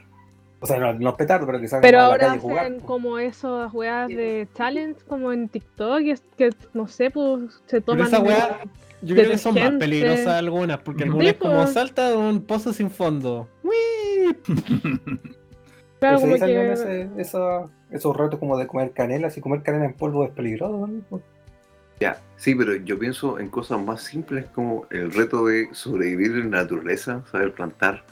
[0.62, 2.66] O sea, no, no es petardo, pero que salgan Pero a la calle a jugar.
[2.66, 7.62] hacen como esas weas de challenge, como en TikTok, y es que no sé, pues
[7.66, 8.08] se Pero toman.
[8.08, 8.60] esa weá,
[9.02, 11.74] yo creo que son más peligrosas algunas, porque Sí, algunas es como pues.
[11.74, 13.48] salta de un pozo sin fondo.
[13.64, 14.36] ¡Uy!
[16.00, 19.86] Claro, Pero como que- ese- esa- esos retos como de comer canela, si comer canela
[19.86, 20.88] en polvo es peligroso.
[21.10, 21.22] ¿no?
[22.02, 26.52] Ya, sí, pero yo pienso en cosas más simples como el reto de sobrevivir en
[26.52, 28.04] la naturaleza, saber plantar.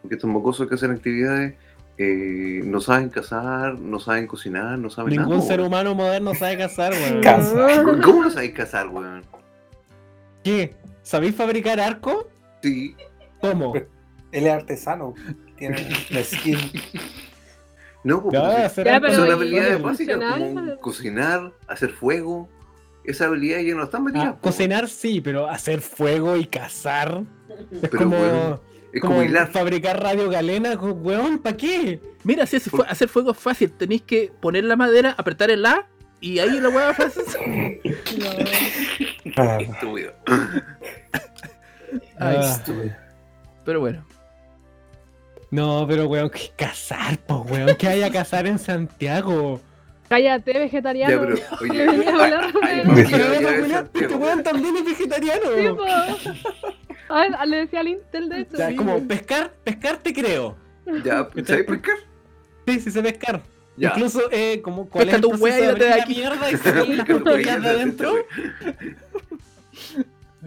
[0.00, 1.54] Porque estos mocosos que hacen actividades
[1.98, 5.42] eh, no saben cazar, no saben cocinar, no saben Ningún nada.
[5.48, 5.68] ser weón.
[5.68, 7.20] humano moderno sabe cazar, weón.
[7.22, 7.84] Cazar.
[7.84, 9.24] ¿Cómo- ¿Cómo no sabéis cazar, weón?
[10.42, 10.74] ¿Qué?
[11.02, 12.28] ¿Sabéis fabricar arco?
[12.62, 12.96] Sí,
[13.40, 13.74] ¿Cómo?
[13.74, 15.14] Él es artesano,
[15.56, 16.58] tiene la skill.
[18.04, 20.78] no, pues, pero son ¿y habilidades básicas como funcional?
[20.80, 22.48] cocinar, hacer fuego.
[23.04, 24.28] Esa habilidad ya no están metidas.
[24.30, 27.22] Ah, cocinar sí, pero hacer fuego y cazar
[27.70, 28.60] es Pero, como,
[28.94, 32.00] Es como como fabricar radio galena, weón, ¿para qué?
[32.22, 33.70] Mira, si hace fu- hacer fuego es fácil.
[33.72, 35.86] Tenéis que poner la madera, apretar el A
[36.20, 37.22] y ahí la hueá fácil.
[39.36, 40.12] Ah, Estúpido.
[42.18, 42.52] Ay, Ah.
[42.56, 42.94] estúpido.
[43.64, 44.06] Pero bueno.
[45.50, 49.60] No, pero weón, que cazar, pues weón, que haya cazar en Santiago.
[50.08, 51.20] Cállate, Ya, vegetariano.
[51.20, 52.50] pero, oye, ya,
[52.94, 53.08] Pero
[53.40, 55.42] ya, weón, este weón también es vegetariano.
[55.56, 56.30] Sí,
[57.46, 58.54] le decía al Intel de hecho.
[58.54, 60.56] O sea, como pescar, pescar te creo.
[61.04, 61.96] Ya, ¿sabes pescar?
[62.66, 63.42] Sí, sí sé pescar.
[63.76, 63.88] Ya.
[63.90, 65.96] Incluso, eh, como cuál Pesca es el tu proceso wea y de date de abrir
[65.98, 66.14] la aquí.
[66.14, 68.14] mierda y sacar las porquerías de adentro.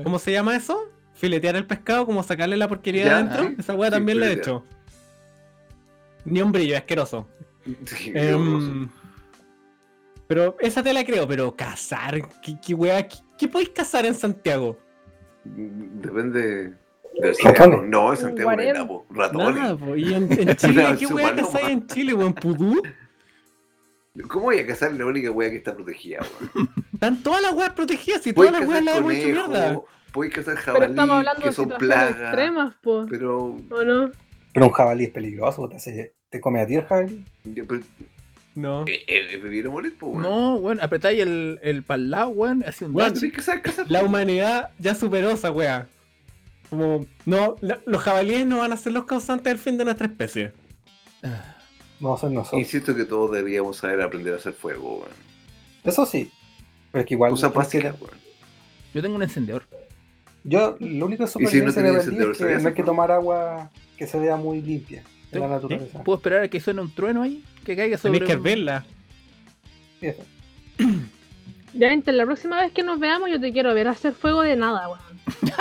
[0.04, 0.90] ¿Cómo se llama eso?
[1.14, 3.52] Filetear el pescado, como sacarle la porquería de adentro.
[3.58, 4.64] Esa weá Sí, también la he hecho.
[6.26, 7.28] Ni un brillo, asqueroso.
[7.86, 8.88] Sí, Em,
[10.28, 13.08] pero esa te la creo, pero cazar, ¿qué, qué weá?
[13.08, 14.78] ¿Qué, qué podéis cazar en Santiago?
[15.56, 16.74] Depende del
[17.22, 17.38] Ratones.
[17.42, 17.82] Santiago.
[17.84, 19.06] No, en Santiago nada, po.
[19.10, 19.56] Ratones.
[19.62, 19.96] Nada, po.
[19.96, 21.36] ¿Y en, en Chile qué paloma.
[21.36, 22.34] cazáis en Chile, weón?
[22.34, 22.82] ¿Pudú?
[24.28, 26.20] ¿Cómo voy a cazar la única wea que está protegida,
[26.56, 26.70] weón?
[26.94, 29.80] Están todas las weas protegidas y todas las weas las hemos hecho mierda.
[30.12, 32.12] puedes cazar Pero jabalí, estamos hablando que de son plagas.
[32.20, 33.06] extremas, po.
[33.10, 34.12] Pero, ¿O no?
[34.54, 37.24] Pero un jabalí es peligroso, te, hace- te come a ti el jabalí.
[37.44, 37.82] ya, pero
[38.58, 38.88] No.
[38.88, 39.42] eh, eh, es
[40.08, 40.24] weón.
[40.24, 43.72] No, weón, apretáis el, el pa'l lado, weón, así un Weón, que.
[43.88, 45.88] La humanidad ya superó esa wea.
[46.72, 50.08] Como, no, la- los jabalíes no van a ser los causantes del fin de nuestra
[50.08, 50.54] especie.
[52.00, 52.60] No ser nosotros.
[52.60, 55.12] Insisto que todos deberíamos saber aprender a hacer fuego, weón.
[55.84, 56.32] Eso sí.
[56.92, 57.36] Pero es que igual.
[57.36, 58.18] Que- básica, weón.
[58.92, 59.66] Yo tengo un encendedor.
[60.44, 64.08] Yo, lo único si no que es que ¿sabías no hay que tomar agua que
[64.08, 67.44] se vea muy limpia ¿Puedo esperar a que suene un trueno ahí?
[67.66, 68.20] Que caiga sobre.
[68.20, 68.86] Tenéis que un- verla.
[70.02, 70.24] Eso.
[71.74, 74.56] Ya, Intel, la próxima vez que nos veamos, yo te quiero ver hacer fuego de
[74.56, 75.02] nada, weón.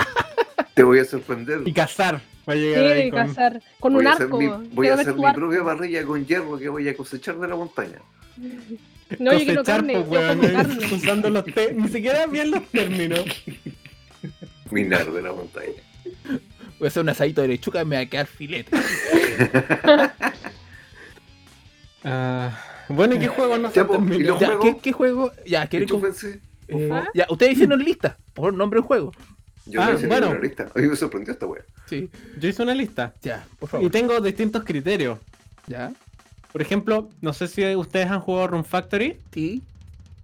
[0.74, 1.60] Te voy a sorprender.
[1.66, 2.22] Y cazar.
[2.48, 3.62] Va a llegar Sí, ahí con- cazar.
[3.80, 4.38] Con Voy un a hacer arco.
[4.38, 5.40] mi, voy a hacer mi arco.
[5.40, 7.98] propia parrilla con hierro que voy a cosechar de la montaña.
[9.20, 10.00] No, yo quiero carne.
[10.02, 10.86] pues, weón, carne.
[10.94, 13.24] usando los te- ni siquiera bien los términos.
[14.70, 15.82] Minar de la montaña.
[16.78, 18.70] Voy a hacer un asadito de lechuga y me va a quedar filete.
[22.04, 22.56] Ah,
[22.88, 23.86] bueno, ¿y qué juegos no se Ya, ¿y
[24.28, 24.60] juego?
[24.60, 25.32] ¿qué, qué juego?
[25.44, 26.02] Ya, ¿quieren con-
[26.68, 27.08] eh, ¿Ah?
[27.14, 28.16] ya, ustedes hicieron lista.
[28.32, 29.12] Por nombre del juego.
[29.66, 30.30] Yo Ah, hice bueno.
[30.30, 30.68] una lista.
[30.76, 31.62] Oye, me sorprendió esta wea.
[31.86, 32.08] Sí.
[32.38, 33.90] Yo hice una lista Ya, por y favor.
[33.90, 35.18] tengo distintos criterios.
[35.66, 35.92] Ya.
[36.52, 39.18] Por ejemplo, no sé si ustedes han jugado Run Factory.
[39.32, 39.62] Sí.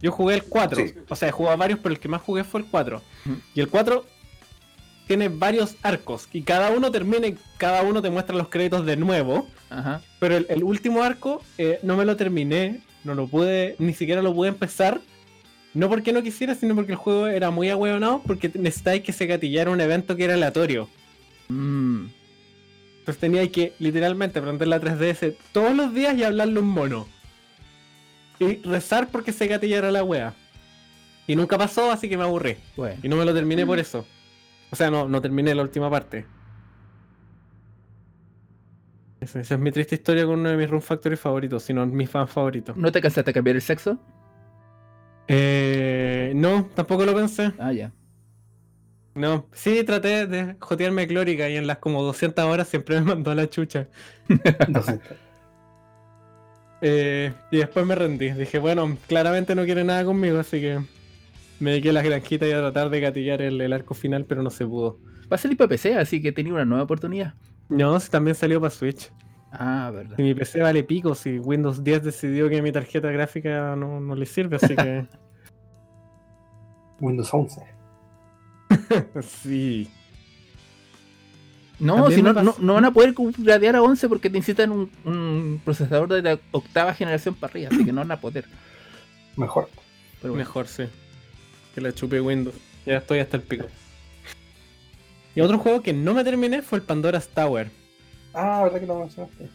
[0.01, 0.87] Yo jugué el 4.
[0.87, 0.95] Sí.
[1.09, 3.03] O sea, he jugado varios, pero el que más jugué fue el 4.
[3.27, 3.37] Ujú.
[3.55, 4.05] Y el 4
[5.13, 6.27] tiene varios arcos.
[6.33, 9.47] Y cada uno termina y cada uno te muestra los créditos de nuevo.
[9.69, 10.01] Ajá.
[10.19, 12.81] Pero el, el último arco eh, no me lo terminé.
[13.05, 15.03] No lo pude, ni siquiera lo pude empezar.
[15.75, 18.23] No porque no quisiera, sino porque el juego era muy ahueonado.
[18.27, 20.89] Porque necesitáis que se gatillara un evento que era aleatorio.
[21.49, 22.07] Mm.
[23.01, 27.07] Entonces tenía que literalmente prender la 3DS todos los días y hablarle un mono.
[28.39, 30.33] Y rezar porque se gatillara la wea.
[31.27, 32.57] Y nunca pasó, así que me aburrí.
[32.79, 32.99] Bueno.
[33.03, 34.07] Y no me lo terminé por eso.
[34.73, 36.25] O sea, no, no terminé la última parte.
[39.21, 42.09] Esa, esa es mi triste historia con uno de mis Run Factory favoritos, sino mis
[42.09, 42.75] fans favoritos.
[42.77, 43.99] ¿No te cansaste de cambiar el sexo?
[45.29, 47.53] Eh, no, tampoco lo pensé.
[47.59, 47.93] Ah, ya.
[49.15, 53.31] No, sí traté de jotearme clórica y en las como 200 horas siempre me mandó
[53.31, 53.89] a la chucha.
[56.85, 58.33] Eh, y después me rendí.
[58.33, 60.81] Dije, bueno, claramente no quiere nada conmigo, así que
[61.63, 64.43] me dediqué a las granjitas y a tratar de gatillar el, el arco final, pero
[64.43, 64.99] no se pudo.
[65.31, 67.35] Va a salir para PC, así que tenía una nueva oportunidad.
[67.69, 69.11] No, si también salió para Switch.
[69.53, 70.19] Ah, verdad.
[70.19, 74.15] Y mi PC vale pico si Windows 10 decidió que mi tarjeta gráfica no, no
[74.15, 75.07] le sirve, así que
[77.01, 77.61] Windows 11.
[79.23, 79.91] sí.
[81.79, 85.61] No, si no, no, no van a poder gradear a 11 porque necesitan un, un
[85.65, 88.47] procesador de la octava generación para arriba, así que no van a poder.
[89.37, 89.69] Mejor.
[90.21, 90.45] Pero bueno.
[90.45, 90.85] Mejor, sí.
[91.75, 92.55] Que la chupe Windows.
[92.87, 93.67] Ya estoy hasta el pico.
[95.35, 97.71] Y otro juego que no me terminé fue el Pandora's Tower.
[98.35, 99.49] Ah, ¿verdad que lo mencionaste?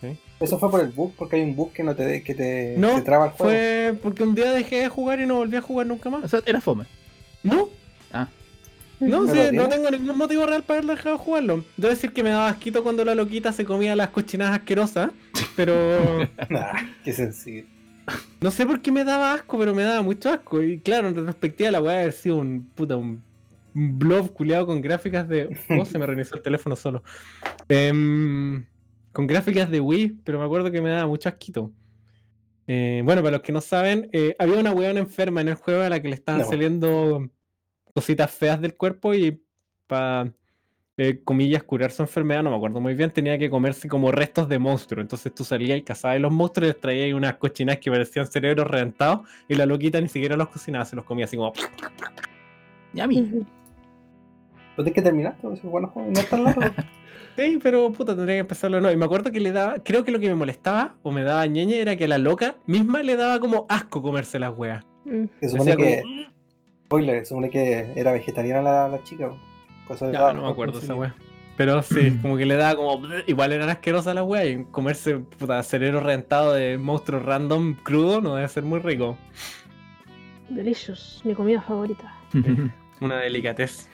[0.00, 0.18] Sí.
[0.40, 2.74] Eso fue por el bug, porque hay un bug que no te de- que te,
[2.78, 3.50] No, te traba el juego.
[3.52, 6.30] Fue porque un día dejé de jugar y no volví a jugar nunca O más.
[6.30, 6.86] sea, era fome.
[7.42, 7.68] No,
[8.12, 8.28] Ah,
[8.98, 11.64] no, ¿No sí, no tengo ningún motivo real para haber dejado de jugarlo.
[11.76, 15.10] Debo decir que me daba asquito cuando la loquita se comía las cochinadas asquerosas,
[15.56, 16.72] pero Nah,
[17.04, 17.64] qué sencillo.
[18.40, 20.62] no sé por qué me daba asco, pero me daba mucho asco.
[20.62, 23.22] Y claro, en retrospectiva la weá haber sido un puta un,
[23.72, 25.56] blob culiado con gráficas de.
[25.80, 27.02] Oh, se me reinició el teléfono solo.
[27.68, 28.64] Em,
[29.12, 31.72] con gráficas de Wii, pero me acuerdo que me daba mucho asquito.
[32.66, 35.82] Eh, bueno, para los que no saben, eh, había una weona enferma en el juego
[35.82, 36.48] a la que le estaban No.
[36.48, 37.28] saliendo
[37.94, 39.42] cositas feas del cuerpo y
[39.88, 40.32] para,
[41.24, 44.58] comillas, curar su enfermedad, no me acuerdo muy bien, tenía que comerse como restos de
[44.58, 45.02] monstruos.
[45.02, 48.66] Entonces tú salías y cazabas los monstruos y les traías unas cochinadas que parecían cerebros
[48.66, 51.52] reventados y la loquita ni siquiera los cocinaba, se los comía así como...
[52.92, 53.44] ya mí.
[54.76, 55.36] ¿Lo tienes que terminar?
[55.52, 56.62] ese bueno no es tan largo.
[57.36, 58.94] Sí, pero puta, tendría que empezarlo de nuevo.
[58.94, 61.46] Y me acuerdo que le daba, creo que lo que me molestaba o me daba
[61.46, 64.84] ñeñe era que a la loca misma le daba como asco comerse las weas.
[65.04, 65.24] Mm.
[65.40, 66.22] Se supone que, como,
[66.84, 69.30] spoiler, se supone que era vegetariana la, la chica.
[70.12, 71.00] Ya, daba no me asco acuerdo esa consumir.
[71.00, 71.14] wea.
[71.56, 73.06] Pero sí, como que le daba como.
[73.26, 78.34] Igual eran asquerosas las weas y comerse puta, cerebro reventado de monstruos random crudo no
[78.36, 79.16] debe ser muy rico.
[80.48, 82.12] Delicious, mi comida favorita.
[83.00, 83.88] Una delicatez.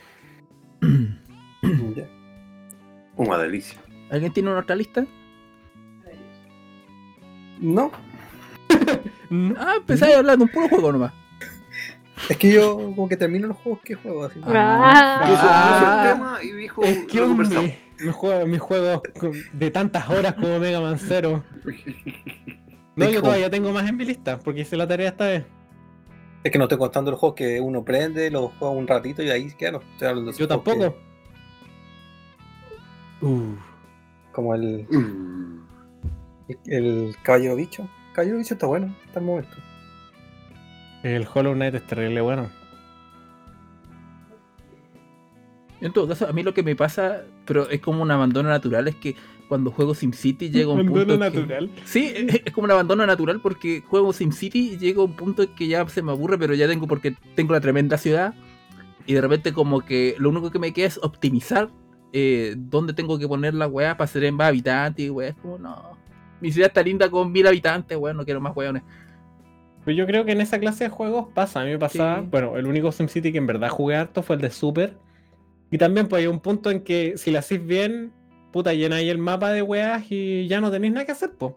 [3.16, 3.78] Una delicia.
[4.10, 5.06] ¿Alguien tiene una otra lista?
[7.58, 7.90] No,
[9.58, 11.12] Ah, pensáis hablar de un puro juego nomás.
[12.28, 14.24] Es que yo como que termino los juegos que juego.
[14.24, 14.40] Así.
[14.44, 15.20] Ah.
[15.22, 16.02] Puso- puso Ah.
[16.06, 17.64] el tema y dijo, Es que lo un- conversamos.
[17.98, 21.44] mi, mi juego, mi juego con- de tantas horas como Mega Man Zero.
[22.96, 25.44] No, yo todavía tengo más en mi lista porque hice la tarea esta vez.
[26.42, 29.28] Es que no estoy contando los juegos que uno prende, los juega un ratito y
[29.28, 29.74] ahí quedan.
[29.74, 30.96] Esos Yo juegos que- tampoco.
[33.20, 33.54] Uh,
[34.32, 35.60] como el, Mm.
[36.66, 37.86] el Caballero Bicho.
[38.14, 39.56] Caballero Bicho está bueno, está en momento.
[41.14, 42.48] El Hollow Knight es terrible bueno.
[45.80, 48.88] En todo caso, a mí lo que me pasa, pero es como un abandono natural,
[48.88, 49.14] es que
[49.48, 50.94] cuando juego SimCity llega un punto.
[51.12, 51.70] Abandono en que- natural.
[51.84, 52.12] Sí,
[52.44, 55.86] es como un abandono natural porque juego SimCity y llega un punto en que ya
[55.88, 58.34] se me aburre, pero ya tengo porque tengo la tremenda ciudad
[59.06, 61.68] y de repente como que lo único que me queda es optimizar
[62.12, 65.28] eh, dónde tengo que poner la weá para hacer más habitantes y weá.
[65.28, 65.96] Es como, no.
[66.40, 68.82] Mi ciudad está linda con mil habitantes, weá, no quiero más weones.
[69.86, 71.60] Pero yo creo que en esa clase de juegos pasa.
[71.60, 72.20] A mí me pasaba.
[72.20, 72.26] Sí.
[72.28, 74.98] Bueno, el único SimCity que en verdad jugué harto fue el de Super.
[75.70, 78.12] Y también, pues hay un punto en que si lo hacís bien,
[78.52, 81.54] puta, llenáis el mapa de weas y ya no tenéis nada que hacer, pues.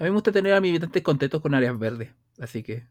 [0.00, 2.10] A mí me gusta tener a mis habitantes contentos con áreas verdes,
[2.40, 2.84] así que.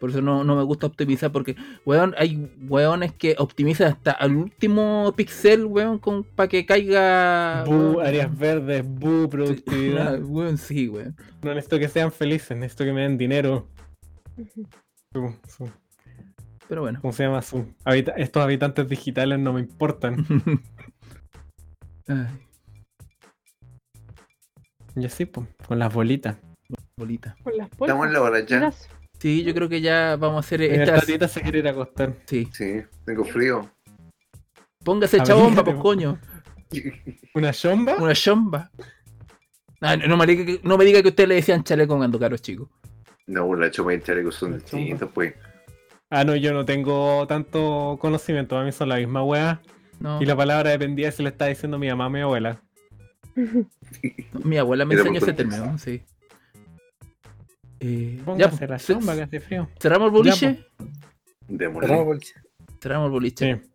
[0.00, 4.36] Por eso no, no me gusta optimizar, porque, weón, hay weones que optimizan hasta al
[4.36, 7.64] último pixel, weón, con, para que caiga.
[7.66, 10.22] Bu, áreas verdes, bu, productividad.
[10.22, 11.16] weón, sí, weón.
[11.42, 13.66] No necesito que sean felices, necesito que me den dinero.
[15.12, 15.70] Su- su-
[16.68, 17.00] Pero bueno.
[17.00, 17.42] ¿Cómo se llama?
[17.42, 20.24] Su- habita- estos habitantes digitales no me importan.
[22.06, 22.26] Ay,
[24.94, 26.36] Y así, pues, con las bolitas.
[26.96, 27.36] bolita.
[27.42, 28.58] Con las Estamos en la hora ya.
[28.60, 28.90] Gracias.
[29.18, 31.00] Sí, yo creo que ya vamos a hacer El estas.
[31.00, 32.14] tatita se quiere ir a acostar.
[32.26, 32.48] Sí.
[32.52, 33.68] Sí, tengo frío.
[34.84, 36.18] Póngase chabomba, pues coño.
[37.34, 37.96] ¿Una chomba?
[37.96, 38.70] Una chomba.
[39.80, 42.42] Ah, no, me diga que, no me diga que ustedes le decían chaleco cuando caros
[42.42, 42.68] chicos.
[43.26, 44.78] No, la choma y el chaleco son chomba.
[44.78, 45.34] distintos, pues.
[46.10, 48.56] Ah, no, yo no tengo tanto conocimiento.
[48.56, 49.60] A mí son la misma wea.
[50.00, 52.62] No, Y la palabra dependía si le está diciendo mi mamá o mi abuela.
[54.44, 56.02] mi abuela me enseñó ese término, sí.
[57.80, 59.68] Eh, ya, Póngase pues, la chomba que hace frío.
[59.80, 60.64] cerramos el boliche.
[61.48, 61.86] Démosle.
[61.86, 62.34] Cerramos boliche.
[62.80, 63.62] Cerramos el boliche.
[63.62, 63.70] Sí.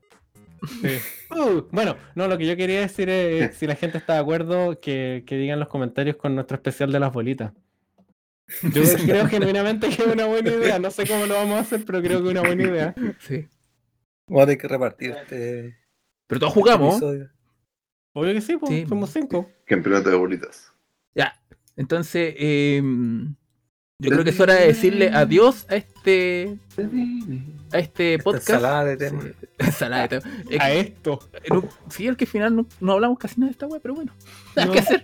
[0.81, 0.97] Sí.
[1.31, 4.79] Uh, bueno, no, lo que yo quería decir es si la gente está de acuerdo,
[4.79, 7.51] que, que digan los comentarios con nuestro especial de las bolitas.
[8.61, 10.79] Yo creo genuinamente que es una buena idea.
[10.79, 12.95] No sé cómo lo vamos a hacer, pero creo que es una buena idea.
[13.19, 13.45] Sí.
[14.27, 15.77] Vamos a tener que repartir este
[16.27, 16.93] Pero todos jugamos.
[16.95, 17.29] episodio.
[18.13, 18.85] Obvio que sí, pues, Sí.
[18.87, 19.49] somos cinco.
[19.65, 20.71] Campeonato de bolitas.
[21.15, 21.33] Ya.
[21.75, 22.81] Entonces, eh,
[24.03, 26.57] yo creo que es hora de decirle adiós a este
[27.71, 28.49] a este Esta podcast.
[28.49, 29.23] ensalada de temas.
[29.25, 30.39] Sí, ensalada de temas.
[30.59, 31.19] A esto.
[31.89, 34.13] sí, el que al final no, no hablamos casi nada de esta wea, pero bueno.
[34.55, 34.73] Nada No.
[34.73, 35.03] que hacer.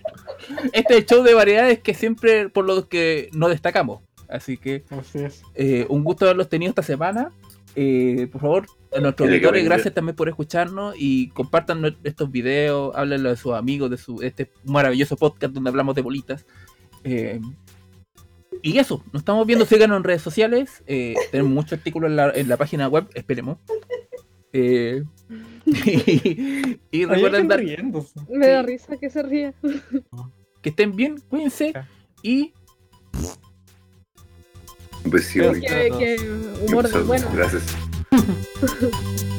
[0.72, 4.00] Este es el show de variedades que siempre por lo que nos destacamos.
[4.28, 5.42] Así que Así es.
[5.54, 7.32] eh, un gusto haberlos tenido esta semana.
[7.76, 13.30] Eh, por favor, A nuestros auditores, gracias también por escucharnos y compartan estos videos, háblenlo
[13.30, 16.44] de sus amigos, de su, este maravilloso podcast donde hablamos de bolitas.
[17.04, 17.40] Eh,
[18.62, 22.30] y eso, nos estamos viendo, síganos en redes sociales, eh, tenemos muchos artículos en la,
[22.30, 23.58] en la página web, esperemos.
[24.52, 25.04] Eh,
[26.90, 27.62] y, recuerden dar.
[28.28, 29.54] Me da risa que se ría.
[30.62, 31.72] que estén bien, cuídense
[32.22, 32.52] y
[35.04, 35.52] Un besito.
[35.52, 36.16] Que, que
[36.66, 37.28] humor bueno.
[37.32, 37.76] Gracias.